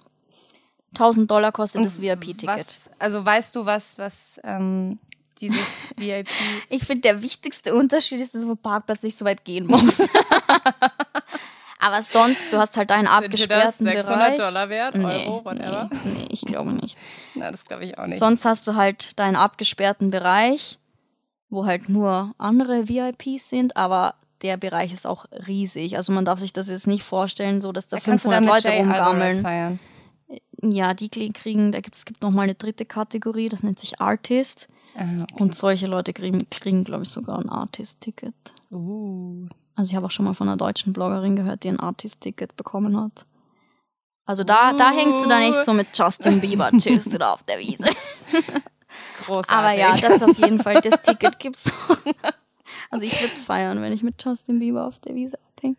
1000 0.96 1.30
Dollar 1.30 1.52
kostet 1.52 1.86
das 1.86 2.02
VIP-Ticket. 2.02 2.66
Also 2.98 3.24
weißt 3.24 3.56
du, 3.56 3.66
was, 3.66 4.00
was 4.00 4.40
ähm, 4.44 4.98
dieses 5.40 5.60
VIP. 5.98 6.28
Ich 6.70 6.84
finde, 6.84 7.02
der 7.02 7.22
wichtigste 7.22 7.76
Unterschied 7.76 8.20
ist, 8.20 8.34
dass 8.34 8.42
du 8.42 8.48
vom 8.48 8.58
Parkplatz 8.58 9.04
nicht 9.04 9.18
so 9.18 9.26
weit 9.26 9.44
gehen 9.46 9.68
musst. 9.68 10.10
aber 11.86 12.02
sonst, 12.02 12.52
du 12.52 12.58
hast 12.58 12.78
halt 12.78 12.90
deinen 12.90 13.08
abgesperrten 13.08 13.86
Bereich. 13.86 14.40
wert? 14.70 14.96
Nee, 14.96 15.30
nee, 15.54 15.90
nee, 16.04 16.28
ich 16.30 16.42
glaube 16.42 16.74
nicht. 16.74 16.98
Na, 17.36 17.52
das 17.52 17.64
glaube 17.64 17.86
ich 17.86 17.98
auch 17.98 18.08
nicht. 18.08 18.18
Sonst 18.18 18.44
hast 18.44 18.68
du 18.68 18.76
halt 18.76 19.20
deinen 19.20 19.36
abgesperrten 19.36 20.10
Bereich. 20.10 20.80
wo 21.50 21.66
halt 21.66 21.88
nur 21.88 22.34
andere 22.40 22.90
VIPs 22.90 23.50
sind, 23.50 23.78
aber 23.78 24.16
der 24.42 24.58
Bereich 24.58 24.92
ist 24.92 25.06
auch 25.06 25.26
riesig. 25.48 25.96
Also 25.96 26.12
man 26.12 26.26
darf 26.26 26.40
sich 26.40 26.54
das 26.54 26.70
jetzt 26.70 26.88
nicht 26.88 27.04
vorstellen, 27.04 27.62
so 27.62 27.72
dass 27.72 27.88
da, 27.88 27.98
da 27.98 28.04
500 28.04 28.44
Leute 28.44 28.68
Jay 28.70 28.80
rumgammeln. 28.80 29.80
Ja, 30.64 30.96
die 30.96 31.10
kriegen, 31.10 31.72
da 31.72 31.82
gibt 31.82 31.96
es 31.96 32.06
gibt 32.06 32.24
noch 32.24 32.32
mal 32.32 32.44
eine 32.44 32.56
dritte 32.56 32.86
Kategorie, 32.86 33.48
das 33.48 33.62
nennt 33.62 33.80
sich 33.80 34.02
Artist. 34.02 34.68
Ah, 34.96 35.04
okay. 35.22 35.44
Und 35.44 35.56
solche 35.56 35.86
Leute 35.86 36.14
kriegen, 36.14 36.50
kriegen 36.50 36.84
glaube 36.84 37.04
ich, 37.04 37.10
sogar 37.10 37.38
ein 37.38 37.50
Artist-Ticket. 37.50 38.34
Uh. 38.72 39.48
Also 39.76 39.92
ich 39.92 39.96
habe 39.96 40.06
auch 40.06 40.12
schon 40.12 40.26
mal 40.26 40.34
von 40.34 40.48
einer 40.48 40.58
deutschen 40.58 40.94
Bloggerin 40.94 41.36
gehört, 41.36 41.64
die 41.64 41.70
ein 41.70 41.80
Artist-Ticket 41.80 42.56
bekommen 42.56 43.00
hat. 43.00 43.26
Also 44.26 44.44
da, 44.44 44.74
da 44.74 44.92
hängst 44.92 45.24
du 45.24 45.30
da 45.30 45.40
nicht 45.40 45.64
so 45.64 45.74
mit 45.74 45.88
Justin 45.94 46.42
Bieber, 46.42 46.72
chillst 46.78 47.14
du 47.14 47.18
da 47.18 47.34
auf 47.34 47.44
der 47.44 47.60
Wiese. 47.60 47.86
Großartig. 49.26 49.52
Aber 49.52 49.72
ja, 49.78 49.96
das 49.98 50.24
auf 50.24 50.38
jeden 50.38 50.60
Fall, 50.60 50.82
das 50.82 51.02
Ticket 51.02 51.38
gibt's. 51.40 51.72
also 52.90 53.06
ich 53.06 53.20
würde 53.22 53.34
es 53.34 53.42
feiern, 53.42 53.82
wenn 53.82 53.94
ich 53.94 54.02
mit 54.02 54.24
Justin 54.24 54.60
Bieber 54.60 54.88
auf 54.88 55.00
der 55.00 55.16
Wiese 55.16 55.38
abhänge. 55.50 55.76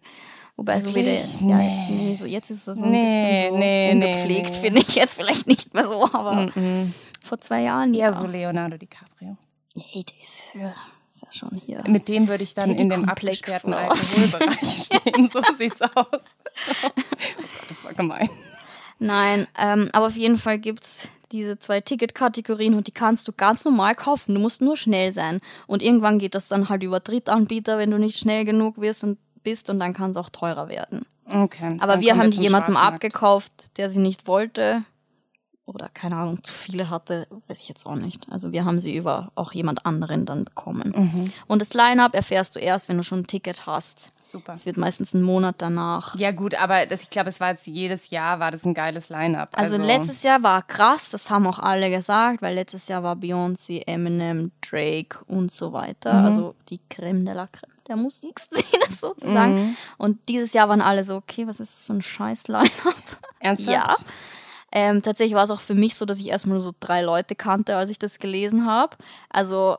Wobei 0.57 0.81
so 0.81 0.95
wie 0.95 1.03
der, 1.03 1.15
ja, 1.15 1.57
nee, 1.59 2.17
so 2.17 2.25
jetzt 2.25 2.51
ist 2.51 2.67
es 2.67 2.79
so 2.79 2.85
ein 2.85 2.91
nee, 2.91 3.03
bisschen 3.03 3.51
so 3.51 3.59
nee, 3.59 3.93
ungepflegt, 3.93 4.51
nee, 4.51 4.57
finde 4.59 4.81
ich 4.81 4.95
jetzt 4.95 5.17
vielleicht 5.17 5.47
nicht 5.47 5.75
mehr 5.75 5.85
so, 5.85 6.05
aber 6.05 6.33
mm 6.33 6.53
-mm. 6.55 6.93
vor 7.23 7.39
zwei 7.41 7.61
Jahren. 7.61 7.93
Ja, 7.93 8.11
so 8.15 8.27
Leonardo 8.27 8.79
DiCaprio. 8.79 9.37
Nee, 9.75 10.05
ist, 10.23 10.55
ja, 10.55 10.73
ist 11.16 11.24
ja 11.24 11.33
schon 11.33 11.59
hier. 11.59 11.83
Mit 11.87 12.09
dem 12.09 12.29
würde 12.29 12.42
ich 12.42 12.55
dann 12.55 12.70
in 12.70 12.88
dem 12.88 13.09
abgesperrten 13.09 13.72
Alkoholbereich 13.72 14.85
stehen, 14.85 15.31
so 15.33 15.40
sieht's 15.57 15.81
aus. 15.81 15.90
oh 15.94 16.90
Gott, 16.90 17.68
das 17.68 17.85
war 17.85 17.94
gemein. 17.94 18.29
Nein, 18.98 19.46
ähm, 19.59 19.88
aber 19.92 20.07
auf 20.07 20.16
jeden 20.16 20.38
Fall 20.38 20.59
gibt's 20.59 21.09
diese 21.33 21.59
zwei 21.59 21.81
Ticketkategorien 21.81 22.74
und 22.74 22.87
die 22.87 22.92
kannst 22.92 23.26
du 23.29 23.33
ganz 23.33 23.64
normal 23.64 23.94
kaufen. 23.94 24.35
Du 24.35 24.40
musst 24.40 24.62
nur 24.62 24.76
schnell 24.76 25.12
sein. 25.12 25.40
Und 25.66 25.83
irgendwann 25.83 26.18
geht 26.18 26.35
das 26.35 26.48
dann 26.48 26.68
halt 26.68 26.83
über 26.83 27.00
Drittanbieter, 27.00 27.79
wenn 27.79 27.90
du 27.90 27.98
nicht 27.98 28.16
schnell 28.16 28.44
genug 28.44 28.81
wirst 28.81 29.05
und 29.05 29.18
bist 29.42 29.68
und 29.70 29.79
dann 29.81 29.92
kann 29.92 30.12
es 30.12 30.16
auch 30.16 30.31
teurer 30.31 30.68
werden. 30.68 31.05
Okay. 31.29 31.76
Aber 31.81 32.00
wir 32.00 32.16
haben 32.16 32.31
die 32.31 32.40
jemandem 32.40 32.76
abgekauft, 32.76 33.76
der 33.76 33.90
sie 33.90 34.00
nicht 34.00 34.26
wollte 34.26 34.85
oder 35.66 35.88
keine 35.92 36.16
Ahnung, 36.16 36.42
zu 36.44 36.55
viele 36.55 36.90
hatte, 36.90 37.26
weiß 37.48 37.61
ich 37.61 37.68
jetzt 37.68 37.87
auch 37.87 37.96
nicht. 37.96 38.26
Also 38.31 38.52
wir 38.52 38.64
haben 38.64 38.79
sie 38.79 38.96
über 38.96 39.33
auch 39.35 39.52
jemand 39.52 39.85
anderen 39.85 40.24
dann 40.24 40.44
bekommen. 40.44 40.94
Mhm. 40.96 41.33
Und 41.48 41.61
das 41.61 41.74
Line-up 41.74 42.14
erfährst 42.14 42.55
du 42.55 42.61
erst, 42.61 42.88
wenn 42.88 42.96
du 42.96 43.02
schon 43.02 43.20
ein 43.20 43.26
Ticket 43.26 43.66
hast. 43.66 44.12
Super. 44.22 44.55
Es 44.55 44.64
wird 44.64 44.76
meistens 44.76 45.12
ein 45.12 45.22
Monat 45.22 45.57
danach. 45.59 46.14
Ja 46.16 46.31
gut, 46.31 46.55
aber 46.55 46.87
das, 46.87 47.02
ich 47.02 47.11
glaube, 47.11 47.31
es 47.31 47.40
war 47.40 47.50
jetzt 47.50 47.66
jedes 47.66 48.11
Jahr 48.11 48.38
war 48.38 48.52
das 48.52 48.64
ein 48.64 48.74
geiles 48.74 49.09
Line-up. 49.09 49.50
Also, 49.52 49.74
also, 49.74 49.85
letztes 49.85 50.22
Jahr 50.22 50.42
war 50.44 50.62
krass, 50.62 51.11
das 51.11 51.31
haben 51.31 51.46
auch 51.48 51.59
alle 51.59 51.90
gesagt, 51.90 52.42
weil 52.42 52.55
letztes 52.55 52.87
Jahr 52.87 53.02
war 53.02 53.16
Beyoncé, 53.16 53.83
Eminem, 53.87 54.52
Drake 54.61 55.18
und 55.26 55.50
so 55.50 55.72
weiter. 55.72 56.14
Mhm. 56.14 56.26
Also 56.26 56.55
die 56.68 56.81
Creme 56.88 57.24
de 57.24 57.35
la 57.35 57.48
Creme 57.48 57.76
der 57.88 57.96
Musikszene 57.96 58.64
sozusagen. 58.88 59.55
Mhm. 59.55 59.76
Und 59.98 60.29
dieses 60.29 60.52
Jahr 60.52 60.68
waren 60.68 60.81
alle 60.81 61.05
so, 61.05 61.16
okay, 61.16 61.46
was 61.46 61.61
ist 61.61 61.74
das 61.74 61.85
für 61.85 61.94
ein 61.94 62.02
scheiß 62.02 62.48
Line-up? 62.48 62.94
Ernsthaft? 63.40 63.70
Ja. 63.70 63.94
Ähm, 64.79 65.01
tatsächlich 65.01 65.35
war 65.35 65.45
es 65.45 65.51
auch 65.51 65.62
für 65.62 65.75
mich 65.75 65.95
so, 65.95 66.05
dass 66.05 66.21
ich 66.21 66.29
erstmal 66.29 66.59
nur 66.59 66.61
so 66.61 66.75
drei 66.79 67.01
Leute 67.01 67.35
kannte, 67.35 67.77
als 67.77 67.89
ich 67.89 67.99
das 67.99 68.19
gelesen 68.19 68.67
habe. 68.67 68.95
Also 69.31 69.79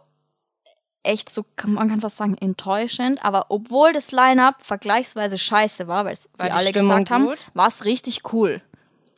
echt 1.04 1.30
so, 1.30 1.46
man 1.68 1.88
kann 1.88 2.02
fast 2.02 2.18
sagen, 2.18 2.36
enttäuschend. 2.36 3.24
Aber 3.24 3.46
obwohl 3.50 3.94
das 3.94 4.12
Line-Up 4.12 4.66
vergleichsweise 4.66 5.38
scheiße 5.38 5.88
war, 5.88 6.06
weil 6.06 6.18
wir 6.40 6.52
alle 6.56 6.70
Stimmung 6.70 6.90
gesagt 6.90 7.12
haben, 7.12 7.30
war 7.54 7.68
es 7.68 7.86
richtig 7.86 8.34
cool. 8.34 8.60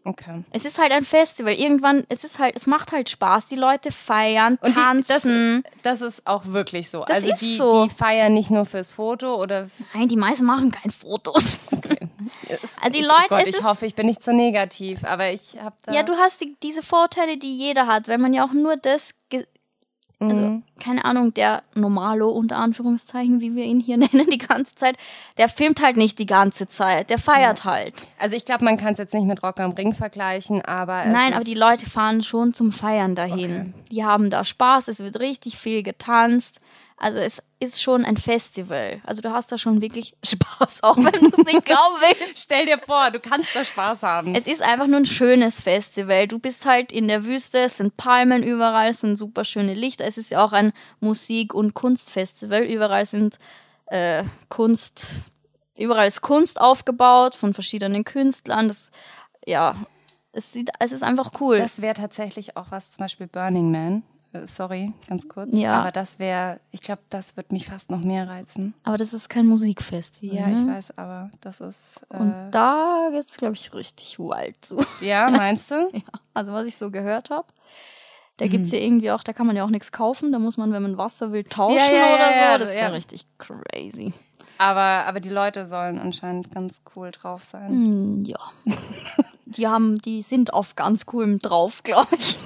Okay. 0.05 0.43
Es 0.51 0.65
ist 0.65 0.77
halt 0.77 0.91
ein 0.91 1.03
Festival. 1.03 1.53
Irgendwann, 1.53 2.05
es 2.09 2.23
ist 2.23 2.39
halt, 2.39 2.55
es 2.55 2.67
macht 2.67 2.91
halt 2.91 3.09
Spaß. 3.09 3.45
Die 3.47 3.55
Leute 3.55 3.91
feiern, 3.91 4.57
und 4.61 4.75
tanzen. 4.75 5.63
Die, 5.65 5.81
das, 5.81 5.99
das, 5.99 6.13
ist 6.13 6.27
auch 6.27 6.45
wirklich 6.45 6.89
so. 6.89 7.03
Das 7.05 7.17
also 7.17 7.33
ist 7.33 7.41
die, 7.41 7.55
so. 7.55 7.85
die 7.85 7.93
feiern 7.93 8.33
nicht 8.33 8.51
nur 8.51 8.65
fürs 8.65 8.91
Foto 8.91 9.35
oder. 9.35 9.69
Nein, 9.93 10.07
die 10.07 10.15
meisten 10.15 10.45
machen 10.45 10.71
kein 10.71 10.91
Foto. 10.91 11.37
Okay. 11.71 11.97
also 12.49 12.91
die 12.91 12.99
ich, 12.99 13.07
Leute. 13.07 13.27
Oh 13.29 13.37
Gott, 13.37 13.47
ich 13.47 13.63
hoffe, 13.63 13.85
ich 13.85 13.95
bin 13.95 14.05
nicht 14.05 14.23
zu 14.23 14.33
negativ, 14.33 15.03
aber 15.03 15.31
ich 15.31 15.59
habe 15.59 15.75
da. 15.83 15.93
Ja, 15.93 16.03
du 16.03 16.13
hast 16.15 16.41
die, 16.41 16.55
diese 16.63 16.81
Vorteile, 16.81 17.37
die 17.37 17.55
jeder 17.55 17.87
hat, 17.87 18.07
wenn 18.07 18.21
man 18.21 18.33
ja 18.33 18.45
auch 18.45 18.53
nur 18.53 18.75
das 18.75 19.15
also 20.21 20.41
mhm. 20.41 20.63
keine 20.81 21.05
Ahnung, 21.05 21.33
der 21.33 21.63
Normalo 21.75 22.27
unter 22.29 22.57
Anführungszeichen, 22.57 23.39
wie 23.39 23.55
wir 23.55 23.63
ihn 23.63 23.79
hier 23.79 23.97
nennen, 23.97 24.29
die 24.29 24.37
ganze 24.37 24.75
Zeit, 24.75 24.97
der 25.37 25.47
filmt 25.47 25.81
halt 25.81 25.95
nicht 25.95 26.19
die 26.19 26.25
ganze 26.25 26.67
Zeit, 26.67 27.09
der 27.09 27.19
feiert 27.19 27.59
ja. 27.59 27.71
halt. 27.71 27.93
Also 28.17 28.35
ich 28.35 28.43
glaube, 28.43 28.65
man 28.65 28.77
kann 28.77 28.93
es 28.93 28.99
jetzt 28.99 29.13
nicht 29.13 29.25
mit 29.25 29.41
Rock 29.43 29.59
am 29.61 29.71
Ring 29.71 29.93
vergleichen, 29.93 30.63
aber 30.63 31.05
Nein, 31.05 31.33
aber 31.33 31.45
die 31.45 31.53
Leute 31.53 31.89
fahren 31.89 32.21
schon 32.21 32.53
zum 32.53 32.73
Feiern 32.73 33.15
dahin. 33.15 33.51
Okay. 33.51 33.73
Die 33.91 34.03
haben 34.03 34.29
da 34.29 34.43
Spaß, 34.43 34.89
es 34.89 34.99
wird 34.99 35.21
richtig 35.21 35.57
viel 35.57 35.83
getanzt. 35.83 36.59
Also 36.99 37.19
es 37.19 37.41
ist 37.61 37.81
schon 37.81 38.03
ein 38.03 38.17
Festival. 38.17 39.01
Also 39.05 39.21
du 39.21 39.31
hast 39.31 39.51
da 39.51 39.57
schon 39.57 39.81
wirklich 39.81 40.15
Spaß, 40.23 40.83
auch 40.83 40.97
wenn 40.97 41.11
du 41.11 41.29
es 41.29 41.37
nicht 41.37 41.65
glauben 41.65 41.95
willst. 42.01 42.39
Stell 42.43 42.65
dir 42.65 42.77
vor, 42.77 43.09
du 43.11 43.19
kannst 43.21 43.55
da 43.55 43.63
Spaß 43.63 44.03
haben. 44.03 44.35
Es 44.35 44.47
ist 44.47 44.61
einfach 44.61 44.87
nur 44.87 44.97
ein 44.97 45.05
schönes 45.05 45.61
Festival. 45.61 46.27
Du 46.27 46.39
bist 46.39 46.65
halt 46.65 46.91
in 46.91 47.07
der 47.07 47.23
Wüste, 47.23 47.59
es 47.59 47.77
sind 47.77 47.95
Palmen 47.95 48.43
überall, 48.43 48.89
es 48.89 48.99
sind 49.01 49.15
super 49.15 49.45
schöne 49.45 49.73
Lichter. 49.73 50.05
Es 50.05 50.17
ist 50.17 50.31
ja 50.31 50.43
auch 50.43 50.51
ein 50.51 50.73
Musik- 50.99 51.53
und 51.53 51.73
Kunstfestival. 51.73 52.63
Überall 52.63 53.05
sind 53.05 53.37
äh, 53.85 54.25
Kunst, 54.49 55.21
überall 55.77 56.07
ist 56.07 56.21
Kunst 56.21 56.59
aufgebaut 56.59 57.33
von 57.33 57.53
verschiedenen 57.53 58.03
Künstlern. 58.03 58.67
Das, 58.67 58.91
ja, 59.45 59.75
es, 60.33 60.51
sieht, 60.51 60.69
es 60.79 60.91
ist 60.91 61.03
einfach 61.03 61.31
cool. 61.39 61.57
Das 61.57 61.81
wäre 61.81 61.93
tatsächlich 61.93 62.57
auch 62.57 62.67
was, 62.71 62.91
zum 62.91 63.03
Beispiel 63.05 63.27
Burning 63.27 63.71
Man 63.71 64.03
sorry, 64.45 64.93
ganz 65.07 65.27
kurz. 65.27 65.57
Ja. 65.57 65.73
Aber 65.73 65.91
das 65.91 66.19
wäre, 66.19 66.59
ich 66.71 66.81
glaube, 66.81 67.01
das 67.09 67.37
wird 67.37 67.51
mich 67.51 67.65
fast 67.65 67.89
noch 67.91 68.01
mehr 68.01 68.27
reizen. 68.27 68.73
Aber 68.83 68.97
das 68.97 69.13
ist 69.13 69.29
kein 69.29 69.47
Musikfest. 69.47 70.21
Ja, 70.21 70.47
ne? 70.47 70.61
ich 70.61 70.67
weiß, 70.67 70.97
aber 70.97 71.31
das 71.41 71.61
ist. 71.61 72.05
Äh 72.09 72.17
Und 72.17 72.51
da 72.51 73.09
ist, 73.17 73.37
glaube 73.37 73.55
ich, 73.55 73.73
richtig 73.73 74.19
wild 74.19 74.63
zu. 74.63 74.77
Ja, 75.01 75.29
meinst 75.31 75.71
du? 75.71 75.89
ja, 75.93 76.19
also 76.33 76.53
was 76.53 76.67
ich 76.67 76.77
so 76.77 76.91
gehört 76.91 77.29
habe. 77.29 77.47
Da 78.37 78.45
mhm. 78.45 78.49
gibt 78.51 78.65
es 78.65 78.71
ja 78.71 78.79
irgendwie 78.79 79.11
auch, 79.11 79.23
da 79.23 79.33
kann 79.33 79.47
man 79.47 79.55
ja 79.55 79.63
auch 79.63 79.69
nichts 79.69 79.91
kaufen. 79.91 80.31
Da 80.31 80.39
muss 80.39 80.57
man, 80.57 80.71
wenn 80.71 80.83
man 80.83 80.97
Wasser 80.97 81.31
will, 81.31 81.43
tauschen 81.43 81.77
ja, 81.77 82.07
ja, 82.07 82.15
oder 82.15 82.53
so. 82.53 82.59
das 82.65 82.73
ist 82.73 82.81
ja 82.81 82.87
richtig 82.87 83.25
crazy. 83.37 84.13
Aber, 84.57 85.07
aber 85.07 85.21
die 85.21 85.29
Leute 85.29 85.65
sollen 85.65 85.99
anscheinend 85.99 86.51
ganz 86.53 86.81
cool 86.95 87.11
drauf 87.11 87.45
sein. 87.45 88.19
Mm, 88.19 88.23
ja. 88.25 88.39
die 89.45 89.67
haben, 89.67 89.95
die 89.95 90.21
sind 90.21 90.53
auf 90.53 90.75
ganz 90.75 91.05
coolem 91.05 91.39
drauf, 91.39 91.81
glaube 91.83 92.13
ich. 92.17 92.37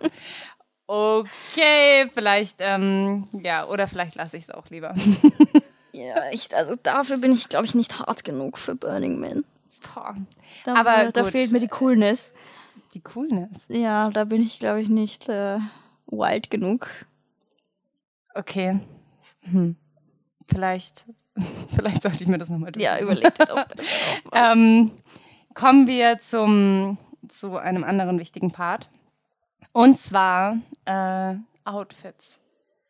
Okay, 0.94 2.06
vielleicht, 2.12 2.56
ähm, 2.58 3.24
ja, 3.32 3.66
oder 3.66 3.88
vielleicht 3.88 4.14
lasse 4.14 4.36
ich 4.36 4.42
es 4.42 4.50
auch 4.50 4.68
lieber. 4.68 4.94
ja, 5.94 6.22
echt, 6.30 6.52
also 6.52 6.76
dafür 6.82 7.16
bin 7.16 7.32
ich, 7.32 7.48
glaube 7.48 7.64
ich, 7.64 7.74
nicht 7.74 7.98
hart 7.98 8.24
genug 8.24 8.58
für 8.58 8.74
Burning 8.74 9.18
Man. 9.18 9.46
Boah. 9.94 10.14
Da, 10.64 10.74
Aber 10.74 11.10
da 11.10 11.24
fehlt 11.24 11.50
mir 11.50 11.60
die 11.60 11.68
Coolness. 11.68 12.34
Die 12.92 13.00
Coolness? 13.00 13.64
Ja, 13.68 14.10
da 14.10 14.24
bin 14.24 14.42
ich, 14.42 14.58
glaube 14.58 14.82
ich, 14.82 14.90
nicht 14.90 15.30
äh, 15.30 15.60
wild 16.08 16.50
genug. 16.50 16.86
Okay. 18.34 18.78
Hm. 19.50 19.76
Vielleicht, 20.46 21.06
vielleicht 21.74 22.02
sollte 22.02 22.22
ich 22.22 22.28
mir 22.28 22.36
das 22.36 22.50
nochmal 22.50 22.70
durch. 22.70 22.84
Ja, 22.84 23.00
überleg 23.00 23.34
dir 23.34 23.46
das 23.46 23.66
bitte 23.66 23.84
ähm, 24.34 24.90
Kommen 25.54 25.86
wir 25.86 26.18
zum, 26.18 26.98
zu 27.30 27.56
einem 27.56 27.82
anderen 27.82 28.18
wichtigen 28.18 28.50
Part. 28.50 28.90
Und 29.72 29.98
zwar 29.98 30.58
äh, 30.84 31.34
Outfits. 31.64 32.40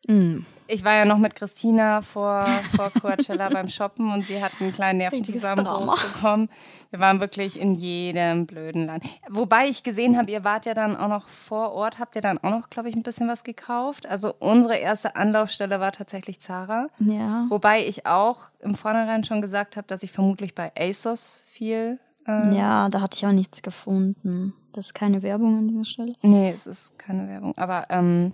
Mm. 0.07 0.39
Ich 0.67 0.83
war 0.83 0.95
ja 0.95 1.05
noch 1.05 1.17
mit 1.17 1.35
Christina 1.35 2.01
vor, 2.01 2.45
vor 2.75 2.89
Coachella 2.89 3.49
beim 3.49 3.69
Shoppen 3.69 4.11
und 4.11 4.25
sie 4.25 4.43
hat 4.43 4.51
einen 4.59 4.71
kleinen 4.73 4.97
Nervenzusammenbruch 4.97 6.01
bekommen. 6.01 6.49
Wir 6.89 6.99
waren 6.99 7.21
wirklich 7.21 7.59
in 7.59 7.75
jedem 7.75 8.45
blöden 8.45 8.85
Land. 8.85 9.03
Wobei 9.29 9.67
ich 9.67 9.83
gesehen 9.83 10.17
habe, 10.17 10.31
ihr 10.31 10.43
wart 10.43 10.65
ja 10.65 10.73
dann 10.73 10.97
auch 10.97 11.07
noch 11.07 11.29
vor 11.29 11.73
Ort, 11.73 11.99
habt 11.99 12.15
ihr 12.15 12.21
dann 12.21 12.37
auch 12.37 12.49
noch, 12.49 12.69
glaube 12.69 12.89
ich, 12.89 12.95
ein 12.95 13.03
bisschen 13.03 13.29
was 13.29 13.43
gekauft. 13.43 14.05
Also 14.05 14.33
unsere 14.39 14.75
erste 14.75 15.15
Anlaufstelle 15.15 15.79
war 15.79 15.91
tatsächlich 15.91 16.41
Zara. 16.41 16.87
Ja. 16.99 17.45
Wobei 17.49 17.85
ich 17.85 18.05
auch 18.05 18.47
im 18.59 18.75
Vornherein 18.75 19.23
schon 19.23 19.41
gesagt 19.41 19.77
habe, 19.77 19.87
dass 19.87 20.03
ich 20.03 20.11
vermutlich 20.11 20.55
bei 20.55 20.71
ASOS 20.77 21.43
viel 21.47 21.99
äh, 22.27 22.55
ja, 22.55 22.89
da 22.89 23.01
hatte 23.01 23.17
ich 23.17 23.25
auch 23.25 23.31
nichts 23.31 23.61
gefunden. 23.61 24.53
Das 24.73 24.87
ist 24.87 24.93
keine 24.93 25.21
Werbung 25.21 25.57
an 25.57 25.67
dieser 25.67 25.85
Stelle. 25.85 26.13
Nee, 26.21 26.51
es 26.51 26.67
ist 26.67 26.97
keine 26.97 27.27
Werbung. 27.27 27.53
Aber 27.57 27.85
ähm, 27.89 28.33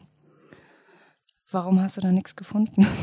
warum 1.51 1.81
hast 1.81 1.97
du 1.97 2.01
da 2.01 2.11
nichts 2.11 2.35
gefunden? 2.35 2.87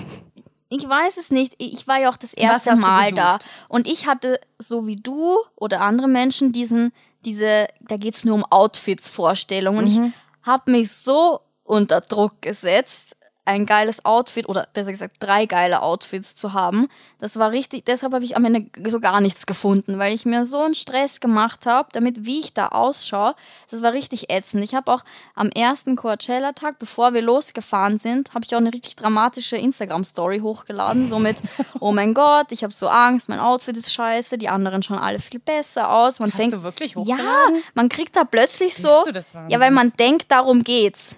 Ich 0.68 0.88
weiß 0.88 1.16
es 1.16 1.30
nicht. 1.30 1.54
Ich 1.58 1.86
war 1.86 2.00
ja 2.00 2.10
auch 2.10 2.16
das 2.16 2.34
erste 2.34 2.74
Mal 2.74 3.12
da. 3.12 3.38
Und 3.68 3.86
ich 3.86 4.06
hatte, 4.06 4.40
so 4.58 4.86
wie 4.88 4.96
du 4.96 5.36
oder 5.54 5.80
andere 5.80 6.08
Menschen, 6.08 6.50
diesen, 6.50 6.92
diese, 7.24 7.68
da 7.80 7.96
geht 7.96 8.14
es 8.14 8.24
nur 8.24 8.34
um 8.34 8.44
Outfits-Vorstellungen. 8.44 9.78
Und 9.78 9.96
mhm. 9.96 10.06
ich 10.06 10.46
habe 10.46 10.72
mich 10.72 10.90
so 10.90 11.40
unter 11.62 12.00
Druck 12.00 12.42
gesetzt. 12.42 13.16
Ein 13.46 13.64
geiles 13.64 14.04
Outfit 14.04 14.48
oder 14.48 14.66
besser 14.72 14.90
gesagt 14.90 15.16
drei 15.20 15.46
geile 15.46 15.82
Outfits 15.82 16.34
zu 16.34 16.52
haben. 16.52 16.88
Das 17.20 17.38
war 17.38 17.52
richtig, 17.52 17.84
deshalb 17.84 18.12
habe 18.12 18.24
ich 18.24 18.36
am 18.36 18.44
Ende 18.44 18.66
so 18.90 19.00
gar 19.00 19.20
nichts 19.20 19.46
gefunden, 19.46 19.98
weil 19.98 20.12
ich 20.14 20.26
mir 20.26 20.44
so 20.44 20.60
einen 20.60 20.74
Stress 20.74 21.20
gemacht 21.20 21.64
habe, 21.64 21.88
damit 21.92 22.26
wie 22.26 22.40
ich 22.40 22.52
da 22.52 22.68
ausschaue. 22.68 23.34
Das 23.70 23.82
war 23.82 23.92
richtig 23.92 24.30
ätzend. 24.30 24.64
Ich 24.64 24.74
habe 24.74 24.92
auch 24.92 25.04
am 25.34 25.48
ersten 25.50 25.94
Coachella-Tag, 25.96 26.78
bevor 26.78 27.14
wir 27.14 27.22
losgefahren 27.22 27.98
sind, 27.98 28.34
habe 28.34 28.44
ich 28.44 28.54
auch 28.54 28.60
eine 28.60 28.72
richtig 28.72 28.96
dramatische 28.96 29.56
Instagram-Story 29.56 30.40
hochgeladen, 30.40 31.08
so 31.08 31.20
mit, 31.20 31.36
oh 31.80 31.92
mein 31.92 32.14
Gott, 32.14 32.50
ich 32.50 32.64
habe 32.64 32.74
so 32.74 32.88
Angst, 32.88 33.28
mein 33.28 33.38
Outfit 33.38 33.76
ist 33.76 33.94
scheiße, 33.94 34.38
die 34.38 34.48
anderen 34.48 34.82
schauen 34.82 34.98
alle 34.98 35.20
viel 35.20 35.38
besser 35.38 35.90
aus. 35.92 36.18
Man 36.18 36.30
Hast 36.30 36.36
fängt, 36.36 36.52
du 36.52 36.62
wirklich 36.64 36.96
hochgeladen? 36.96 37.54
Ja, 37.54 37.62
man 37.74 37.88
kriegt 37.88 38.16
da 38.16 38.24
plötzlich 38.24 38.74
Siehst 38.74 38.86
so, 38.86 39.04
ja, 39.48 39.60
weil 39.60 39.70
man 39.70 39.92
denkt, 39.92 40.32
darum 40.32 40.64
geht's. 40.64 41.16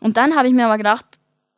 Und 0.00 0.16
dann 0.16 0.36
habe 0.36 0.48
ich 0.48 0.54
mir 0.54 0.64
aber 0.64 0.78
gedacht, 0.78 1.04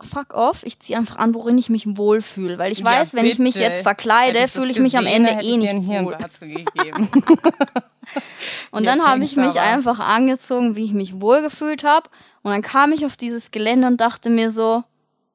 fuck 0.02 0.34
off, 0.34 0.62
ich 0.64 0.80
ziehe 0.80 0.98
einfach 0.98 1.16
an, 1.16 1.34
worin 1.34 1.58
ich 1.58 1.70
mich 1.70 1.96
wohlfühle. 1.96 2.58
Weil 2.58 2.72
ich 2.72 2.82
weiß, 2.82 3.12
Ja, 3.12 3.18
wenn 3.18 3.26
ich 3.26 3.38
mich 3.38 3.56
jetzt 3.56 3.82
verkleide, 3.82 4.48
fühle 4.48 4.70
ich 4.70 4.78
mich 4.78 4.98
am 4.98 5.06
Ende 5.06 5.38
eh 5.42 5.56
nicht 5.56 5.86
wohl. 5.86 6.16
Und 8.70 8.86
dann 8.86 9.06
habe 9.06 9.24
ich 9.24 9.36
mich 9.36 9.60
aber. 9.60 9.62
einfach 9.62 9.98
angezogen, 10.00 10.76
wie 10.76 10.84
ich 10.84 10.92
mich 10.92 11.20
wohlgefühlt 11.20 11.84
habe. 11.84 12.08
Und 12.42 12.52
dann 12.52 12.62
kam 12.62 12.92
ich 12.92 13.04
auf 13.04 13.16
dieses 13.16 13.50
Gelände 13.50 13.86
und 13.86 14.00
dachte 14.00 14.30
mir 14.30 14.50
so, 14.50 14.82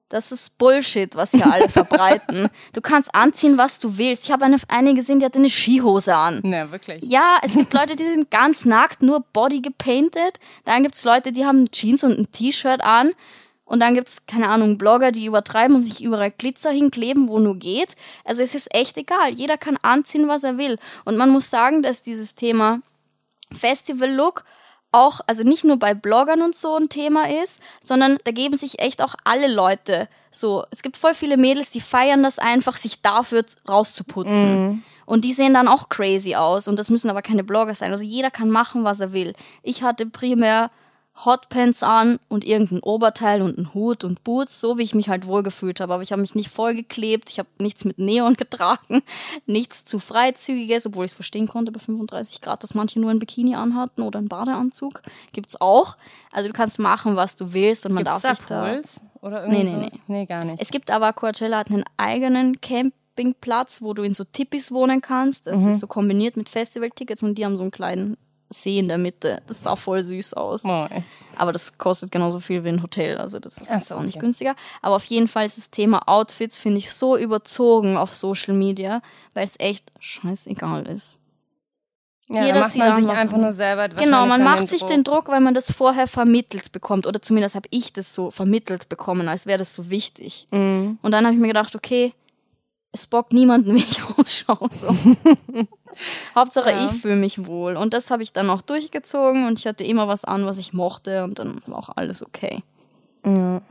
das 0.09 0.31
ist 0.31 0.57
Bullshit, 0.57 1.15
was 1.15 1.31
hier 1.31 1.51
alle 1.51 1.69
verbreiten. 1.69 2.49
Du 2.73 2.81
kannst 2.81 3.13
anziehen, 3.15 3.57
was 3.57 3.79
du 3.79 3.97
willst. 3.97 4.25
Ich 4.25 4.31
habe 4.31 4.45
eine, 4.45 4.57
eine 4.67 4.93
gesehen, 4.93 5.19
die 5.19 5.25
hatte 5.25 5.39
eine 5.39 5.49
Skihose 5.49 6.15
an. 6.15 6.41
Na, 6.43 6.71
wirklich. 6.71 7.03
Ja, 7.03 7.37
es 7.41 7.53
gibt 7.53 7.73
Leute, 7.73 7.95
die 7.95 8.03
sind 8.03 8.29
ganz 8.29 8.65
nackt, 8.65 9.01
nur 9.01 9.21
Body 9.33 9.61
gepainted. 9.61 10.39
Dann 10.63 10.83
gibt 10.83 10.95
es 10.95 11.03
Leute, 11.03 11.31
die 11.31 11.45
haben 11.45 11.69
Jeans 11.71 12.03
und 12.03 12.19
ein 12.19 12.31
T-Shirt 12.31 12.81
an. 12.81 13.13
Und 13.65 13.79
dann 13.79 13.95
gibt 13.95 14.07
es, 14.07 14.25
keine 14.27 14.49
Ahnung, 14.49 14.77
Blogger, 14.77 15.11
die 15.11 15.25
übertreiben 15.25 15.75
und 15.75 15.81
sich 15.81 16.03
überall 16.03 16.31
Glitzer 16.31 16.69
hinkleben, 16.69 17.27
wo 17.27 17.39
nur 17.39 17.55
geht. 17.55 17.95
Also 18.23 18.43
es 18.43 18.53
ist 18.53 18.73
echt 18.73 18.95
egal. 18.97 19.31
Jeder 19.31 19.57
kann 19.57 19.77
anziehen, 19.81 20.27
was 20.27 20.43
er 20.43 20.57
will. 20.57 20.77
Und 21.03 21.17
man 21.17 21.31
muss 21.31 21.49
sagen, 21.49 21.81
dass 21.81 22.03
dieses 22.03 22.35
Thema 22.35 22.81
Festival-Look 23.51 24.43
auch, 24.91 25.19
also 25.27 25.43
nicht 25.43 25.63
nur 25.63 25.77
bei 25.77 25.93
Bloggern 25.93 26.41
und 26.41 26.55
so 26.55 26.75
ein 26.77 26.89
Thema 26.89 27.29
ist, 27.43 27.59
sondern 27.81 28.17
da 28.23 28.31
geben 28.31 28.55
sich 28.55 28.79
echt 28.79 29.01
auch 29.01 29.15
alle 29.23 29.51
Leute 29.53 30.07
so. 30.31 30.63
Es 30.71 30.83
gibt 30.83 30.97
voll 30.97 31.13
viele 31.13 31.37
Mädels, 31.37 31.69
die 31.69 31.81
feiern 31.81 32.23
das 32.23 32.39
einfach, 32.39 32.77
sich 32.77 33.01
dafür 33.01 33.43
rauszuputzen. 33.67 34.83
Und 35.05 35.23
die 35.25 35.33
sehen 35.33 35.53
dann 35.53 35.67
auch 35.67 35.89
crazy 35.89 36.35
aus. 36.35 36.67
Und 36.67 36.79
das 36.79 36.89
müssen 36.89 37.09
aber 37.09 37.21
keine 37.21 37.43
Blogger 37.43 37.75
sein. 37.75 37.91
Also 37.91 38.03
jeder 38.03 38.31
kann 38.31 38.49
machen, 38.49 38.83
was 38.83 38.99
er 38.99 39.11
will. 39.13 39.33
Ich 39.63 39.83
hatte 39.83 40.05
primär 40.05 40.71
Hotpants 41.23 41.81
an 41.81 42.19
und 42.27 42.43
irgendein 42.45 42.81
Oberteil 42.81 43.41
und 43.41 43.57
einen 43.57 43.73
Hut 43.73 44.03
und 44.03 44.23
Boots, 44.25 44.59
so 44.59 44.77
wie 44.77 44.83
ich 44.83 44.93
mich 44.93 45.07
halt 45.07 45.25
wohlgefühlt 45.27 45.79
habe. 45.79 45.93
Aber 45.93 46.03
ich 46.03 46.11
habe 46.11 46.21
mich 46.21 46.35
nicht 46.35 46.49
vollgeklebt, 46.49 47.29
ich 47.29 47.39
habe 47.39 47.47
nichts 47.57 47.85
mit 47.85 47.97
Neon 47.99 48.33
getragen, 48.37 49.01
nichts 49.45 49.85
zu 49.85 49.99
freizügiges, 49.99 50.85
obwohl 50.87 51.05
ich 51.05 51.11
es 51.11 51.15
verstehen 51.15 51.47
konnte 51.47 51.71
bei 51.71 51.79
35 51.79 52.41
Grad, 52.41 52.63
dass 52.63 52.73
manche 52.75 52.99
nur 52.99 53.11
ein 53.11 53.19
Bikini 53.19 53.55
anhatten 53.55 54.01
oder 54.01 54.19
einen 54.19 54.27
Badeanzug. 54.27 55.01
Gibt's 55.31 55.59
auch. 55.61 55.95
Also 56.31 56.47
du 56.49 56.53
kannst 56.53 56.79
machen, 56.79 57.15
was 57.15 57.37
du 57.37 57.53
willst 57.53 57.85
und 57.85 57.93
man 57.93 58.03
Gibt's 58.03 58.21
darf 58.21 58.31
da 58.31 58.35
sich 58.35 58.45
da. 58.47 58.65
Pools? 58.73 59.01
Oder 59.21 59.41
irgendwie 59.43 59.63
Nee, 59.63 59.63
nee, 59.73 59.89
sowas? 59.89 59.99
nee. 60.07 60.25
gar 60.25 60.43
nicht. 60.43 60.61
Es 60.61 60.69
gibt 60.69 60.91
aber, 60.91 61.13
Coachella 61.13 61.59
hat 61.59 61.71
einen 61.71 61.85
eigenen 61.97 62.59
Campingplatz, 62.59 63.81
wo 63.81 63.93
du 63.93 64.03
in 64.03 64.13
so 64.13 64.23
Tippis 64.25 64.71
wohnen 64.71 65.01
kannst. 65.01 65.47
Das 65.47 65.63
ist 65.63 65.79
so 65.79 65.87
kombiniert 65.87 66.35
mit 66.37 66.49
Festivaltickets 66.49 67.23
und 67.23 67.37
die 67.37 67.45
haben 67.45 67.55
so 67.57 67.63
einen 67.63 67.71
kleinen 67.71 68.17
See 68.63 68.79
in 68.79 68.87
der 68.87 68.97
Mitte. 68.97 69.41
Das 69.47 69.63
sah 69.63 69.75
voll 69.75 70.03
süß 70.03 70.33
aus. 70.33 70.63
Oh, 70.65 70.87
Aber 71.35 71.51
das 71.51 71.77
kostet 71.77 72.11
genauso 72.11 72.39
viel 72.39 72.63
wie 72.63 72.69
ein 72.69 72.81
Hotel, 72.81 73.17
also 73.17 73.39
das 73.39 73.57
ist 73.57 73.87
so, 73.87 73.95
auch 73.95 74.01
nicht 74.01 74.15
okay. 74.15 74.25
günstiger. 74.25 74.55
Aber 74.81 74.95
auf 74.95 75.05
jeden 75.05 75.27
Fall 75.27 75.45
ist 75.45 75.57
das 75.57 75.69
Thema 75.69 76.07
Outfits, 76.07 76.57
finde 76.59 76.79
ich, 76.79 76.91
so 76.93 77.17
überzogen 77.17 77.97
auf 77.97 78.15
Social 78.15 78.53
Media, 78.53 79.01
weil 79.33 79.43
es 79.45 79.53
echt 79.59 79.91
scheißegal 79.99 80.87
ist. 80.87 81.19
ja, 82.29 82.45
Jeder 82.45 82.61
macht 82.61 82.75
man 82.77 82.91
an, 82.91 83.01
sich 83.03 83.11
einfach 83.11 83.37
nur 83.37 83.53
selber 83.53 83.89
Genau, 83.89 84.25
man 84.25 84.43
macht 84.43 84.67
sich 84.69 84.79
Druck. 84.79 84.89
den 84.89 85.03
Druck, 85.03 85.27
weil 85.27 85.41
man 85.41 85.53
das 85.53 85.71
vorher 85.71 86.07
vermittelt 86.07 86.71
bekommt. 86.71 87.05
Oder 87.05 87.21
zumindest 87.21 87.55
habe 87.55 87.67
ich 87.71 87.93
das 87.93 88.13
so 88.13 88.31
vermittelt 88.31 88.89
bekommen, 88.89 89.27
als 89.27 89.45
wäre 89.45 89.59
das 89.59 89.75
so 89.75 89.89
wichtig. 89.89 90.47
Mhm. 90.51 90.97
Und 91.01 91.11
dann 91.11 91.25
habe 91.25 91.35
ich 91.35 91.41
mir 91.41 91.47
gedacht, 91.47 91.75
okay, 91.75 92.13
es 92.95 93.07
bockt 93.07 93.33
niemanden, 93.33 93.73
wie 93.75 93.79
ich 93.79 93.99
ausschaue. 94.17 94.69
So. 94.71 94.87
Hauptsache, 96.35 96.71
Ja. 96.71 96.85
ich 96.91 96.99
fühle 97.01 97.15
mich 97.15 97.45
wohl. 97.45 97.77
Und 97.77 97.93
das 97.93 98.09
habe 98.11 98.23
ich 98.23 98.33
dann 98.33 98.49
auch 98.49 98.61
durchgezogen 98.61 99.47
und 99.47 99.59
ich 99.59 99.67
hatte 99.67 99.83
immer 99.83 100.07
was 100.07 100.25
an, 100.25 100.45
was 100.45 100.57
ich 100.57 100.73
mochte 100.73 101.23
und 101.23 101.39
dann 101.39 101.61
war 101.67 101.77
auch 101.79 101.89
alles 101.95 102.25
okay. 102.25 102.63
Ja. 103.25 103.61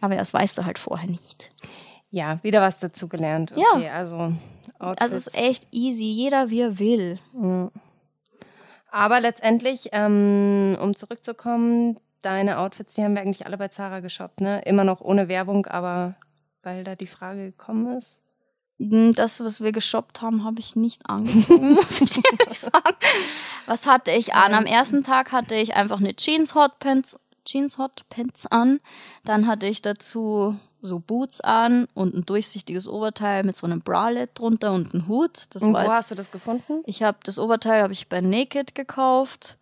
Aber 0.00 0.14
das 0.16 0.32
weißt 0.32 0.56
du 0.58 0.64
halt 0.64 0.78
vorher 0.78 1.08
nicht. 1.08 1.50
ja, 2.10 2.38
wieder 2.42 2.60
was 2.60 2.78
dazugelernt. 2.78 3.52
Ja. 3.56 3.64
Okay, 3.74 3.88
also 3.90 4.32
Outfits. 4.78 5.02
Also 5.02 5.16
es 5.16 5.26
ist 5.26 5.38
echt 5.38 5.66
easy, 5.72 6.04
jeder 6.04 6.50
wie 6.50 6.60
er 6.60 6.78
will. 6.78 7.18
Aber 8.90 9.20
letztendlich, 9.20 9.88
ähm, 9.92 10.76
um 10.80 10.94
zurückzukommen, 10.94 11.96
deine 12.22 12.58
Outfits, 12.58 12.94
die 12.94 13.02
haben 13.02 13.14
wir 13.14 13.22
eigentlich 13.22 13.46
alle 13.46 13.58
bei 13.58 13.68
Zara 13.68 14.00
geshoppt, 14.00 14.40
ne? 14.40 14.62
Immer 14.64 14.84
noch 14.84 15.00
ohne 15.00 15.28
Werbung, 15.28 15.66
aber 15.66 16.14
weil 16.62 16.84
da 16.84 16.94
die 16.94 17.06
Frage 17.06 17.46
gekommen 17.46 17.92
ist. 17.96 18.20
Hm, 18.78 19.12
Das, 19.12 19.40
was 19.42 19.60
wir 19.60 19.72
geshoppt 19.72 20.20
haben, 20.22 20.44
habe 20.44 20.60
ich 20.60 20.76
nicht 20.76 21.08
angezogen, 21.08 21.74
muss 21.74 22.00
ich 22.00 22.10
dir 22.10 22.22
ehrlich 22.40 22.58
sagen. 22.60 22.96
Was 23.66 23.86
hatte 23.86 24.10
ich 24.12 24.34
an? 24.34 24.54
Am 24.54 24.64
ersten 24.66 25.02
Tag 25.02 25.32
hatte 25.32 25.54
ich 25.54 25.74
einfach 25.74 25.98
eine 26.00 26.14
Jeans 26.14 26.54
Hotpants, 26.54 27.16
Jeans 27.44 27.78
Hotpants 27.78 28.46
an. 28.46 28.80
Dann 29.24 29.46
hatte 29.46 29.66
ich 29.66 29.82
dazu 29.82 30.56
so 30.82 31.00
Boots 31.00 31.40
an 31.40 31.88
und 31.94 32.14
ein 32.14 32.26
durchsichtiges 32.26 32.86
Oberteil 32.86 33.42
mit 33.44 33.56
so 33.56 33.66
einem 33.66 33.80
Bralette 33.80 34.34
drunter 34.34 34.72
und 34.72 34.94
einen 34.94 35.08
Hut. 35.08 35.44
Das 35.50 35.62
Und 35.62 35.74
wo 35.74 35.78
jetzt- 35.78 35.88
hast 35.88 36.10
du 36.12 36.14
das 36.14 36.30
gefunden? 36.30 36.82
Ich 36.84 37.02
habe 37.02 37.18
das 37.24 37.38
Oberteil 37.40 37.82
habe 37.82 37.92
ich 37.92 38.08
bei 38.08 38.20
Naked 38.20 38.74
gekauft. 38.74 39.56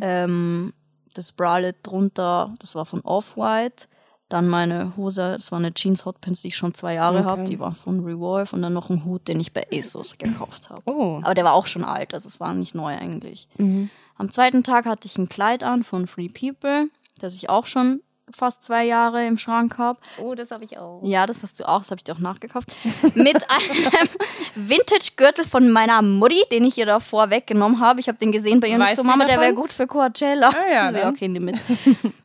Ähm, 0.00 0.72
das 1.14 1.32
Bralette 1.32 1.78
drunter, 1.82 2.54
das 2.60 2.74
war 2.74 2.86
von 2.86 3.00
Off-White. 3.02 3.86
Dann 4.30 4.48
meine 4.48 4.96
Hose, 4.96 5.32
das 5.36 5.52
war 5.52 5.58
eine 5.58 5.74
Jeans 5.74 6.06
Hotpants, 6.06 6.40
die 6.40 6.48
ich 6.48 6.56
schon 6.56 6.72
zwei 6.72 6.94
Jahre 6.94 7.18
Okay. 7.18 7.26
habe. 7.26 7.44
Die 7.44 7.58
war 7.60 7.74
von 7.74 8.00
Revolve. 8.04 8.54
Und 8.56 8.62
dann 8.62 8.72
noch 8.72 8.88
ein 8.88 9.04
Hut, 9.04 9.28
den 9.28 9.38
ich 9.40 9.52
bei 9.52 9.66
ASOS 9.72 10.16
gekauft 10.16 10.70
habe. 10.70 10.80
Oh. 10.86 11.20
Aber 11.22 11.34
der 11.34 11.44
war 11.44 11.52
auch 11.54 11.66
schon 11.66 11.84
alt, 11.84 12.14
also 12.14 12.26
es 12.28 12.40
war 12.40 12.54
nicht 12.54 12.74
neu 12.74 12.96
eigentlich. 12.96 13.48
Am 13.58 14.30
zweiten 14.30 14.62
Tag 14.62 14.86
hatte 14.86 15.06
ich 15.06 15.18
ein 15.18 15.28
Kleid 15.28 15.62
an 15.64 15.82
von 15.84 16.06
Free 16.06 16.28
People, 16.28 16.88
das 17.20 17.34
ich 17.34 17.50
auch 17.50 17.66
schon 17.66 18.00
fast 18.36 18.64
zwei 18.64 18.84
Jahre 18.84 19.26
im 19.26 19.38
Schrank 19.38 19.78
habe. 19.78 19.98
Oh, 20.18 20.34
das 20.34 20.50
habe 20.50 20.64
ich 20.64 20.78
auch. 20.78 21.00
Ja, 21.04 21.26
das 21.26 21.42
hast 21.42 21.60
du 21.60 21.68
auch, 21.68 21.80
das 21.80 21.90
habe 21.90 21.98
ich 21.98 22.04
dir 22.04 22.14
auch 22.14 22.18
nachgekauft. 22.18 22.72
Mit 23.14 23.36
einem 23.50 24.08
Vintage-Gürtel 24.54 25.44
von 25.44 25.70
meiner 25.70 26.02
Mutti, 26.02 26.42
den 26.50 26.64
ich 26.64 26.78
ihr 26.78 26.86
davor 26.86 27.30
weggenommen 27.30 27.80
habe. 27.80 28.00
Ich 28.00 28.08
habe 28.08 28.18
den 28.18 28.32
gesehen 28.32 28.60
bei 28.60 28.68
ihr 28.68 28.76
und 28.76 28.88
so, 28.96 29.04
Mama, 29.04 29.24
der 29.24 29.40
wäre 29.40 29.54
gut 29.54 29.72
für 29.72 29.86
Coachella. 29.86 30.50
Ah, 30.50 30.72
ja, 30.72 30.92
so, 30.92 30.98
dann. 30.98 31.14
okay, 31.14 31.28
nimm 31.28 31.44
mit. 31.44 31.58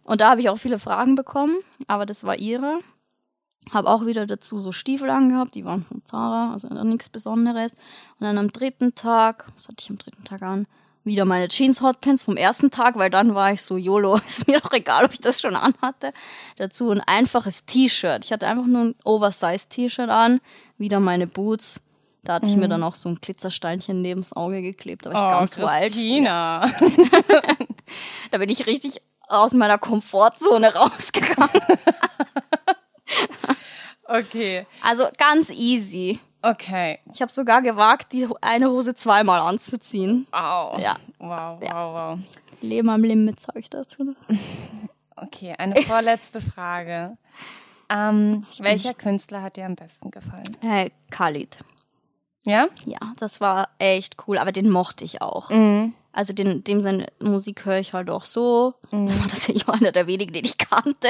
Und 0.06 0.22
da 0.22 0.30
habe 0.30 0.40
ich 0.40 0.50
auch 0.50 0.58
viele 0.58 0.78
Fragen 0.78 1.16
bekommen, 1.16 1.58
aber 1.88 2.06
das 2.06 2.24
war 2.24 2.38
ihre. 2.38 2.80
Habe 3.72 3.90
auch 3.90 4.06
wieder 4.06 4.28
dazu 4.28 4.60
so 4.60 4.72
Stiefel 4.72 5.10
angehabt, 5.10 5.56
die 5.56 5.66
waren 5.66 5.84
von 5.84 6.04
Zara, 6.06 6.54
also 6.54 6.68
nichts 6.84 7.10
Besonderes. 7.10 7.74
Und 8.20 8.28
dann 8.28 8.38
am 8.38 8.52
dritten 8.52 8.94
Tag, 8.94 9.48
was 9.56 9.68
hatte 9.68 9.78
ich 9.80 9.90
am 9.90 9.98
dritten 9.98 10.24
Tag 10.24 10.44
an? 10.44 10.68
Wieder 11.06 11.24
meine 11.24 11.48
Jeans 11.48 11.82
Hotpants 11.82 12.24
vom 12.24 12.36
ersten 12.36 12.72
Tag, 12.72 12.98
weil 12.98 13.10
dann 13.12 13.36
war 13.36 13.54
ich 13.54 13.62
so, 13.62 13.78
YOLO, 13.78 14.18
ist 14.28 14.48
mir 14.48 14.60
doch 14.60 14.74
egal, 14.74 15.06
ob 15.06 15.14
ich 15.14 15.20
das 15.22 15.40
schon 15.40 15.56
anhatte. 15.56 16.12
Dazu 16.58 16.90
ein 16.90 17.00
einfaches 17.00 17.64
T-Shirt. 17.66 18.26
Ich 18.26 18.32
hatte 18.34 18.48
einfach 18.48 18.66
nur 18.66 18.82
ein 18.86 18.96
Oversize 19.06 19.70
T-Shirt 19.70 20.10
an, 20.10 20.42
wieder 20.78 21.00
meine 21.00 21.28
Boots. 21.28 21.80
Da 22.24 22.34
hatte 22.34 22.48
ich 22.48 22.58
mir 22.58 22.68
dann 22.68 22.82
auch 22.82 22.96
so 22.96 23.08
ein 23.08 23.20
Glitzersteinchen 23.22 24.02
neben's 24.02 24.34
Auge 24.36 24.64
geklebt, 24.64 25.06
war 25.06 25.12
ich 25.12 25.18
Oh, 25.20 25.30
ganz. 25.40 25.56
Christina. 25.56 26.70
Da 28.32 28.40
bin 28.40 28.50
ich 28.50 28.66
richtig 28.66 29.00
aus 29.28 29.54
meiner 29.54 29.78
Komfortzone 29.78 30.74
rausgegangen. 30.76 31.62
Okay. 34.06 34.66
Also 34.82 35.06
ganz 35.18 35.50
easy. 35.52 36.20
Okay. 36.46 37.00
Ich 37.12 37.22
habe 37.22 37.32
sogar 37.32 37.64
gewagt, 37.64 38.14
die 38.14 38.28
eine 38.42 38.70
Hose 38.70 38.94
zweimal 38.94 39.40
anzuziehen. 39.40 40.28
Wow. 40.32 40.80
Ja. 40.80 40.98
Wow, 41.18 41.60
wow, 41.60 41.94
wow. 41.94 42.20
Leben 42.62 42.90
am 42.90 43.04
Limit, 43.04 43.40
sag 43.40 43.56
ich 43.56 43.70
dazu. 43.70 44.16
Okay, 45.16 45.56
eine 45.58 45.82
vorletzte 45.82 46.42
Frage. 46.42 47.18
Ähm, 47.90 48.46
welcher 48.60 48.94
Künstler 48.94 49.42
hat 49.42 49.58
dir 49.58 49.66
am 49.66 49.76
besten 49.76 50.12
gefallen? 50.12 50.58
Äh, 50.62 50.90
Khalid. 51.10 51.58
Ja? 52.46 52.68
Ja, 52.86 53.00
das 53.18 53.42
war 53.42 53.70
echt 53.80 54.28
cool, 54.28 54.38
aber 54.38 54.52
den 54.52 54.70
mochte 54.70 55.04
ich 55.04 55.22
auch. 55.22 55.50
Mhm. 55.50 55.94
Also 56.16 56.32
den, 56.32 56.64
dem 56.64 56.80
seine 56.80 57.08
Musik 57.20 57.66
höre 57.66 57.80
ich 57.80 57.92
halt 57.92 58.10
auch 58.10 58.24
so. 58.24 58.76
Mhm. 58.90 59.08
Das 59.08 59.20
war 59.20 59.28
tatsächlich 59.28 59.68
einer 59.70 59.92
der 59.92 60.08
wenigen, 60.08 60.32
den 60.32 60.46
ich 60.46 60.58
kannte. 60.58 61.10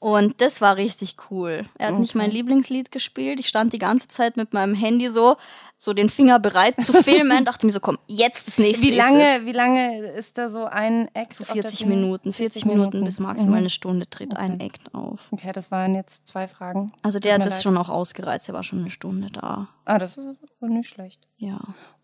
Und 0.00 0.40
das 0.40 0.62
war 0.62 0.76
richtig 0.76 1.16
cool. 1.30 1.66
Er 1.76 1.88
hat 1.88 1.92
okay. 1.92 2.00
nicht 2.00 2.14
mein 2.14 2.30
Lieblingslied 2.30 2.90
gespielt. 2.90 3.40
Ich 3.40 3.48
stand 3.48 3.74
die 3.74 3.78
ganze 3.78 4.08
Zeit 4.08 4.38
mit 4.38 4.54
meinem 4.54 4.74
Handy 4.74 5.10
so, 5.10 5.36
so 5.76 5.92
den 5.92 6.08
Finger 6.08 6.38
bereit 6.38 6.82
zu 6.82 6.94
filmen. 6.94 7.44
dachte 7.44 7.66
mir 7.66 7.72
so, 7.72 7.80
komm, 7.80 7.98
jetzt 8.06 8.48
das 8.48 8.56
nächste. 8.56 8.86
Wie 8.86 8.90
lange, 8.92 9.42
wie 9.44 9.52
lange 9.52 9.98
ist 10.12 10.38
da 10.38 10.48
so 10.48 10.64
ein 10.64 11.14
Act? 11.14 11.34
So 11.34 11.44
40 11.44 11.84
Minuten. 11.84 12.32
40 12.32 12.64
Minuten 12.64 13.04
bis 13.04 13.20
maximal 13.20 13.50
mhm. 13.50 13.58
eine 13.58 13.70
Stunde 13.70 14.08
tritt 14.08 14.32
okay. 14.32 14.42
ein 14.42 14.60
Act 14.60 14.94
auf. 14.94 15.28
Okay, 15.30 15.52
das 15.52 15.70
waren 15.70 15.94
jetzt 15.94 16.26
zwei 16.26 16.48
Fragen. 16.48 16.90
Also 17.02 17.18
der 17.18 17.34
hat 17.34 17.44
das 17.44 17.56
leid. 17.56 17.62
schon 17.64 17.76
auch 17.76 17.90
ausgereizt. 17.90 18.48
Er 18.48 18.54
war 18.54 18.64
schon 18.64 18.78
eine 18.78 18.90
Stunde 18.90 19.28
da. 19.30 19.68
Ah, 19.84 19.98
das 19.98 20.16
ist 20.16 20.26
nicht 20.60 20.88
schlecht. 20.88 21.28
Ja. 21.36 21.60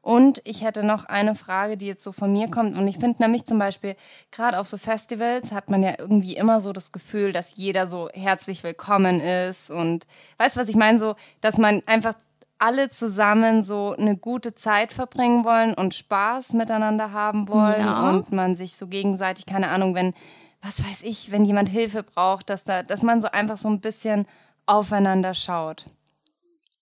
Und 0.09 0.41
ich 0.45 0.65
hätte 0.65 0.85
noch 0.85 1.05
eine 1.05 1.35
Frage, 1.35 1.77
die 1.77 1.85
jetzt 1.85 2.03
so 2.03 2.13
von 2.13 2.33
mir 2.33 2.49
kommt. 2.51 2.79
Und 2.79 2.89
ich 2.89 2.97
finde 2.97 3.21
nämlich 3.23 3.45
zum 3.45 3.59
Beispiel, 3.59 3.95
gerade 4.31 4.59
auf 4.59 4.67
so 4.67 4.79
Festivals 4.79 5.53
hat 5.53 5.69
man 5.69 5.83
ja 5.83 5.97
irgendwie 5.99 6.35
immer 6.35 6.63
so 6.63 6.73
das 6.73 6.93
Gefühl, 6.93 7.31
dass 7.31 7.57
jeder 7.57 7.87
so 7.87 8.09
herzlich 8.15 8.65
willkommen 8.65 9.21
ist. 9.21 9.71
Und 9.71 10.07
weißt 10.39 10.57
du, 10.57 10.61
was 10.61 10.71
ich 10.71 10.77
meine? 10.77 10.99
So, 10.99 11.15
dass 11.43 11.59
man 11.59 11.83
einfach 11.85 12.15
alle 12.59 12.89
zusammen 12.89 13.63
so 13.63 13.95
eine 13.99 14.17
gute 14.17 14.55
Zeit 14.55 14.95
verbringen 14.95 15.45
wollen 15.45 15.75
und 15.75 15.95
Spaß 15.95 16.55
miteinander 16.55 17.13
haben 17.13 17.47
wollen 17.51 17.85
ja. 17.85 18.09
und 18.09 18.33
man 18.33 18.57
sich 18.57 18.77
so 18.77 18.87
gegenseitig, 18.87 19.45
keine 19.45 19.69
Ahnung, 19.69 19.95
wenn, 19.95 20.15
was 20.63 20.83
weiß 20.83 21.03
ich, 21.03 21.33
wenn 21.33 21.45
jemand 21.45 21.69
Hilfe 21.69 22.03
braucht, 22.03 22.49
dass 22.49 22.65
da, 22.65 22.83
dass 22.83 23.03
man 23.03 23.21
so 23.21 23.29
einfach 23.29 23.59
so 23.59 23.69
ein 23.69 23.81
bisschen 23.81 24.25
aufeinander 24.65 25.35
schaut. 25.35 25.85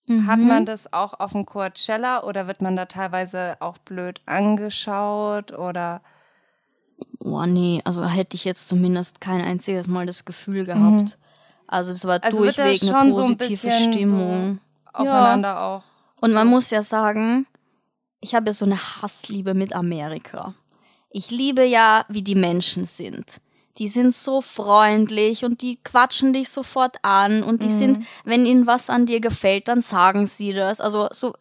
Mhm. 0.07 0.25
Hat 0.25 0.39
man 0.39 0.65
das 0.65 0.91
auch 0.93 1.19
auf 1.19 1.33
dem 1.33 1.45
Coachella 1.45 2.23
oder 2.23 2.47
wird 2.47 2.61
man 2.61 2.75
da 2.75 2.85
teilweise 2.85 3.57
auch 3.59 3.77
blöd 3.77 4.21
angeschaut 4.25 5.51
oder? 5.51 6.01
Oh 7.19 7.45
nee, 7.45 7.81
also 7.83 8.05
hätte 8.05 8.35
ich 8.35 8.45
jetzt 8.45 8.67
zumindest 8.67 9.19
kein 9.21 9.41
einziges 9.41 9.87
Mal 9.87 10.05
das 10.05 10.25
Gefühl 10.25 10.65
gehabt. 10.65 11.01
Mhm. 11.01 11.11
Also 11.67 11.91
es 11.91 12.05
war 12.05 12.23
also 12.23 12.43
durchweg 12.43 12.81
eine 12.83 13.11
positive 13.11 13.57
so 13.57 13.67
ein 13.67 13.93
Stimmung. 13.93 14.59
So 14.85 14.91
aufeinander 14.93 15.49
ja. 15.49 15.67
auch. 15.67 15.83
Und 16.21 16.33
man 16.33 16.47
muss 16.47 16.69
ja 16.69 16.81
sagen, 16.81 17.45
ich 18.21 18.33
habe 18.33 18.47
ja 18.47 18.53
so 18.53 18.65
eine 18.65 18.79
Hassliebe 19.01 19.53
mit 19.53 19.75
Amerika. 19.75 20.55
Ich 21.09 21.31
liebe 21.31 21.63
ja, 21.65 22.05
wie 22.07 22.23
die 22.23 22.35
Menschen 22.35 22.85
sind 22.85 23.41
die 23.77 23.87
sind 23.87 24.13
so 24.15 24.41
freundlich 24.41 25.45
und 25.45 25.61
die 25.61 25.77
quatschen 25.83 26.33
dich 26.33 26.49
sofort 26.49 26.97
an 27.03 27.43
und 27.43 27.63
die 27.63 27.69
mhm. 27.69 27.77
sind, 27.77 28.05
wenn 28.23 28.45
ihnen 28.45 28.65
was 28.65 28.89
an 28.89 29.05
dir 29.05 29.19
gefällt, 29.19 29.67
dann 29.67 29.81
sagen 29.81 30.27
sie 30.27 30.53
das. 30.53 30.81
Also 30.81 31.07
so, 31.11 31.33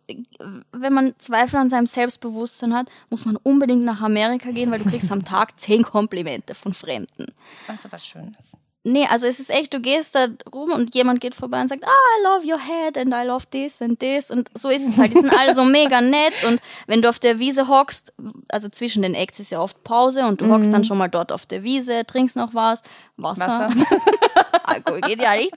wenn 0.72 0.92
man 0.92 1.14
Zweifel 1.18 1.56
an 1.56 1.70
seinem 1.70 1.86
Selbstbewusstsein 1.86 2.74
hat, 2.74 2.88
muss 3.10 3.24
man 3.24 3.36
unbedingt 3.36 3.84
nach 3.84 4.02
Amerika 4.02 4.50
gehen, 4.50 4.70
weil 4.70 4.80
du 4.80 4.90
kriegst 4.90 5.10
am 5.10 5.24
Tag 5.24 5.52
zehn 5.60 5.82
Komplimente 5.82 6.54
von 6.54 6.74
Fremden. 6.74 7.32
Was 7.66 7.84
aber 7.84 7.98
schön 7.98 8.36
ist. 8.38 8.56
Nee, 8.88 9.04
also 9.10 9.26
es 9.26 9.40
ist 9.40 9.50
echt, 9.50 9.74
du 9.74 9.80
gehst 9.80 10.14
da 10.14 10.28
rum 10.54 10.70
und 10.70 10.94
jemand 10.94 11.20
geht 11.20 11.34
vorbei 11.34 11.60
und 11.60 11.66
sagt, 11.66 11.82
ah, 11.84 11.88
I 11.88 12.22
love 12.22 12.46
your 12.46 12.60
head 12.60 12.96
and 12.96 13.12
I 13.12 13.26
love 13.26 13.44
this 13.50 13.82
and 13.82 13.98
this. 13.98 14.30
Und 14.30 14.48
so 14.54 14.68
ist 14.68 14.86
es 14.86 14.96
halt. 14.96 15.12
Die 15.12 15.18
sind 15.18 15.36
alle 15.36 15.56
so 15.56 15.64
mega 15.64 16.00
nett. 16.00 16.44
Und 16.46 16.60
wenn 16.86 17.02
du 17.02 17.08
auf 17.08 17.18
der 17.18 17.40
Wiese 17.40 17.66
hockst, 17.66 18.12
also 18.48 18.68
zwischen 18.68 19.02
den 19.02 19.14
Acts 19.14 19.40
ist 19.40 19.50
ja 19.50 19.60
oft 19.60 19.82
Pause 19.82 20.24
und 20.28 20.40
du 20.40 20.44
mhm. 20.44 20.52
hockst 20.52 20.72
dann 20.72 20.84
schon 20.84 20.98
mal 20.98 21.08
dort 21.08 21.32
auf 21.32 21.46
der 21.46 21.64
Wiese, 21.64 22.06
trinkst 22.06 22.36
noch 22.36 22.54
was, 22.54 22.84
Wasser. 23.16 23.70
Wasser. 23.70 23.86
Alkohol 24.62 25.00
geht 25.00 25.20
ja 25.20 25.34
nicht. 25.34 25.52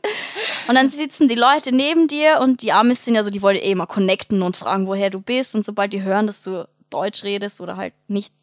Und 0.68 0.74
dann 0.74 0.90
sitzen 0.90 1.28
die 1.28 1.36
Leute 1.36 1.72
neben 1.72 2.08
dir 2.08 2.40
und 2.42 2.64
die 2.64 2.72
Amis 2.72 3.06
sind 3.06 3.14
ja 3.14 3.24
so, 3.24 3.30
die 3.30 3.44
wollen 3.44 3.60
eh 3.62 3.76
mal 3.76 3.86
connecten 3.86 4.42
und 4.42 4.58
fragen, 4.58 4.88
woher 4.88 5.12
du 5.12 5.22
bist. 5.22 5.54
Und 5.54 5.64
sobald 5.64 5.94
die 5.94 6.02
hören, 6.02 6.26
dass 6.26 6.42
du 6.42 6.68
Deutsch 6.90 7.24
redest 7.24 7.62
oder 7.62 7.78
halt 7.78 7.94
nicht 8.08 8.34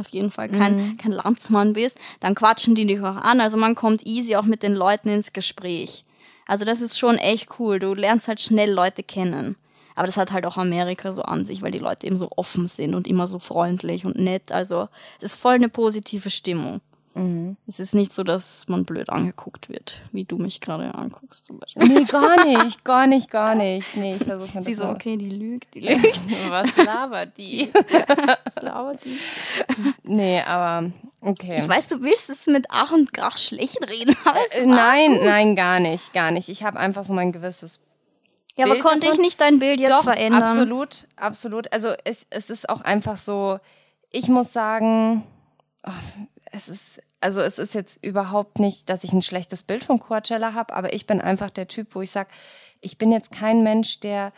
auf 0.00 0.08
jeden 0.08 0.30
Fall 0.30 0.48
kein, 0.48 0.76
mhm. 0.76 0.96
kein 0.96 1.12
Landsmann 1.12 1.72
bist, 1.72 1.98
dann 2.20 2.34
quatschen 2.34 2.74
die 2.74 2.86
dich 2.86 3.00
auch 3.00 3.16
an. 3.16 3.40
Also 3.40 3.56
man 3.56 3.74
kommt 3.74 4.06
easy 4.06 4.36
auch 4.36 4.44
mit 4.44 4.62
den 4.62 4.74
Leuten 4.74 5.08
ins 5.08 5.32
Gespräch. 5.32 6.04
Also 6.46 6.64
das 6.64 6.80
ist 6.80 6.98
schon 6.98 7.18
echt 7.18 7.48
cool. 7.58 7.78
Du 7.78 7.94
lernst 7.94 8.28
halt 8.28 8.40
schnell 8.40 8.70
Leute 8.70 9.02
kennen. 9.02 9.56
Aber 9.94 10.06
das 10.06 10.18
hat 10.18 10.30
halt 10.30 10.44
auch 10.46 10.58
Amerika 10.58 11.10
so 11.10 11.22
an 11.22 11.44
sich, 11.44 11.62
weil 11.62 11.70
die 11.70 11.78
Leute 11.78 12.06
eben 12.06 12.18
so 12.18 12.28
offen 12.36 12.66
sind 12.66 12.94
und 12.94 13.08
immer 13.08 13.26
so 13.26 13.38
freundlich 13.38 14.04
und 14.04 14.16
nett. 14.16 14.52
Also 14.52 14.88
es 15.18 15.32
ist 15.32 15.40
voll 15.40 15.54
eine 15.54 15.70
positive 15.70 16.30
Stimmung. 16.30 16.80
Mhm. 17.16 17.56
Es 17.66 17.80
ist 17.80 17.94
nicht 17.94 18.14
so, 18.14 18.22
dass 18.22 18.68
man 18.68 18.84
blöd 18.84 19.08
angeguckt 19.08 19.70
wird, 19.70 20.02
wie 20.12 20.24
du 20.24 20.36
mich 20.36 20.60
gerade 20.60 20.94
anguckst 20.94 21.46
zum 21.46 21.58
Beispiel. 21.58 21.88
Nee, 21.88 22.04
gar 22.04 22.44
nicht, 22.44 22.84
gar 22.84 23.06
nicht, 23.06 23.30
gar 23.30 23.54
nicht. 23.54 23.96
Nee, 23.96 24.16
ich 24.16 24.24
versuche 24.24 24.60
Sie 24.60 24.74
so, 24.74 24.88
okay, 24.88 25.16
die 25.16 25.30
lügt, 25.30 25.74
die 25.74 25.80
lügt. 25.80 26.26
Was 26.50 26.76
labert 26.76 27.38
die? 27.38 27.72
Was 28.44 28.56
labert 28.60 29.02
die? 29.04 29.18
Nee, 30.02 30.42
aber 30.42 30.90
okay. 31.22 31.56
Ich 31.58 31.66
weiß, 31.68 31.88
du 31.88 32.02
willst 32.02 32.28
es 32.28 32.46
mit 32.48 32.66
Ach 32.68 32.92
und 32.92 33.14
Krach 33.14 33.38
schlecht 33.38 33.78
reden. 33.88 34.14
Äh, 34.50 34.66
nein, 34.66 35.18
nein, 35.24 35.56
gar 35.56 35.80
nicht, 35.80 36.12
gar 36.12 36.30
nicht. 36.30 36.48
Ich 36.48 36.62
habe 36.62 36.78
einfach 36.78 37.04
so 37.04 37.14
mein 37.14 37.32
gewisses 37.32 37.80
ja, 38.56 38.66
Bild 38.66 38.80
aber 38.80 38.88
konnte 38.88 39.06
davon. 39.06 39.14
ich 39.14 39.20
nicht 39.20 39.40
dein 39.40 39.58
Bild 39.58 39.80
jetzt 39.80 39.90
Doch, 39.90 40.04
verändern? 40.04 40.42
Absolut, 40.42 41.06
absolut. 41.16 41.72
Also 41.72 41.94
es, 42.04 42.26
es 42.30 42.50
ist 42.50 42.68
auch 42.68 42.82
einfach 42.82 43.16
so, 43.16 43.58
ich 44.10 44.28
muss 44.28 44.52
sagen, 44.52 45.24
oh, 45.86 45.90
es 46.56 46.68
ist, 46.68 47.00
also 47.20 47.40
es 47.40 47.58
ist 47.58 47.74
jetzt 47.74 48.04
überhaupt 48.04 48.58
nicht, 48.58 48.88
dass 48.88 49.04
ich 49.04 49.12
ein 49.12 49.22
schlechtes 49.22 49.62
Bild 49.62 49.84
von 49.84 50.00
Coachella 50.00 50.54
habe, 50.54 50.74
aber 50.74 50.92
ich 50.92 51.06
bin 51.06 51.20
einfach 51.20 51.50
der 51.50 51.68
Typ, 51.68 51.94
wo 51.94 52.02
ich 52.02 52.10
sage, 52.10 52.30
ich 52.80 52.98
bin 52.98 53.12
jetzt 53.12 53.32
kein 53.32 53.62
Mensch, 53.62 54.00
der 54.00 54.32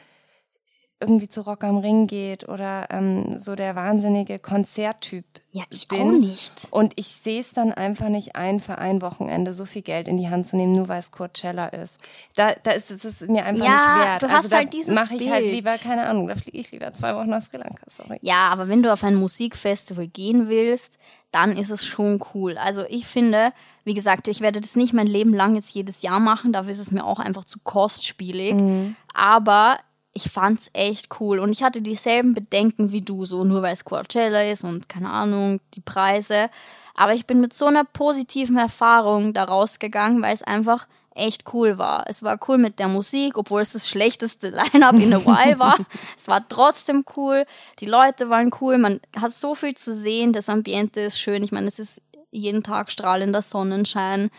irgendwie 1.00 1.28
zu 1.28 1.42
Rock 1.42 1.62
am 1.62 1.78
Ring 1.78 2.08
geht 2.08 2.48
oder 2.48 2.88
ähm, 2.90 3.38
so 3.38 3.54
der 3.54 3.76
wahnsinnige 3.76 4.38
Konzerttyp. 4.40 5.24
Ja, 5.52 5.62
ich 5.70 5.86
bin. 5.86 6.00
auch 6.00 6.10
nicht. 6.10 6.52
Und 6.70 6.92
ich 6.96 7.06
sehe 7.06 7.40
es 7.40 7.52
dann 7.52 7.72
einfach 7.72 8.08
nicht 8.08 8.34
ein, 8.34 8.58
für 8.58 8.78
ein 8.78 9.00
Wochenende 9.00 9.52
so 9.52 9.64
viel 9.64 9.82
Geld 9.82 10.08
in 10.08 10.16
die 10.16 10.28
Hand 10.28 10.48
zu 10.48 10.56
nehmen, 10.56 10.72
nur 10.72 10.88
weil 10.88 10.98
es 10.98 11.12
Coachella 11.12 11.68
ist. 11.68 11.98
Da, 12.34 12.52
da 12.62 12.72
ist 12.72 12.90
es 12.90 13.20
mir 13.20 13.44
einfach 13.44 13.64
ja, 13.64 13.72
nicht 13.72 14.06
wert. 14.06 14.22
Du 14.22 14.28
hast 14.28 14.44
also 14.44 14.56
halt 14.56 14.72
dieses 14.72 14.94
mache 14.94 15.14
ich 15.14 15.30
halt 15.30 15.46
lieber, 15.46 15.76
keine 15.78 16.06
Ahnung, 16.06 16.26
da 16.26 16.34
fliege 16.34 16.58
ich 16.58 16.72
lieber 16.72 16.92
zwei 16.92 17.14
Wochen 17.14 17.30
nach 17.30 17.42
Sri 17.42 17.58
Lanka, 17.58 17.84
sorry. 17.86 18.18
Ja, 18.22 18.48
aber 18.48 18.68
wenn 18.68 18.82
du 18.82 18.92
auf 18.92 19.04
ein 19.04 19.14
Musikfestival 19.14 20.08
gehen 20.08 20.48
willst, 20.48 20.98
dann 21.30 21.56
ist 21.56 21.70
es 21.70 21.84
schon 21.84 22.20
cool. 22.34 22.56
Also 22.56 22.84
ich 22.88 23.06
finde, 23.06 23.52
wie 23.84 23.94
gesagt, 23.94 24.28
ich 24.28 24.40
werde 24.40 24.60
das 24.60 24.76
nicht 24.76 24.92
mein 24.92 25.06
Leben 25.06 25.34
lang 25.34 25.54
jetzt 25.54 25.74
jedes 25.74 26.02
Jahr 26.02 26.20
machen, 26.20 26.52
dafür 26.52 26.72
ist 26.72 26.78
es 26.78 26.92
mir 26.92 27.04
auch 27.04 27.18
einfach 27.18 27.44
zu 27.44 27.58
kostspielig. 27.62 28.54
Mhm. 28.54 28.96
Aber 29.12 29.78
ich 30.14 30.30
fand's 30.30 30.70
echt 30.72 31.20
cool 31.20 31.38
und 31.38 31.50
ich 31.50 31.62
hatte 31.62 31.82
dieselben 31.82 32.34
Bedenken 32.34 32.92
wie 32.92 33.02
du, 33.02 33.24
so 33.24 33.44
nur 33.44 33.62
weil 33.62 33.74
es 33.74 33.84
Coachella 33.84 34.42
ist 34.42 34.64
und 34.64 34.88
keine 34.88 35.10
Ahnung, 35.10 35.60
die 35.74 35.80
Preise. 35.80 36.50
Aber 36.94 37.14
ich 37.14 37.26
bin 37.26 37.40
mit 37.40 37.52
so 37.52 37.66
einer 37.66 37.84
positiven 37.84 38.56
Erfahrung 38.56 39.32
da 39.32 39.44
rausgegangen, 39.44 40.20
weil 40.22 40.34
es 40.34 40.42
einfach 40.42 40.88
echt 41.14 41.52
cool 41.52 41.78
war. 41.78 42.04
Es 42.08 42.22
war 42.22 42.38
cool 42.48 42.58
mit 42.58 42.78
der 42.78 42.88
Musik, 42.88 43.36
obwohl 43.36 43.60
es 43.60 43.72
das 43.72 43.88
schlechteste 43.88 44.48
Line-up 44.72 44.94
in 44.94 45.14
a 45.14 45.24
while 45.24 45.58
war. 45.58 45.78
es 46.16 46.28
war 46.28 46.46
trotzdem 46.48 47.04
cool. 47.16 47.44
Die 47.80 47.86
Leute 47.86 48.30
waren 48.30 48.50
cool. 48.60 48.78
Man 48.78 49.00
hat 49.20 49.32
so 49.32 49.54
viel 49.54 49.74
zu 49.74 49.94
sehen. 49.94 50.32
Das 50.32 50.48
Ambiente 50.48 51.00
ist 51.00 51.20
schön. 51.20 51.42
Ich 51.42 51.52
meine, 51.52 51.66
es 51.68 51.78
ist 51.78 52.00
jeden 52.30 52.62
Tag 52.62 52.90
strahlender 52.90 53.42
Sonnenschein 53.42 54.30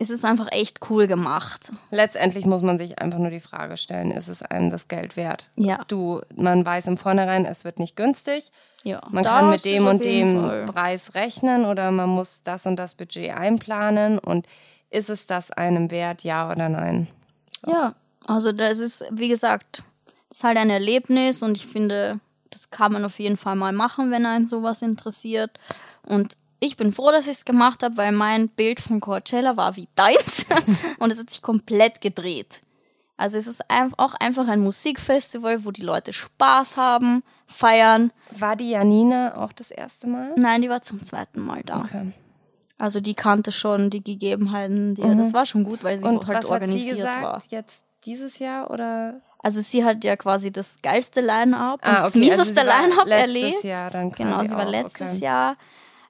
es 0.00 0.10
ist 0.10 0.24
einfach 0.24 0.48
echt 0.52 0.90
cool 0.90 1.06
gemacht. 1.06 1.72
Letztendlich 1.90 2.46
muss 2.46 2.62
man 2.62 2.78
sich 2.78 3.00
einfach 3.00 3.18
nur 3.18 3.30
die 3.30 3.40
Frage 3.40 3.76
stellen, 3.76 4.10
ist 4.10 4.28
es 4.28 4.42
einem 4.42 4.70
das 4.70 4.88
Geld 4.88 5.16
wert? 5.16 5.50
Ja. 5.56 5.80
Du, 5.88 6.20
man 6.36 6.64
weiß 6.64 6.86
im 6.86 6.96
Vornherein, 6.96 7.44
es 7.44 7.64
wird 7.64 7.78
nicht 7.78 7.96
günstig. 7.96 8.50
Ja. 8.84 9.00
Man 9.10 9.24
kann 9.24 9.50
mit 9.50 9.64
dem 9.64 9.86
und 9.86 10.04
dem 10.04 10.40
Fall. 10.40 10.66
Preis 10.66 11.14
rechnen 11.14 11.64
oder 11.64 11.90
man 11.90 12.08
muss 12.08 12.42
das 12.44 12.66
und 12.66 12.76
das 12.76 12.94
Budget 12.94 13.36
einplanen 13.36 14.18
und 14.20 14.46
ist 14.90 15.10
es 15.10 15.26
das 15.26 15.50
einem 15.50 15.90
wert, 15.90 16.24
ja 16.24 16.50
oder 16.50 16.68
nein? 16.68 17.08
So. 17.64 17.70
Ja, 17.70 17.94
also 18.26 18.52
das 18.52 18.78
ist, 18.78 19.04
wie 19.10 19.28
gesagt, 19.28 19.82
das 20.28 20.38
ist 20.38 20.44
halt 20.44 20.58
ein 20.58 20.70
Erlebnis 20.70 21.42
und 21.42 21.56
ich 21.56 21.66
finde, 21.66 22.20
das 22.50 22.70
kann 22.70 22.92
man 22.92 23.04
auf 23.04 23.18
jeden 23.18 23.36
Fall 23.36 23.56
mal 23.56 23.72
machen, 23.72 24.10
wenn 24.10 24.26
einen 24.26 24.46
sowas 24.46 24.82
interessiert. 24.82 25.58
Und 26.06 26.36
ich 26.60 26.76
bin 26.76 26.92
froh, 26.92 27.10
dass 27.10 27.26
ich 27.26 27.38
es 27.38 27.44
gemacht 27.44 27.82
habe, 27.82 27.96
weil 27.96 28.12
mein 28.12 28.48
Bild 28.48 28.80
von 28.80 29.00
Coachella 29.00 29.56
war 29.56 29.76
wie 29.76 29.88
deins 29.94 30.46
und 30.98 31.10
es 31.10 31.18
hat 31.18 31.30
sich 31.30 31.42
komplett 31.42 32.00
gedreht. 32.00 32.60
Also 33.16 33.36
es 33.36 33.48
ist 33.48 33.64
auch 33.96 34.14
einfach 34.14 34.46
ein 34.46 34.60
Musikfestival, 34.60 35.64
wo 35.64 35.72
die 35.72 35.82
Leute 35.82 36.12
Spaß 36.12 36.76
haben, 36.76 37.24
feiern. 37.48 38.12
War 38.30 38.54
die 38.54 38.70
Janina 38.70 39.36
auch 39.36 39.52
das 39.52 39.72
erste 39.72 40.06
Mal? 40.06 40.34
Nein, 40.36 40.62
die 40.62 40.68
war 40.68 40.82
zum 40.82 41.02
zweiten 41.02 41.40
Mal 41.40 41.62
da. 41.64 41.80
Okay. 41.80 42.12
Also 42.78 43.00
die 43.00 43.14
kannte 43.14 43.50
schon 43.50 43.90
die 43.90 44.02
Gegebenheiten. 44.02 44.94
Die, 44.94 45.02
mhm. 45.02 45.18
Das 45.18 45.34
war 45.34 45.44
schon 45.46 45.64
gut, 45.64 45.82
weil 45.82 45.98
sie 45.98 46.04
Und 46.04 46.26
halt 46.26 46.38
was 46.38 46.46
organisiert 46.46 46.90
hat 46.90 46.96
sie 46.96 46.96
gesagt, 46.96 47.22
war. 47.24 47.42
Jetzt 47.50 47.84
dieses 48.06 48.38
Jahr 48.38 48.70
oder? 48.70 49.20
Also 49.40 49.60
sie 49.60 49.84
hat 49.84 50.04
ja 50.04 50.16
quasi 50.16 50.50
das 50.50 50.80
geilste 50.82 51.20
Line-up 51.20 51.80
ah, 51.82 51.92
okay. 51.92 52.02
das 52.02 52.14
mieseste 52.14 52.60
also 52.60 52.72
Line-up 52.72 53.08
erlebt. 53.08 53.64
Jahr 53.64 53.90
dann 53.90 54.10
genau, 54.10 54.40
sie 54.40 54.50
war 54.50 54.66
auch, 54.66 54.70
letztes 54.70 55.16
okay. 55.16 55.24
Jahr. 55.24 55.56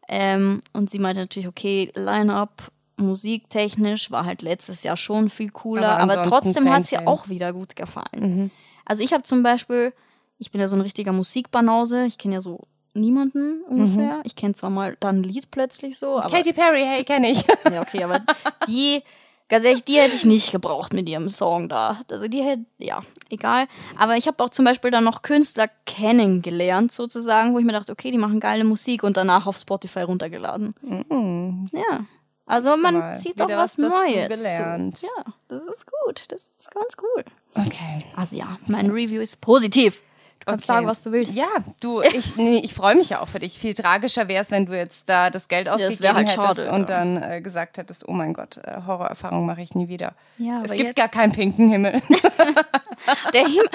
Ähm, 0.09 0.63
und 0.73 0.89
sie 0.89 0.99
meinte 0.99 1.21
natürlich, 1.21 1.49
okay, 1.49 1.93
Line-Up, 1.95 2.71
musiktechnisch 2.97 4.11
war 4.11 4.25
halt 4.25 4.43
letztes 4.43 4.83
Jahr 4.83 4.97
schon 4.97 5.31
viel 5.31 5.51
cooler, 5.51 5.99
aber, 5.99 6.19
aber 6.19 6.23
trotzdem 6.29 6.71
hat 6.71 6.87
sie 6.87 6.99
auch 6.99 7.29
wieder 7.29 7.53
gut 7.53 7.77
gefallen. 7.77 8.07
Mhm. 8.21 8.51
Also 8.85 9.03
ich 9.03 9.13
habe 9.13 9.23
zum 9.23 9.43
Beispiel, 9.43 9.93
ich 10.39 10.51
bin 10.51 10.61
ja 10.61 10.69
so 10.69 10.77
ein 10.77 10.83
richtiger 10.83 11.13
Musikbanause, 11.13 12.07
ich 12.07 12.19
kenne 12.19 12.35
ja 12.35 12.41
so 12.41 12.67
niemanden 12.99 13.63
ungefähr. 13.69 14.17
Mhm. 14.17 14.23
Ich 14.25 14.37
kenne 14.37 14.55
zwar 14.55 14.71
mal 14.71 14.97
dann 15.01 15.21
ein 15.21 15.23
Lied 15.23 15.51
plötzlich 15.51 15.99
so. 15.99 16.19
Aber 16.19 16.31
Katy 16.31 16.53
Perry, 16.53 16.83
hey, 16.85 17.05
kenne 17.05 17.31
ich. 17.31 17.45
ja, 17.73 17.83
okay, 17.83 18.03
aber 18.05 18.21
die, 18.67 19.03
ganz 19.49 19.65
ehrlich, 19.65 19.85
die 19.85 19.97
hätte 19.97 20.17
ich 20.17 20.25
nicht 20.25 20.53
gebraucht 20.53 20.93
mit 20.93 21.09
ihrem 21.09 21.29
Song 21.29 21.69
da. 21.69 22.01
Also 22.11 22.29
die 22.29 22.43
hätte, 22.43 22.65
ja, 22.79 23.03
egal. 23.31 23.67
Aber 23.99 24.17
ich 24.17 24.27
habe 24.27 24.43
auch 24.43 24.51
zum 24.51 24.65
Beispiel 24.65 24.91
dann 24.91 25.05
noch 25.05 25.23
Künstler 25.23 25.69
kennengelernt, 25.87 26.93
sozusagen, 26.93 27.55
wo 27.55 27.59
ich 27.59 27.65
mir 27.65 27.73
dachte, 27.73 27.93
okay, 27.93 28.11
die 28.11 28.19
machen 28.19 28.41
geile 28.41 28.65
Musik 28.65 29.03
und 29.03 29.17
danach 29.17 29.47
auf 29.47 29.59
Spotify 29.59 30.01
runtergeladen. 30.01 30.75
Mhm. 30.83 31.69
Ja. 31.73 32.05
Also 32.49 32.77
man 32.79 33.19
sieht 33.19 33.39
doch 33.39 33.49
was, 33.49 33.79
was 33.79 33.79
Neues. 33.79 34.29
Gelernt. 34.29 35.03
Ja, 35.03 35.25
das 35.49 35.63
ist 35.65 35.87
gut. 35.87 36.25
Das 36.29 36.49
ist 36.59 36.71
ganz 36.71 36.97
cool. 37.03 37.25
Okay. 37.55 38.05
Also 38.17 38.37
ja, 38.37 38.59
mein 38.67 38.91
Review 38.91 39.21
ist 39.21 39.41
positiv. 39.41 40.03
Kannst 40.49 40.65
okay. 40.65 40.75
sagen, 40.75 40.87
was 40.87 41.01
du 41.01 41.13
willst. 41.13 41.35
Ja, 41.35 41.47
du, 41.81 42.01
ich, 42.01 42.37
nee, 42.37 42.61
ich 42.65 42.75
freue 42.75 42.95
mich 42.95 43.11
ja 43.11 43.21
auch 43.21 43.29
für 43.29 43.39
dich. 43.39 43.59
Viel 43.59 43.75
tragischer 43.75 44.29
wäre 44.29 44.43
es, 44.43 44.51
wenn 44.51 44.67
du 44.67 44.77
jetzt 44.77 45.09
da 45.09 45.31
das 45.31 45.49
Geld 45.49 45.69
ausgegeben 45.69 46.03
ja, 46.03 46.15
halt 46.15 46.29
hättest 46.29 46.37
schade, 46.37 46.71
und 46.71 46.89
ja. 46.89 46.97
dann 46.99 47.23
äh, 47.23 47.41
gesagt 47.41 47.79
hättest, 47.79 48.09
oh 48.09 48.13
mein 48.13 48.33
Gott, 48.33 48.59
äh, 48.59 48.81
Horrorerfahrung 48.87 49.47
mache 49.47 49.63
ich 49.63 49.75
nie 49.75 49.89
wieder. 49.89 50.15
Ja, 50.39 50.63
es 50.63 50.71
gibt 50.71 50.89
jetzt... 50.89 50.97
gar 50.97 51.09
keinen 51.09 51.33
pinken 51.33 51.69
Himmel. 51.69 51.93
der, 53.35 53.47
Himmel. 53.47 53.69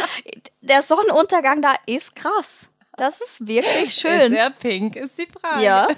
der 0.61 0.82
Sonnenuntergang 0.82 1.61
da 1.61 1.74
ist 1.86 2.15
krass. 2.15 2.69
Das 2.95 3.21
ist 3.21 3.47
wirklich 3.47 3.93
schön. 3.93 4.19
Ist 4.19 4.30
sehr 4.30 4.49
pink, 4.51 4.95
ist 4.95 5.17
die 5.17 5.28
Frage. 5.28 5.63
Ja. 5.63 5.88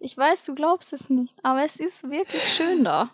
Ich 0.00 0.16
weiß, 0.16 0.44
du 0.44 0.54
glaubst 0.54 0.94
es 0.94 1.10
nicht, 1.10 1.36
aber 1.42 1.64
es 1.64 1.76
ist 1.76 2.08
wirklich 2.08 2.42
schön 2.42 2.82
da. 2.82 3.10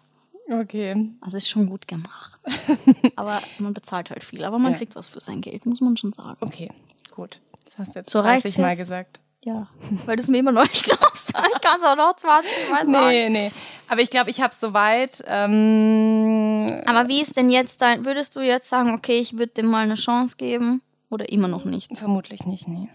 Okay. 0.51 1.11
Also 1.20 1.36
ist 1.36 1.49
schon 1.49 1.68
gut 1.68 1.88
gemacht. 1.88 2.38
aber 3.16 3.40
man 3.59 3.72
bezahlt 3.74 4.11
halt 4.11 4.24
viel, 4.24 4.45
aber 4.45 4.59
man 4.59 4.72
ja. 4.72 4.78
kriegt 4.78 4.95
was 4.95 5.09
für 5.09 5.20
sein 5.20 5.40
Geld, 5.40 5.64
muss 5.66 5.80
man 5.80 5.97
schon 5.97 6.12
sagen. 6.12 6.36
Okay, 6.40 6.70
gut. 7.11 7.40
Das 7.64 7.78
hast 7.78 7.95
du 7.95 8.01
jetzt 8.01 8.11
so 8.11 8.20
30 8.20 8.59
Mal 8.59 8.76
gesagt. 8.76 9.20
Ja, 9.45 9.68
weil 10.07 10.16
du 10.16 10.22
es 10.22 10.28
mir 10.28 10.38
immer 10.38 10.53
noch 10.53 10.62
nicht 10.62 10.84
glaubst. 10.84 11.28
Ich 11.28 11.61
kann 11.61 11.78
es 11.78 11.86
auch 11.86 11.97
noch 11.97 12.16
20 12.16 12.70
Mal 12.70 12.86
sagen. 12.86 12.92
Nee, 12.92 13.28
nee. 13.28 13.53
Aber 13.88 14.01
ich 14.01 14.09
glaube, 14.09 14.30
ich 14.30 14.40
habe 14.40 14.53
es 14.53 14.61
soweit. 14.61 15.22
Ähm 15.26 16.66
aber 16.86 17.09
wie 17.09 17.20
ist 17.20 17.36
denn 17.36 17.51
jetzt 17.51 17.82
dein, 17.82 18.05
würdest 18.07 18.36
du 18.36 18.40
jetzt 18.40 18.68
sagen, 18.68 18.95
okay, 18.95 19.18
ich 19.18 19.38
würde 19.38 19.53
dem 19.53 19.66
mal 19.66 19.82
eine 19.82 19.97
Chance 19.97 20.36
geben 20.36 20.82
oder 21.11 21.28
immer 21.28 21.49
noch 21.49 21.64
nicht? 21.66 21.97
Vermutlich 21.97 22.47
nicht, 22.47 22.68
nee. 22.68 22.88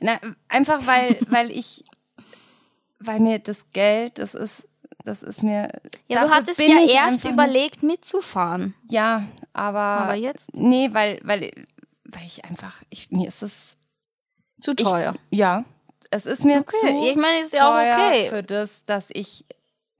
Na, 0.00 0.18
einfach 0.48 0.86
weil, 0.86 1.18
weil 1.28 1.50
ich, 1.50 1.84
weil 2.98 3.20
mir 3.20 3.38
das 3.38 3.70
Geld, 3.72 4.18
das 4.18 4.34
ist 4.34 4.66
das 5.04 5.22
ist 5.22 5.42
mir. 5.42 5.68
Ja, 6.08 6.24
du 6.24 6.30
hattest 6.30 6.58
ja 6.58 6.80
erst 6.80 7.24
überlegt, 7.24 7.82
mitzufahren. 7.82 8.74
Ja, 8.90 9.24
aber. 9.52 9.78
Aber 9.78 10.14
jetzt? 10.14 10.54
Nee, 10.54 10.90
weil, 10.92 11.20
weil, 11.22 11.50
weil 12.04 12.26
ich 12.26 12.44
einfach, 12.44 12.82
ich, 12.90 13.10
mir 13.10 13.28
ist 13.28 13.42
es. 13.42 13.76
Zu 14.60 14.74
teuer. 14.74 15.14
Ich, 15.30 15.38
ja. 15.38 15.64
Es 16.10 16.26
ist 16.26 16.44
mir 16.44 16.60
okay. 16.60 16.76
zu 16.80 16.86
ich 16.86 17.16
meine, 17.16 17.40
ist 17.40 17.52
ja 17.52 17.68
auch 17.68 17.96
okay. 17.96 18.28
für 18.28 18.42
das, 18.42 18.84
dass 18.84 19.08
ich 19.12 19.44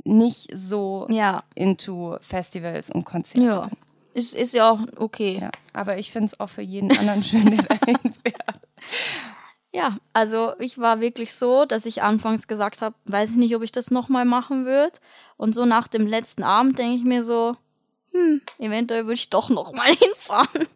nicht 0.05 0.51
so 0.57 1.07
ja. 1.11 1.43
into 1.55 2.19
Festivals 2.21 2.91
und 2.91 3.05
Konzerte 3.05 3.47
ja. 3.47 3.61
bin. 3.67 3.77
Ist, 4.15 4.35
ist 4.35 4.55
ja 4.55 4.71
auch 4.71 4.81
okay. 4.97 5.39
Ja, 5.41 5.51
aber 5.73 5.99
ich 5.99 6.11
finde 6.11 6.27
es 6.27 6.41
auch 6.41 6.49
für 6.49 6.63
jeden 6.63 6.91
anderen 6.97 7.23
schön, 7.25 7.51
der 7.51 7.63
da 7.63 7.77
hinfährt. 7.87 8.61
Ja, 9.73 9.99
also 10.15 10.55
ich 10.59 10.79
war 10.79 11.01
wirklich 11.01 11.35
so, 11.35 11.67
dass 11.67 11.85
ich 11.85 12.03
anfangs 12.03 12.49
gesagt 12.49 12.81
habe, 12.81 12.95
weiß 13.05 13.31
ich 13.31 13.37
nicht, 13.37 13.55
ob 13.55 13.63
ich 13.63 13.73
das 13.73 13.91
nochmal 13.91 14.25
machen 14.25 14.65
würde. 14.65 14.99
Und 15.37 15.55
so 15.55 15.67
nach 15.67 15.89
dem 15.89 16.07
letzten 16.07 16.43
Abend 16.43 16.79
denke 16.79 16.97
ich 16.97 17.05
mir 17.05 17.23
so, 17.23 17.57
hm, 18.13 18.41
eventuell 18.59 19.05
würde 19.05 19.15
ich 19.15 19.31
doch 19.31 19.51
nochmal 19.51 19.87
hinfahren. 19.95 20.67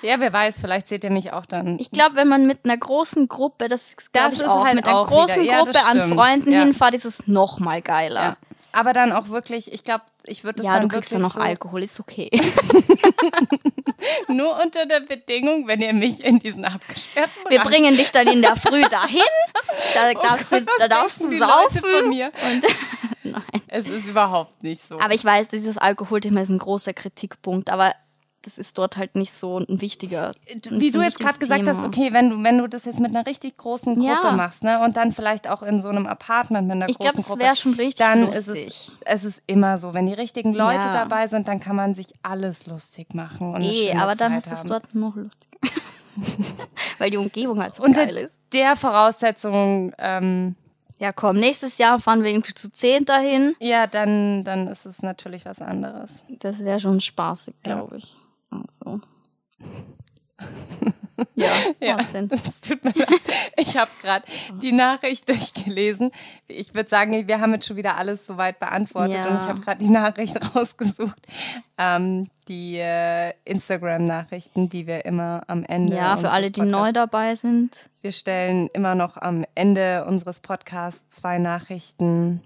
Ja, 0.00 0.20
wer 0.20 0.32
weiß, 0.32 0.60
vielleicht 0.60 0.88
seht 0.88 1.04
ihr 1.04 1.10
mich 1.10 1.32
auch 1.32 1.44
dann. 1.44 1.78
Ich 1.78 1.90
glaube, 1.90 2.16
wenn 2.16 2.28
man 2.28 2.46
mit 2.46 2.60
einer 2.64 2.76
großen 2.76 3.28
Gruppe, 3.28 3.68
das, 3.68 3.96
das 4.12 4.34
ist 4.34 4.48
auch, 4.48 4.64
halt 4.64 4.76
mit 4.76 4.86
einer 4.86 5.04
großen 5.04 5.42
wieder. 5.42 5.58
Gruppe 5.58 5.72
ja, 5.72 5.86
an 5.86 6.12
Freunden 6.12 6.52
ja. 6.52 6.60
hinfahrt, 6.60 6.94
ist 6.94 7.04
es 7.04 7.26
nochmal 7.26 7.82
geiler. 7.82 8.22
Ja. 8.22 8.36
Aber 8.72 8.92
dann 8.92 9.12
auch 9.12 9.28
wirklich, 9.28 9.72
ich 9.72 9.82
glaube, 9.82 10.04
ich 10.24 10.44
würde 10.44 10.56
das 10.56 10.66
ja, 10.66 10.74
dann 10.78 10.88
du 10.88 10.94
kriegst 10.94 11.10
ja 11.10 11.18
noch 11.18 11.34
so 11.34 11.40
Alkohol, 11.40 11.82
ist 11.82 11.98
okay. 12.00 12.30
Nur 14.28 14.60
unter 14.62 14.86
der 14.86 15.00
Bedingung, 15.00 15.66
wenn 15.66 15.80
ihr 15.80 15.92
mich 15.92 16.22
in 16.22 16.38
diesen 16.38 16.64
abgesperrten 16.64 17.32
Wir 17.48 17.60
bringen 17.60 17.96
dich 17.96 18.12
dann 18.12 18.28
in 18.28 18.42
der 18.42 18.56
Früh 18.56 18.82
dahin. 18.90 19.20
Da 19.94 20.10
oh 20.14 20.20
darfst 20.22 20.50
Gott, 20.50 20.62
du, 20.62 20.66
da 20.78 20.88
darfst 20.88 21.22
du 21.22 21.38
saufen. 21.38 21.80
Von 21.80 22.08
mir? 22.10 22.30
Und 22.50 22.64
Nein. 23.24 23.42
Es 23.68 23.88
ist 23.88 24.06
überhaupt 24.06 24.62
nicht 24.62 24.82
so. 24.82 24.98
Aber 25.00 25.14
ich 25.14 25.24
weiß, 25.24 25.48
dieses 25.48 25.78
Alkoholthema 25.78 26.40
ist 26.40 26.48
ein 26.48 26.58
großer 26.58 26.94
Kritikpunkt. 26.94 27.70
Aber 27.70 27.92
das 28.48 28.56
ist 28.56 28.78
dort 28.78 28.96
halt 28.96 29.14
nicht 29.14 29.32
so 29.32 29.58
ein 29.58 29.82
wichtiger. 29.82 30.32
Wie 30.70 30.90
du 30.90 31.02
jetzt 31.02 31.18
gerade 31.18 31.38
gesagt 31.38 31.68
hast, 31.68 31.84
okay, 31.84 32.14
wenn 32.14 32.30
du, 32.30 32.42
wenn 32.42 32.56
du 32.56 32.66
das 32.66 32.86
jetzt 32.86 32.98
mit 32.98 33.10
einer 33.10 33.26
richtig 33.26 33.58
großen 33.58 33.94
Gruppe 33.94 34.08
ja. 34.08 34.32
machst, 34.32 34.64
ne, 34.64 34.82
und 34.82 34.96
dann 34.96 35.12
vielleicht 35.12 35.50
auch 35.50 35.62
in 35.62 35.82
so 35.82 35.90
einem 35.90 36.06
Apartment 36.06 36.66
mit 36.66 36.76
einer 36.76 36.88
ich 36.88 36.96
großen 36.96 37.22
glaub, 37.22 37.26
Gruppe. 37.26 37.40
Ich 37.40 37.40
glaube, 37.40 37.42
es 37.42 37.46
wäre 37.46 37.56
schon 37.56 37.74
richtig 37.74 38.06
dann 38.06 38.20
lustig. 38.22 38.38
Ist 38.38 38.48
es, 38.48 38.92
es 39.04 39.24
ist 39.24 39.42
immer 39.46 39.76
so, 39.76 39.92
wenn 39.92 40.06
die 40.06 40.14
richtigen 40.14 40.54
Leute 40.54 40.86
ja. 40.86 40.92
dabei 40.92 41.26
sind, 41.26 41.46
dann 41.46 41.60
kann 41.60 41.76
man 41.76 41.94
sich 41.94 42.06
alles 42.22 42.66
lustig 42.66 43.12
machen. 43.12 43.54
Und 43.54 43.60
nee, 43.60 43.92
aber 43.92 44.14
dann 44.14 44.34
ist 44.34 44.50
es 44.50 44.64
dort 44.64 44.94
noch 44.94 45.14
lustig. 45.14 45.50
Weil 46.98 47.10
die 47.10 47.18
Umgebung 47.18 47.60
halt 47.60 47.74
so 47.74 47.82
Unter 47.82 48.06
geil 48.06 48.16
ist. 48.16 48.38
der 48.54 48.76
Voraussetzung, 48.76 49.92
ähm, 49.98 50.56
ja, 50.98 51.12
komm, 51.12 51.36
nächstes 51.36 51.76
Jahr 51.76 52.00
fahren 52.00 52.24
wir 52.24 52.30
irgendwie 52.30 52.54
zu 52.54 52.72
zehn 52.72 53.04
dahin. 53.04 53.54
Ja, 53.60 53.86
dann, 53.86 54.42
dann 54.42 54.68
ist 54.68 54.86
es 54.86 55.02
natürlich 55.02 55.44
was 55.44 55.60
anderes. 55.60 56.24
Das 56.28 56.64
wäre 56.64 56.80
schon 56.80 57.00
spaßig, 57.00 57.54
glaube 57.62 57.92
ja. 57.92 57.98
ich. 57.98 58.16
Also. 58.50 59.00
ja, 61.34 61.50
ja. 61.80 61.96
Denn? 62.12 62.30
Es 62.30 62.68
tut 62.68 62.84
mir 62.84 62.92
leid. 62.94 63.20
Ich 63.56 63.76
habe 63.76 63.90
gerade 64.00 64.24
die 64.62 64.72
Nachricht 64.72 65.28
durchgelesen. 65.28 66.10
Ich 66.46 66.74
würde 66.74 66.88
sagen, 66.88 67.26
wir 67.26 67.40
haben 67.40 67.52
jetzt 67.52 67.66
schon 67.66 67.76
wieder 67.76 67.96
alles 67.96 68.26
soweit 68.26 68.58
beantwortet 68.58 69.16
ja. 69.16 69.26
und 69.26 69.34
ich 69.34 69.48
habe 69.48 69.60
gerade 69.60 69.78
die 69.78 69.90
Nachricht 69.90 70.36
rausgesucht. 70.54 71.18
Ähm, 71.76 72.30
die 72.48 72.76
äh, 72.78 73.32
Instagram-Nachrichten, 73.44 74.68
die 74.68 74.86
wir 74.86 75.04
immer 75.04 75.42
am 75.48 75.64
Ende. 75.64 75.96
Ja, 75.96 76.16
für 76.16 76.30
alle, 76.30 76.50
die 76.50 76.62
neu 76.62 76.92
dabei 76.92 77.34
sind. 77.34 77.74
Wir 78.00 78.12
stellen 78.12 78.68
immer 78.72 78.94
noch 78.94 79.16
am 79.16 79.44
Ende 79.54 80.06
unseres 80.06 80.40
Podcasts 80.40 81.16
zwei 81.16 81.38
Nachrichten 81.38 82.42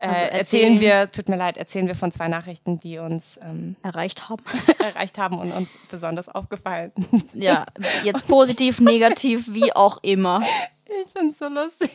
also 0.00 0.14
äh, 0.14 0.24
erzählen, 0.24 0.38
erzählen, 0.38 0.80
wir, 0.80 1.10
tut 1.10 1.28
mir 1.28 1.36
leid, 1.36 1.56
erzählen 1.58 1.86
wir 1.86 1.94
von 1.94 2.10
zwei 2.10 2.28
Nachrichten, 2.28 2.80
die 2.80 2.98
uns 2.98 3.38
ähm, 3.42 3.76
erreicht 3.82 4.28
haben. 4.28 4.42
erreicht 4.78 5.18
haben 5.18 5.38
und 5.38 5.52
uns 5.52 5.76
besonders 5.90 6.28
aufgefallen. 6.28 6.92
Ja, 7.34 7.66
jetzt 8.02 8.26
positiv, 8.26 8.80
negativ, 8.80 9.52
wie 9.52 9.72
auch 9.74 9.98
immer. 10.02 10.42
Ich 11.04 11.12
find's 11.12 11.38
so 11.38 11.48
lustig. 11.48 11.90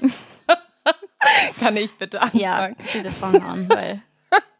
Kann 1.60 1.76
ich 1.76 1.92
bitte 1.94 2.20
anfangen? 2.22 2.42
Ja, 2.42 2.70
bitte 2.92 3.10
fang 3.10 3.40
an, 3.42 3.68
weil 3.68 4.02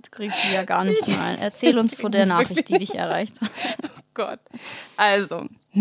du 0.02 0.10
kriegst 0.10 0.42
sie 0.42 0.54
ja 0.54 0.64
gar 0.64 0.84
nicht 0.84 1.08
mal. 1.08 1.36
Erzähl 1.40 1.78
uns 1.78 1.94
von 1.94 2.12
der 2.12 2.26
Nachricht, 2.26 2.68
die 2.68 2.78
dich 2.78 2.94
erreicht 2.94 3.40
hat. 3.40 3.50
Oh 4.14 4.14
Gott. 4.14 4.40
Also, 4.98 5.46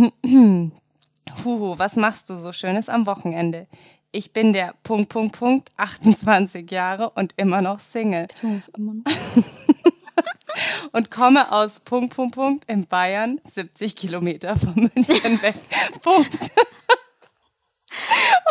Huhu, 1.43 1.77
was 1.77 1.97
machst 1.97 2.29
du 2.29 2.35
so 2.35 2.53
Schönes 2.53 2.87
am 2.87 3.05
Wochenende? 3.05 3.67
Ich 4.11 4.33
bin 4.33 4.53
der 4.53 4.73
Punkt, 4.83 5.09
Punkt, 5.09 5.37
Punkt, 5.37 5.69
28 5.77 6.69
Jahre 6.69 7.09
und 7.11 7.33
immer 7.37 7.61
noch 7.61 7.79
Single. 7.79 8.27
Immer 8.75 8.95
noch. 8.95 9.03
und 10.91 11.11
komme 11.11 11.51
aus 11.51 11.79
Punkt, 11.79 12.15
Punkt, 12.15 12.35
Punkt 12.35 12.69
in 12.69 12.85
Bayern, 12.87 13.39
70 13.53 13.95
Kilometer 13.95 14.57
von 14.57 14.73
München 14.75 15.41
weg. 15.41 15.55
Punkt. 16.01 16.33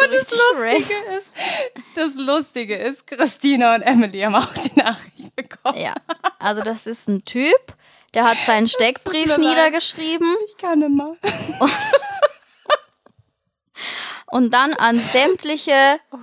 und 0.03 0.15
das 0.15 0.31
Lustige 0.31 0.95
ist, 1.19 1.27
das 1.95 2.15
Lustige 2.15 2.77
ist, 2.77 3.07
Christina 3.07 3.75
und 3.75 3.83
Emily 3.83 4.21
haben 4.21 4.35
auch 4.35 4.55
die 4.55 4.79
Nachricht 4.79 5.37
bekommen. 5.37 5.79
Ja, 5.79 5.95
also 6.39 6.63
das 6.63 6.87
ist 6.87 7.09
ein 7.09 7.25
Typ, 7.25 7.75
der 8.15 8.25
hat 8.25 8.39
seinen 8.39 8.67
Steckbrief 8.67 9.37
niedergeschrieben. 9.37 10.35
Ich 10.47 10.57
kann 10.57 10.83
immer. 10.83 11.17
Und 14.31 14.55
dann 14.55 14.73
an 14.75 14.97
sämtliche 14.97 15.73
oh. 16.13 16.19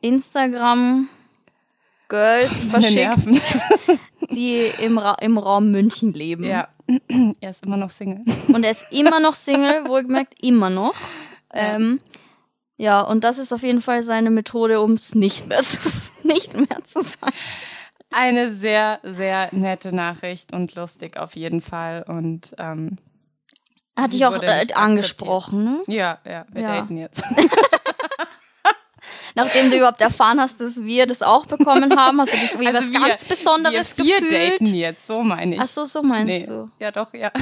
Instagram 0.00 1.08
Girls 2.08 2.66
verschickt, 2.66 3.18
die 4.30 4.70
im, 4.80 4.98
Ra 4.98 5.16
im 5.20 5.38
Raum 5.38 5.70
München 5.70 6.12
leben. 6.12 6.44
Ja, 6.44 6.68
er 7.40 7.50
ist 7.50 7.64
immer 7.64 7.76
noch 7.76 7.90
Single. 7.90 8.24
Und 8.48 8.64
er 8.64 8.70
ist 8.70 8.84
immer 8.90 9.20
noch 9.20 9.34
Single, 9.34 9.88
wohlgemerkt, 9.88 10.34
immer 10.42 10.70
noch. 10.70 10.96
Ja. 11.52 11.76
Ähm, 11.76 12.00
ja, 12.76 13.00
und 13.00 13.24
das 13.24 13.38
ist 13.38 13.52
auf 13.52 13.62
jeden 13.62 13.80
Fall 13.80 14.02
seine 14.02 14.30
Methode, 14.30 14.80
um 14.80 14.92
es 14.92 15.14
nicht 15.14 15.46
mehr 15.46 15.62
zu, 15.62 15.78
nicht 16.22 16.54
mehr 16.54 16.84
zu 16.84 17.02
sein. 17.02 17.32
Eine 18.10 18.50
sehr, 18.50 19.00
sehr 19.02 19.48
nette 19.52 19.94
Nachricht 19.94 20.52
und 20.52 20.74
lustig 20.74 21.16
auf 21.16 21.34
jeden 21.34 21.60
Fall. 21.60 22.04
Und 22.06 22.54
ähm, 22.58 22.96
hatte 23.98 24.16
ich 24.16 24.26
auch 24.26 24.42
äh, 24.42 24.66
angesprochen, 24.74 25.64
ne? 25.64 25.82
Ja, 25.86 26.18
ja, 26.24 26.46
wir 26.52 26.62
ja. 26.62 26.80
daten 26.80 26.96
jetzt. 26.96 27.22
Nachdem 29.36 29.70
du 29.70 29.78
überhaupt 29.78 30.00
erfahren 30.00 30.40
hast, 30.40 30.60
dass 30.60 30.82
wir 30.82 31.06
das 31.06 31.20
auch 31.22 31.46
bekommen 31.46 31.96
haben, 31.96 32.20
hast 32.20 32.32
du 32.32 32.36
dich 32.36 32.58
wie 32.58 32.68
also 32.68 32.78
was 32.78 32.92
wir, 32.92 33.00
ganz 33.00 33.24
Besonderes 33.24 33.96
wir 33.98 34.04
gefühlt? 34.04 34.30
Wir 34.30 34.50
daten 34.50 34.74
jetzt, 34.74 35.06
so 35.06 35.22
meine 35.22 35.56
ich. 35.56 35.60
Ach 35.60 35.66
so, 35.66 35.86
so 35.86 36.02
meinst 36.02 36.26
nee. 36.26 36.46
du? 36.46 36.70
Ja, 36.78 36.92
doch, 36.92 37.12
ja. 37.14 37.32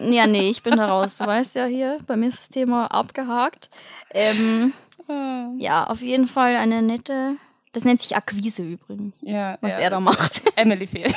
Ja, 0.00 0.26
nee, 0.26 0.50
ich 0.50 0.62
bin 0.62 0.76
da 0.76 0.86
raus. 0.86 1.16
Du 1.16 1.26
weißt 1.26 1.56
ja 1.56 1.64
hier, 1.64 1.98
bei 2.06 2.16
mir 2.16 2.28
ist 2.28 2.38
das 2.38 2.48
Thema 2.50 2.86
abgehakt. 2.88 3.70
Ähm, 4.10 4.74
ah. 5.08 5.46
ja, 5.56 5.84
auf 5.86 6.02
jeden 6.02 6.26
Fall 6.28 6.56
eine 6.56 6.82
nette. 6.82 7.36
Das 7.72 7.84
nennt 7.84 8.00
sich 8.00 8.14
Akquise 8.14 8.62
übrigens. 8.62 9.16
Ja, 9.22 9.56
was 9.60 9.74
ja. 9.74 9.80
er 9.80 9.90
da 9.90 10.00
macht. 10.00 10.42
Emily 10.56 10.86
fehlt. 10.86 11.14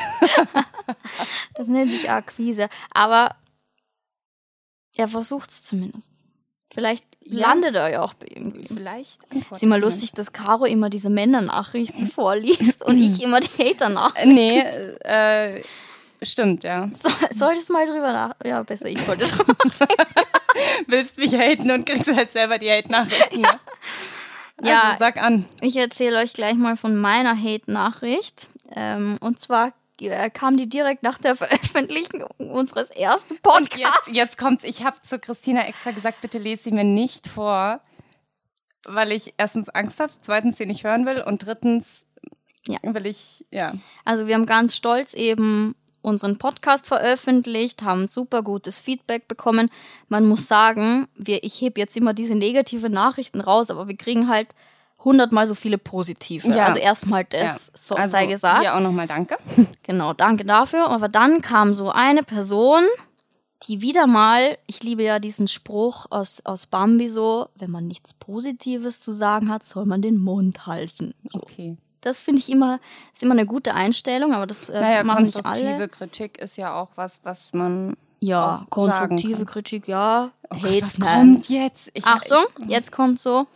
das 1.55 1.67
nennt 1.67 1.91
sich 1.91 2.09
Akquise. 2.09 2.69
Aber 2.93 3.35
er 4.97 5.07
versucht 5.07 5.51
es 5.51 5.63
zumindest. 5.63 6.11
Vielleicht 6.73 7.05
ja. 7.21 7.47
landet 7.47 7.75
er 7.75 7.91
ja 7.91 8.01
auch 8.01 8.13
bei 8.13 8.27
irgendwie. 8.29 8.67
Vielleicht. 8.67 9.21
Ist 9.51 9.63
immer 9.63 9.77
lustig, 9.77 10.11
dass 10.11 10.33
Caro 10.33 10.65
immer 10.65 10.89
diese 10.89 11.09
Männernachrichten 11.09 12.07
vorliest 12.07 12.85
und 12.85 12.97
ich 12.97 13.23
immer 13.23 13.39
die 13.39 13.63
Hater-Nachrichten. 13.63 14.33
Nee, 14.33 14.59
äh, 14.59 15.63
stimmt, 16.21 16.63
ja. 16.63 16.89
So, 16.93 17.09
solltest 17.31 17.69
mal 17.69 17.85
drüber 17.85 18.11
nach... 18.11 18.35
Ja, 18.43 18.63
besser, 18.63 18.87
ich 18.89 19.01
sollte 19.01 19.25
drüber 19.25 19.55
nachdenken. 19.63 20.03
Willst 20.87 21.17
mich 21.17 21.33
haten 21.33 21.71
und 21.71 21.85
kriegst 21.85 22.13
halt 22.13 22.31
selber 22.31 22.57
die 22.57 22.69
Hate-Nachrichten. 22.69 23.41
Ja. 23.41 23.59
Also, 24.57 24.71
ja, 24.71 24.95
sag 24.99 25.21
an. 25.21 25.45
Ich 25.61 25.77
erzähle 25.77 26.17
euch 26.17 26.33
gleich 26.33 26.55
mal 26.55 26.75
von 26.75 26.95
meiner 26.95 27.37
Hate-Nachricht. 27.37 28.49
Ähm, 28.75 29.17
und 29.21 29.39
zwar 29.39 29.73
kam 30.33 30.57
die 30.57 30.69
direkt 30.69 31.03
nach 31.03 31.17
der 31.17 31.35
Veröffentlichung 31.37 32.23
unseres 32.37 32.89
ersten 32.89 33.37
Podcasts. 33.37 33.75
Und 33.75 33.79
jetzt, 33.79 34.07
jetzt 34.13 34.37
kommt's. 34.37 34.63
Ich 34.63 34.83
habe 34.83 35.01
zu 35.01 35.19
Christina 35.19 35.65
extra 35.67 35.91
gesagt, 35.91 36.21
bitte 36.21 36.37
lese 36.37 36.63
sie 36.63 36.71
mir 36.71 36.83
nicht 36.83 37.27
vor, 37.27 37.81
weil 38.85 39.11
ich 39.11 39.33
erstens 39.37 39.69
Angst 39.69 39.99
habe, 39.99 40.11
zweitens 40.21 40.57
sie 40.57 40.65
nicht 40.65 40.83
hören 40.83 41.05
will 41.05 41.21
und 41.21 41.45
drittens 41.45 42.05
ja. 42.67 42.79
will 42.83 43.05
ich, 43.05 43.45
ja. 43.51 43.73
Also 44.05 44.27
wir 44.27 44.35
haben 44.35 44.45
ganz 44.45 44.75
stolz 44.75 45.13
eben 45.13 45.75
unseren 46.01 46.37
Podcast 46.37 46.87
veröffentlicht, 46.87 47.83
haben 47.83 48.07
super 48.07 48.43
gutes 48.43 48.79
Feedback 48.79 49.27
bekommen. 49.27 49.69
Man 50.07 50.25
muss 50.25 50.47
sagen, 50.47 51.07
wir, 51.15 51.43
ich 51.43 51.59
hebe 51.59 51.79
jetzt 51.79 51.97
immer 51.97 52.13
diese 52.13 52.35
negative 52.35 52.89
Nachrichten 52.89 53.41
raus, 53.41 53.69
aber 53.69 53.87
wir 53.87 53.97
kriegen 53.97 54.29
halt 54.29 54.47
hundertmal 55.03 55.47
so 55.47 55.55
viele 55.55 55.77
positive. 55.77 56.49
Ja. 56.49 56.65
Also 56.65 56.79
erstmal 56.79 57.23
das 57.25 57.67
ja. 57.67 57.71
so, 57.73 57.95
also 57.95 58.09
sei 58.09 58.25
gesagt. 58.25 58.63
Ja, 58.63 58.75
auch 58.75 58.81
nochmal 58.81 59.07
danke. 59.07 59.37
Genau, 59.83 60.13
danke 60.13 60.43
dafür. 60.43 60.89
Aber 60.89 61.07
dann 61.07 61.41
kam 61.41 61.73
so 61.73 61.89
eine 61.89 62.23
Person, 62.23 62.83
die 63.67 63.81
wieder 63.81 64.05
mal, 64.05 64.57
ich 64.67 64.83
liebe 64.83 65.03
ja 65.03 65.19
diesen 65.19 65.47
Spruch 65.47 66.07
aus, 66.09 66.41
aus 66.45 66.65
Bambi 66.65 67.07
so, 67.07 67.47
wenn 67.55 67.71
man 67.71 67.87
nichts 67.87 68.13
Positives 68.13 69.01
zu 69.01 69.13
sagen 69.13 69.49
hat, 69.49 69.63
soll 69.63 69.85
man 69.85 70.01
den 70.01 70.17
Mund 70.17 70.67
halten. 70.67 71.13
So. 71.29 71.39
Okay. 71.39 71.77
Das 72.01 72.19
finde 72.19 72.41
ich 72.41 72.51
immer, 72.51 72.79
ist 73.13 73.23
immer 73.23 73.33
eine 73.33 73.45
gute 73.45 73.73
Einstellung, 73.73 74.33
aber 74.33 74.45
das 74.45 74.69
äh, 74.69 74.79
naja, 74.79 75.03
machen 75.03 75.25
nicht 75.25 75.45
alle. 75.45 75.61
Konstruktive 75.63 75.87
Kritik 75.87 76.37
ist 76.37 76.57
ja 76.57 76.75
auch 76.79 76.89
was, 76.95 77.21
was 77.23 77.53
man 77.53 77.95
ja, 78.19 78.65
konstruktive 78.69 79.45
Kritik, 79.45 79.87
ja. 79.87 80.31
Oh 80.49 80.57
Gott, 80.61 80.81
was 80.81 80.99
kommt 80.99 81.49
jetzt? 81.49 81.89
Ich, 81.93 82.05
Achtung, 82.05 82.43
ich, 82.59 82.69
jetzt 82.69 82.91
kommt 82.91 83.19
so 83.19 83.47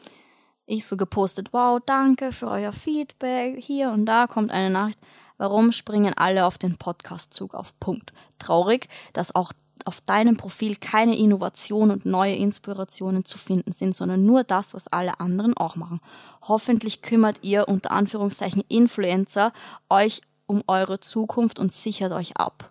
ich 0.72 0.86
so 0.86 0.98
gepostet, 0.98 1.52
wow, 1.52 1.80
danke 1.86 2.32
für 2.32 2.48
euer 2.48 2.72
Feedback. 2.72 3.62
Hier 3.62 3.92
und 3.92 4.06
da 4.06 4.28
kommt 4.28 4.52
eine 4.52 4.70
Nachricht. 4.70 5.00
Warum 5.38 5.72
springen 5.72 6.14
alle 6.16 6.46
auf 6.46 6.58
den 6.58 6.78
Podcast-Zug 6.78 7.54
auf 7.54 7.78
Punkt? 7.80 8.14
Traurig, 8.40 8.88
dass 9.14 9.36
auch 9.36 9.52
auf 9.86 10.00
deinem 10.02 10.38
Profil 10.38 10.76
keine 10.76 11.18
Innovation 11.18 11.92
und 11.92 12.06
neue 12.06 12.36
Inspirationen 12.36 13.26
zu 13.26 13.38
finden 13.38 13.72
sind, 13.72 13.96
sondern 13.96 14.26
nur 14.26 14.44
das, 14.44 14.74
was 14.74 14.88
alle 14.88 15.20
anderen 15.20 15.58
auch 15.58 15.76
machen. 15.76 16.00
Hoffentlich 16.42 17.02
kümmert 17.02 17.40
ihr 17.42 17.68
unter 17.68 17.92
Anführungszeichen 17.92 18.64
Influencer 18.70 19.52
euch 19.90 20.22
um 20.46 20.64
eure 20.68 21.00
Zukunft 21.00 21.60
und 21.60 21.74
sichert 21.74 22.12
euch 22.12 22.38
ab. 22.38 22.70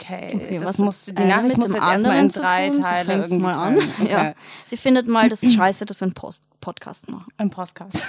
Okay, 0.00 0.30
okay 0.34 0.58
das 0.58 0.78
muss, 0.78 1.04
die 1.04 1.12
Nachricht 1.12 1.58
muss 1.58 1.68
jetzt 1.68 1.76
erstmal 1.76 2.18
in 2.18 2.28
drei 2.28 2.70
Teile 2.70 3.12
irgendwie 3.14 3.38
mal 3.38 3.54
an. 3.54 3.76
Okay. 3.76 4.10
Ja. 4.10 4.34
Sie 4.64 4.76
findet 4.76 5.06
mal 5.06 5.28
das 5.28 5.40
Scheiße, 5.52 5.84
dass 5.84 6.00
wir 6.00 6.06
einen 6.06 6.14
Post 6.14 6.42
Podcast 6.60 7.08
machen. 7.10 7.26
Ein 7.36 7.50
Podcast. 7.50 8.00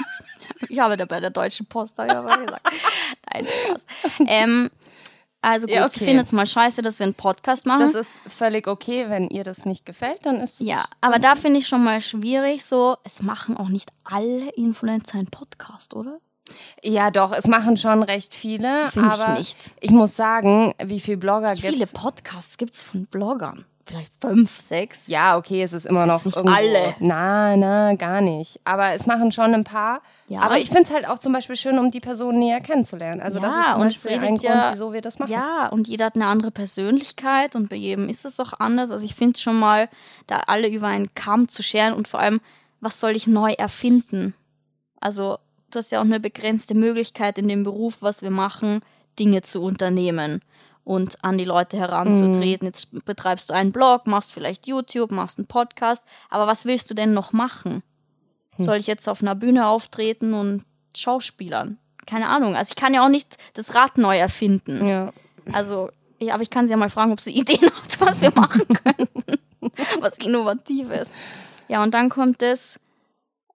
ich 0.68 0.78
habe 0.78 0.96
da 0.96 1.04
bei 1.04 1.20
der 1.20 1.30
Deutschen 1.30 1.66
Post 1.66 1.98
ja 1.98 2.18
aber 2.20 2.36
gesagt. 2.38 2.68
Nein, 3.32 3.46
Spaß. 3.46 3.86
Ähm, 4.26 4.70
also 5.40 5.66
gut, 5.66 5.76
ja, 5.76 5.84
okay. 5.84 5.98
sie 5.98 6.04
findet 6.04 6.26
es 6.26 6.32
mal 6.32 6.46
scheiße, 6.46 6.82
dass 6.82 6.98
wir 6.98 7.04
einen 7.04 7.14
Podcast 7.14 7.66
machen. 7.66 7.80
Das 7.80 7.94
ist 7.94 8.20
völlig 8.26 8.66
okay, 8.66 9.08
wenn 9.08 9.28
ihr 9.28 9.44
das 9.44 9.64
nicht 9.66 9.86
gefällt, 9.86 10.26
dann 10.26 10.40
ist 10.40 10.60
es. 10.60 10.66
Ja, 10.66 10.84
aber 11.00 11.18
da 11.18 11.36
finde 11.36 11.60
ich 11.60 11.68
schon 11.68 11.84
mal 11.84 12.00
schwierig 12.00 12.64
so, 12.64 12.96
es 13.04 13.22
machen 13.22 13.56
auch 13.56 13.68
nicht 13.68 13.90
alle 14.04 14.48
Influencer 14.50 15.14
einen 15.14 15.28
Podcast, 15.28 15.94
oder? 15.94 16.20
Ja, 16.82 17.10
doch, 17.10 17.32
es 17.32 17.46
machen 17.46 17.76
schon 17.76 18.02
recht 18.02 18.34
viele. 18.34 18.88
Finde 18.90 19.14
ich 19.14 19.38
nicht. 19.38 19.72
Ich 19.80 19.90
muss 19.90 20.16
sagen, 20.16 20.74
wie 20.82 21.00
viele 21.00 21.16
Blogger 21.16 21.54
gibt 21.54 21.64
es? 21.64 21.64
Wie 21.64 21.74
viele 21.74 21.86
Podcasts 21.86 22.56
gibt 22.56 22.74
es 22.74 22.82
von 22.82 23.06
Bloggern? 23.06 23.64
Vielleicht 23.88 24.12
fünf, 24.20 24.60
sechs? 24.60 25.06
Ja, 25.06 25.38
okay, 25.38 25.62
es 25.62 25.72
ist 25.72 25.86
immer 25.86 26.04
noch. 26.04 26.22
Nicht 26.22 26.36
alle. 26.36 26.94
Na, 27.00 27.56
na, 27.56 27.94
gar 27.94 28.20
nicht. 28.20 28.60
Aber 28.64 28.92
es 28.92 29.06
machen 29.06 29.32
schon 29.32 29.54
ein 29.54 29.64
paar. 29.64 30.02
Ja. 30.26 30.40
Aber 30.40 30.58
ich 30.58 30.68
finde 30.68 30.82
es 30.82 30.92
halt 30.92 31.08
auch 31.08 31.18
zum 31.18 31.32
Beispiel 31.32 31.56
schön, 31.56 31.78
um 31.78 31.90
die 31.90 32.00
Person 32.00 32.38
näher 32.38 32.60
kennenzulernen. 32.60 33.22
Also 33.22 33.40
ja, 33.40 33.46
das 33.46 33.56
ist 33.56 33.70
zum 33.70 33.80
Beispiel 33.80 34.10
ein 34.10 34.20
Grund, 34.20 34.42
ja, 34.42 34.72
wieso 34.72 34.92
wir 34.92 35.00
das 35.00 35.18
machen. 35.18 35.32
Ja, 35.32 35.68
und 35.68 35.88
jeder 35.88 36.04
hat 36.06 36.16
eine 36.16 36.26
andere 36.26 36.50
Persönlichkeit 36.50 37.56
und 37.56 37.70
bei 37.70 37.76
jedem 37.76 38.10
ist 38.10 38.26
es 38.26 38.36
doch 38.36 38.52
anders. 38.60 38.90
Also 38.90 39.06
ich 39.06 39.14
finde 39.14 39.36
es 39.36 39.40
schon 39.40 39.58
mal, 39.58 39.88
da 40.26 40.40
alle 40.48 40.68
über 40.68 40.88
einen 40.88 41.14
Kamm 41.14 41.48
zu 41.48 41.62
scheren 41.62 41.94
und 41.94 42.08
vor 42.08 42.20
allem, 42.20 42.42
was 42.80 43.00
soll 43.00 43.16
ich 43.16 43.26
neu 43.26 43.52
erfinden? 43.52 44.34
Also 45.00 45.38
du 45.70 45.78
hast 45.78 45.90
ja 45.92 46.00
auch 46.00 46.04
eine 46.04 46.20
begrenzte 46.20 46.74
Möglichkeit 46.74 47.38
in 47.38 47.48
dem 47.48 47.64
Beruf, 47.64 47.98
was 48.00 48.22
wir 48.22 48.30
machen, 48.30 48.80
Dinge 49.18 49.42
zu 49.42 49.62
unternehmen 49.62 50.42
und 50.84 51.22
an 51.22 51.36
die 51.36 51.44
Leute 51.44 51.76
heranzutreten. 51.76 52.66
Mhm. 52.66 52.68
Jetzt 52.68 53.04
betreibst 53.04 53.50
du 53.50 53.54
einen 53.54 53.72
Blog, 53.72 54.06
machst 54.06 54.32
vielleicht 54.32 54.66
YouTube, 54.66 55.10
machst 55.10 55.38
einen 55.38 55.46
Podcast, 55.46 56.02
aber 56.30 56.46
was 56.46 56.64
willst 56.64 56.90
du 56.90 56.94
denn 56.94 57.12
noch 57.12 57.32
machen? 57.32 57.82
Hm. 58.56 58.64
Soll 58.64 58.76
ich 58.78 58.86
jetzt 58.86 59.08
auf 59.08 59.20
einer 59.20 59.34
Bühne 59.34 59.66
auftreten 59.66 60.32
und 60.32 60.64
Schauspielern? 60.96 61.78
Keine 62.06 62.28
Ahnung. 62.28 62.56
Also 62.56 62.70
ich 62.70 62.76
kann 62.76 62.94
ja 62.94 63.04
auch 63.04 63.10
nicht 63.10 63.36
das 63.52 63.74
Rad 63.74 63.98
neu 63.98 64.16
erfinden. 64.16 64.86
Ja. 64.86 65.12
Also, 65.52 65.90
ja, 66.20 66.32
aber 66.32 66.42
ich 66.42 66.50
kann 66.50 66.66
sie 66.66 66.70
ja 66.70 66.78
mal 66.78 66.88
fragen, 66.88 67.12
ob 67.12 67.20
sie 67.20 67.32
Ideen 67.38 67.66
hat, 67.66 68.00
was 68.00 68.22
wir 68.22 68.32
machen 68.34 68.66
könnten. 68.84 69.38
was 70.00 70.16
Innovatives. 70.18 71.12
Ja, 71.68 71.82
und 71.82 71.92
dann 71.92 72.08
kommt 72.08 72.40
es, 72.42 72.80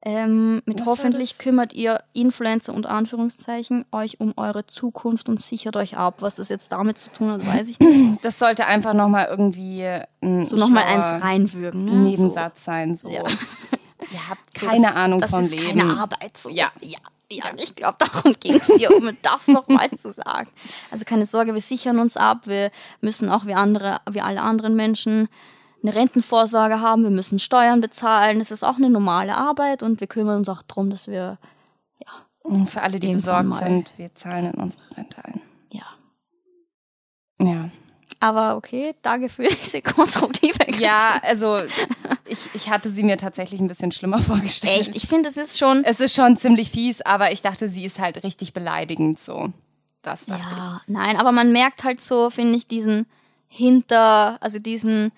ähm, 0.06 0.62
mit 0.66 0.82
Was 0.82 0.86
hoffentlich 0.86 1.38
kümmert 1.38 1.74
ihr 1.74 2.04
Influencer 2.12 2.74
unter 2.74 2.92
Anführungszeichen 2.92 3.86
euch 3.94 4.20
um 4.20 4.34
eure 4.36 4.66
Zukunft 4.66 5.30
und 5.30 5.40
sichert 5.40 5.78
euch 5.78 5.96
ab. 5.96 6.16
Was 6.20 6.36
das 6.36 6.50
jetzt 6.50 6.74
damit 6.74 6.98
zu 6.98 7.10
tun 7.12 7.32
hat, 7.32 7.46
weiß 7.46 7.70
ich 7.70 7.80
nicht. 7.80 8.04
Das 8.22 8.40
sollte 8.40 8.66
einfach 8.66 8.94
nochmal 8.94 9.28
irgendwie 9.30 9.84
ein 10.22 10.44
so 10.44 10.56
nochmal 10.56 10.84
eins 10.84 11.24
reinwürgen. 11.24 11.86
Ne? 11.86 11.92
Nebensatz 12.10 12.60
so. 12.60 12.66
sein. 12.66 12.96
So. 12.96 13.10
Ja. 13.10 13.24
Ihr 13.24 14.30
habt 14.30 14.54
keine 14.56 14.88
so, 14.88 14.94
Ahnung 14.94 15.22
das 15.22 15.30
vom 15.30 15.40
ist 15.40 15.52
Leben. 15.52 15.80
Keine 15.80 16.00
Arbeit. 16.00 16.38
So. 16.38 16.50
Ja. 16.50 16.72
ja. 16.82 17.00
Ja, 17.32 17.46
ich 17.58 17.74
glaube, 17.74 17.96
darum 17.98 18.36
ging 18.40 18.56
es 18.56 18.68
hier, 18.68 18.96
um 18.96 19.10
das 19.24 19.48
nochmal 19.48 19.90
zu 19.92 20.14
sagen. 20.14 20.52
Also 20.92 21.04
keine 21.04 21.26
Sorge, 21.26 21.56
wir 21.56 21.62
sichern 21.62 21.98
uns 21.98 22.16
ab. 22.16 22.46
Wir 22.46 22.70
müssen 23.02 23.28
auch 23.30 23.48
wie 23.48 23.56
andere, 23.56 24.02
wie 24.08 24.22
alle 24.22 24.42
anderen 24.42 24.76
Menschen 24.76 25.30
eine 25.84 25.94
Rentenvorsorge 25.94 26.80
haben, 26.80 27.04
wir 27.04 27.10
müssen 27.10 27.40
Steuern 27.40 27.82
bezahlen. 27.82 28.40
Es 28.40 28.52
ist 28.52 28.64
auch 28.64 28.78
eine 28.78 28.90
normale 28.90 29.36
Arbeit 29.36 29.84
und 29.84 30.00
wir 30.00 30.08
kümmern 30.08 30.38
uns 30.38 30.50
auch 30.50 30.64
darum, 30.64 30.90
dass 30.90 31.08
wir, 31.08 31.38
ja. 32.00 32.66
Für 32.66 32.82
alle, 32.82 33.00
die 33.00 33.12
besorgt 33.12 33.56
sind, 33.56 33.92
wir 33.98 34.14
zahlen 34.16 34.54
in 34.54 34.62
unsere 34.62 34.84
Rente 34.98 35.24
ein. 35.24 35.42
Ja. 35.72 35.86
Ja. 37.40 37.70
Aber 38.20 38.56
okay, 38.56 38.96
danke 39.02 39.28
für 39.28 39.44
diese 39.64 39.82
konstruktive 39.82 40.58
Kritik. 40.60 40.80
Ja, 40.80 41.20
also 41.24 41.60
ich, 42.26 42.50
ich 42.54 42.70
hatte 42.70 42.90
sie 42.90 43.04
mir 43.04 43.18
tatsächlich 43.18 43.60
ein 43.60 43.68
bisschen 43.68 43.92
schlimmer 43.92 44.20
vorgestellt. 44.22 44.80
Echt? 44.80 44.96
Ich 44.96 45.08
finde, 45.08 45.28
es 45.28 45.36
ist 45.36 45.60
schon. 45.60 45.84
Es 45.84 46.00
ist 46.00 46.16
schon 46.16 46.38
ziemlich 46.38 46.72
fies, 46.72 47.02
aber 47.02 47.34
ich 47.34 47.42
dachte, 47.42 47.68
sie 47.68 47.84
ist 47.84 48.00
halt 48.00 48.24
richtig 48.24 48.54
beleidigend 48.54 49.20
so. 49.20 49.52
Das 50.02 50.26
dachte 50.26 50.56
ja, 50.56 50.82
ich. 50.82 50.94
Nein, 50.94 51.18
aber 51.18 51.34
man 51.34 51.52
merkt 51.52 51.84
halt 51.84 52.00
so, 52.00 52.30
finde 52.30 52.56
ich, 52.56 52.68
diesen 52.68 53.08
hinter, 53.48 54.42
also 54.42 54.58
diesen 54.58 55.12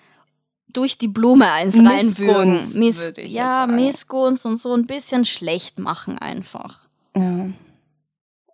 durch 0.76 0.98
die 0.98 1.08
Blume 1.08 1.50
eins 1.52 1.76
reinwürgen. 1.78 2.60
Miss, 2.74 3.12
ja, 3.18 3.66
Missgunst 3.66 4.44
und 4.46 4.56
so 4.58 4.74
ein 4.74 4.86
bisschen 4.86 5.24
schlecht 5.24 5.78
machen 5.78 6.18
einfach. 6.18 6.80
Ja. 7.16 7.46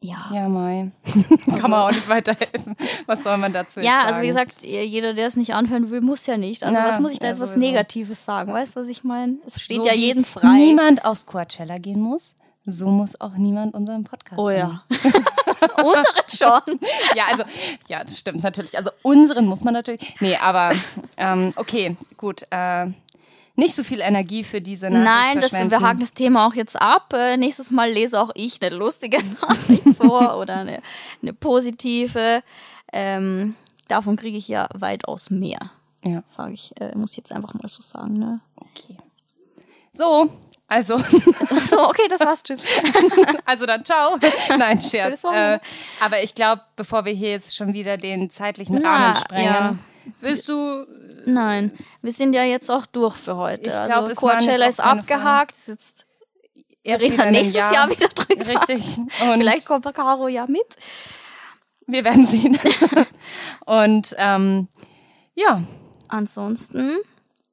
Ja. 0.05 0.31
Ja, 0.35 0.49
Mai. 0.49 0.91
Also, 1.07 1.57
Kann 1.61 1.71
man 1.71 1.81
auch 1.83 1.93
nicht 1.93 2.09
weiterhelfen. 2.09 2.75
Was 3.07 3.23
soll 3.23 3.37
man 3.37 3.53
dazu 3.53 3.79
Ja, 3.79 4.01
sagen? 4.01 4.09
also 4.09 4.23
wie 4.23 4.27
gesagt, 4.27 4.63
jeder, 4.63 5.15
der 5.15 5.29
es 5.29 5.37
nicht 5.37 5.55
anhören 5.55 5.91
will, 5.91 6.01
muss 6.01 6.27
ja 6.27 6.37
nicht. 6.37 6.65
Also 6.65 6.75
Na, 6.77 6.89
was 6.89 6.99
muss 6.99 7.13
ich 7.13 7.21
da 7.21 7.29
jetzt 7.29 7.41
was 7.41 7.55
Negatives 7.57 8.25
sagen? 8.25 8.53
Weißt 8.53 8.75
du, 8.75 8.81
was 8.81 8.89
ich 8.89 9.05
meine? 9.05 9.37
Es 9.47 9.61
steht 9.61 9.77
so 9.77 9.87
ja 9.87 9.95
jeden 9.95 10.25
frei. 10.25 10.57
niemand 10.57 11.05
aufs 11.05 11.25
Coachella 11.27 11.79
gehen 11.79 12.01
muss, 12.01 12.35
so 12.65 12.87
muss 12.87 13.21
auch 13.21 13.35
niemand 13.35 13.75
unseren 13.75 14.05
Podcast 14.05 14.41
Oh 14.41 14.51
ja. 14.51 14.85
unseren 15.77 16.29
schon. 16.29 16.81
ja, 17.17 17.25
also, 17.31 17.45
ja, 17.89 18.05
das 18.05 18.19
stimmt 18.19 18.43
natürlich. 18.43 18.77
Also 18.77 18.91
unseren 19.03 19.47
muss 19.47 19.63
man 19.63 19.75
natürlich. 19.75 20.15
Nee, 20.21 20.37
aber 20.37 20.73
ähm, 21.17 21.53
okay, 21.57 21.97
gut. 22.17 22.43
Äh, 22.51 22.91
nicht 23.55 23.75
so 23.75 23.85
viel 23.85 24.01
Energie 24.01 24.45
für 24.45 24.61
diese 24.61 24.89
Nachricht 24.89 25.05
Nein, 25.05 25.41
das, 25.41 25.53
wir 25.53 25.81
haken 25.81 26.01
das 26.01 26.15
Thema 26.15 26.47
auch 26.47 26.55
jetzt 26.55 26.81
ab. 26.81 27.13
Äh, 27.13 27.37
nächstes 27.37 27.71
Mal 27.71 27.91
lese 27.91 28.21
auch 28.21 28.31
ich 28.35 28.63
eine 28.63 28.75
lustige 28.75 29.19
Nachricht 29.41 29.85
vor 29.97 30.39
oder 30.39 30.59
eine, 30.59 30.81
eine 31.21 31.33
positive. 31.35 32.43
Ähm, 32.93 33.55
davon 33.89 34.17
kriege 34.17 34.39
ich 34.39 34.49
ja 34.49 34.69
weitaus 34.75 35.31
mehr. 35.31 35.71
Ja. 36.05 36.23
Sage 36.25 36.55
ich, 36.55 36.73
äh, 36.81 36.97
muss 36.97 37.13
ich 37.13 37.19
jetzt 37.19 37.33
einfach 37.33 37.55
mal 37.55 37.69
so 37.69 37.83
sagen, 37.83 38.19
ne? 38.19 38.41
Okay. 38.57 38.97
So, 39.93 40.31
also. 40.73 40.99
so, 41.65 41.89
okay, 41.89 42.09
das 42.09 42.21
war's. 42.21 42.43
Tschüss. 42.43 42.61
also 43.45 43.67
dann 43.67 43.85
ciao. 43.85 44.19
Nein, 44.57 44.81
Scherz. 44.81 45.25
Äh, 45.25 45.59
aber 46.01 46.23
ich 46.23 46.35
glaube, 46.35 46.63
bevor 46.77 47.05
wir 47.05 47.13
hier 47.13 47.31
jetzt 47.31 47.57
schon 47.57 47.73
wieder 47.73 47.97
den 47.97 48.31
zeitlichen 48.31 48.81
Na, 48.83 48.91
Rahmen 48.91 49.17
sprengen, 49.17 49.45
ja. 49.55 49.79
willst 50.21 50.49
du. 50.49 50.87
Nein, 51.25 51.73
wir 52.01 52.13
sind 52.13 52.33
ja 52.33 52.43
jetzt 52.43 52.71
auch 52.71 52.87
durch 52.87 53.17
für 53.17 53.37
heute. 53.37 53.71
Ich 53.71 53.77
also 53.77 53.93
glaub, 53.93 54.11
es 54.11 54.23
waren 54.23 54.39
Coachella 54.41 54.67
ist 54.67 54.81
abgehakt. 54.81 55.55
Dann 56.85 57.01
in 57.01 57.21
einem 57.21 57.33
nächstes 57.33 57.55
Jahr. 57.55 57.89
wieder 57.89 58.09
drüber. 58.09 58.49
Richtig. 58.49 58.99
Und 58.99 59.37
Vielleicht 59.37 59.67
kommt 59.67 59.85
Caro 59.95 60.27
ja 60.27 60.47
mit. 60.49 60.67
wir 61.87 62.03
werden 62.03 62.27
sehen. 62.27 62.59
Und 63.67 64.17
ähm, 64.19 64.67
ja, 65.37 65.63
Ansonsten, 66.13 66.99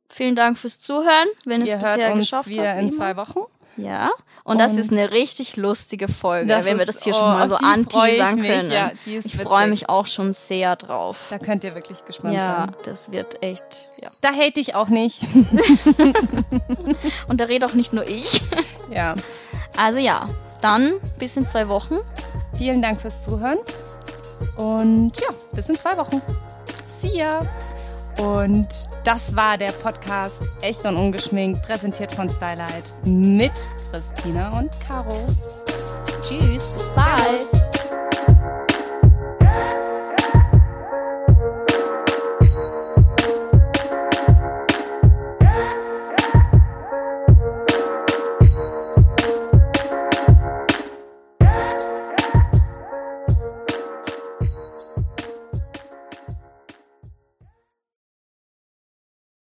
vielen 0.10 0.36
Dank 0.36 0.57
fürs 0.57 0.80
Zuhören, 0.80 1.28
wenn 1.45 1.66
ihr 1.66 1.76
es 1.76 1.82
bisher 1.82 2.14
uns 2.14 2.26
geschafft 2.26 2.49
wieder 2.49 2.70
habt. 2.70 2.82
in 2.82 2.91
zwei. 2.91 3.16
Wochen. 3.16 3.39
Ja, 3.78 4.10
und, 4.43 4.60
das 4.60 4.74
Und- 4.74 4.80
ist 4.80 4.91
eine 4.91 5.12
richtig 5.12 5.55
lustige 5.55 6.10
Folge, 6.10 6.47
Das 6.47 6.66
wenn 6.66 6.78
wir 6.78 6.82
ist- 6.88 6.97
das 6.97 7.03
hier 7.05 7.14
oh, 7.14 7.18
schon 7.20 7.28
mal 7.28 7.47
so 7.47 7.55
anteasern 7.55 8.41
können. 8.41 8.72
Ja, 8.72 8.91
die 9.05 9.16
ist 9.16 9.26
ich 9.28 9.38
freue 9.38 9.68
mich 9.68 9.88
auch 9.88 10.05
schon 10.05 10.34
sehr 10.34 10.76
drauf. 10.76 11.28
Da 11.30 11.38
könnt 11.39 11.64
ihr 11.64 11.76
wirklich 11.76 12.03
gespannt 12.03 12.34
Ja, 12.34 12.66
sein. 12.68 12.76
das 12.84 13.14
wird 13.14 13.41
echt, 13.41 13.88
ja. 14.01 14.12
Da 14.20 14.34
hate 14.34 14.60
ich 14.60 14.76
auch 14.76 14.89
nicht. 14.89 15.22
Und 17.30 17.39
da 17.39 17.45
redet 17.45 17.70
auch 17.70 17.74
nicht 17.74 17.93
nur 17.93 18.05
ich. 18.05 18.41
ja. 18.91 19.16
Also 19.78 19.99
ja, 19.99 20.28
dann 20.62 20.91
bis 21.18 21.38
in 21.38 21.47
zwei 21.47 21.70
Wochen. 21.70 21.99
Vielen 22.57 22.82
Dank 22.82 22.99
fürs 23.01 23.24
Zuhören. 23.24 23.60
Und 24.57 25.14
ja, 25.22 25.28
bis 25.53 25.70
in 25.70 25.78
zwei 25.78 25.95
Wochen. 25.95 26.22
See 27.01 27.16
ya. 27.18 27.43
Und 28.20 28.67
das 29.05 29.34
war 29.34 29.57
der 29.57 29.72
Podcast 29.72 30.41
Echt 30.61 30.86
und 30.86 30.97
Ungeschminkt, 30.97 31.63
präsentiert 31.63 32.11
von 32.11 32.30
Stylight 32.30 32.84
mit 33.05 33.53
Christina 33.91 34.59
und 34.59 34.70
Caro. 34.82 35.26
Tschüss, 36.22 36.67
bis 36.67 36.89
bald. 36.95 37.78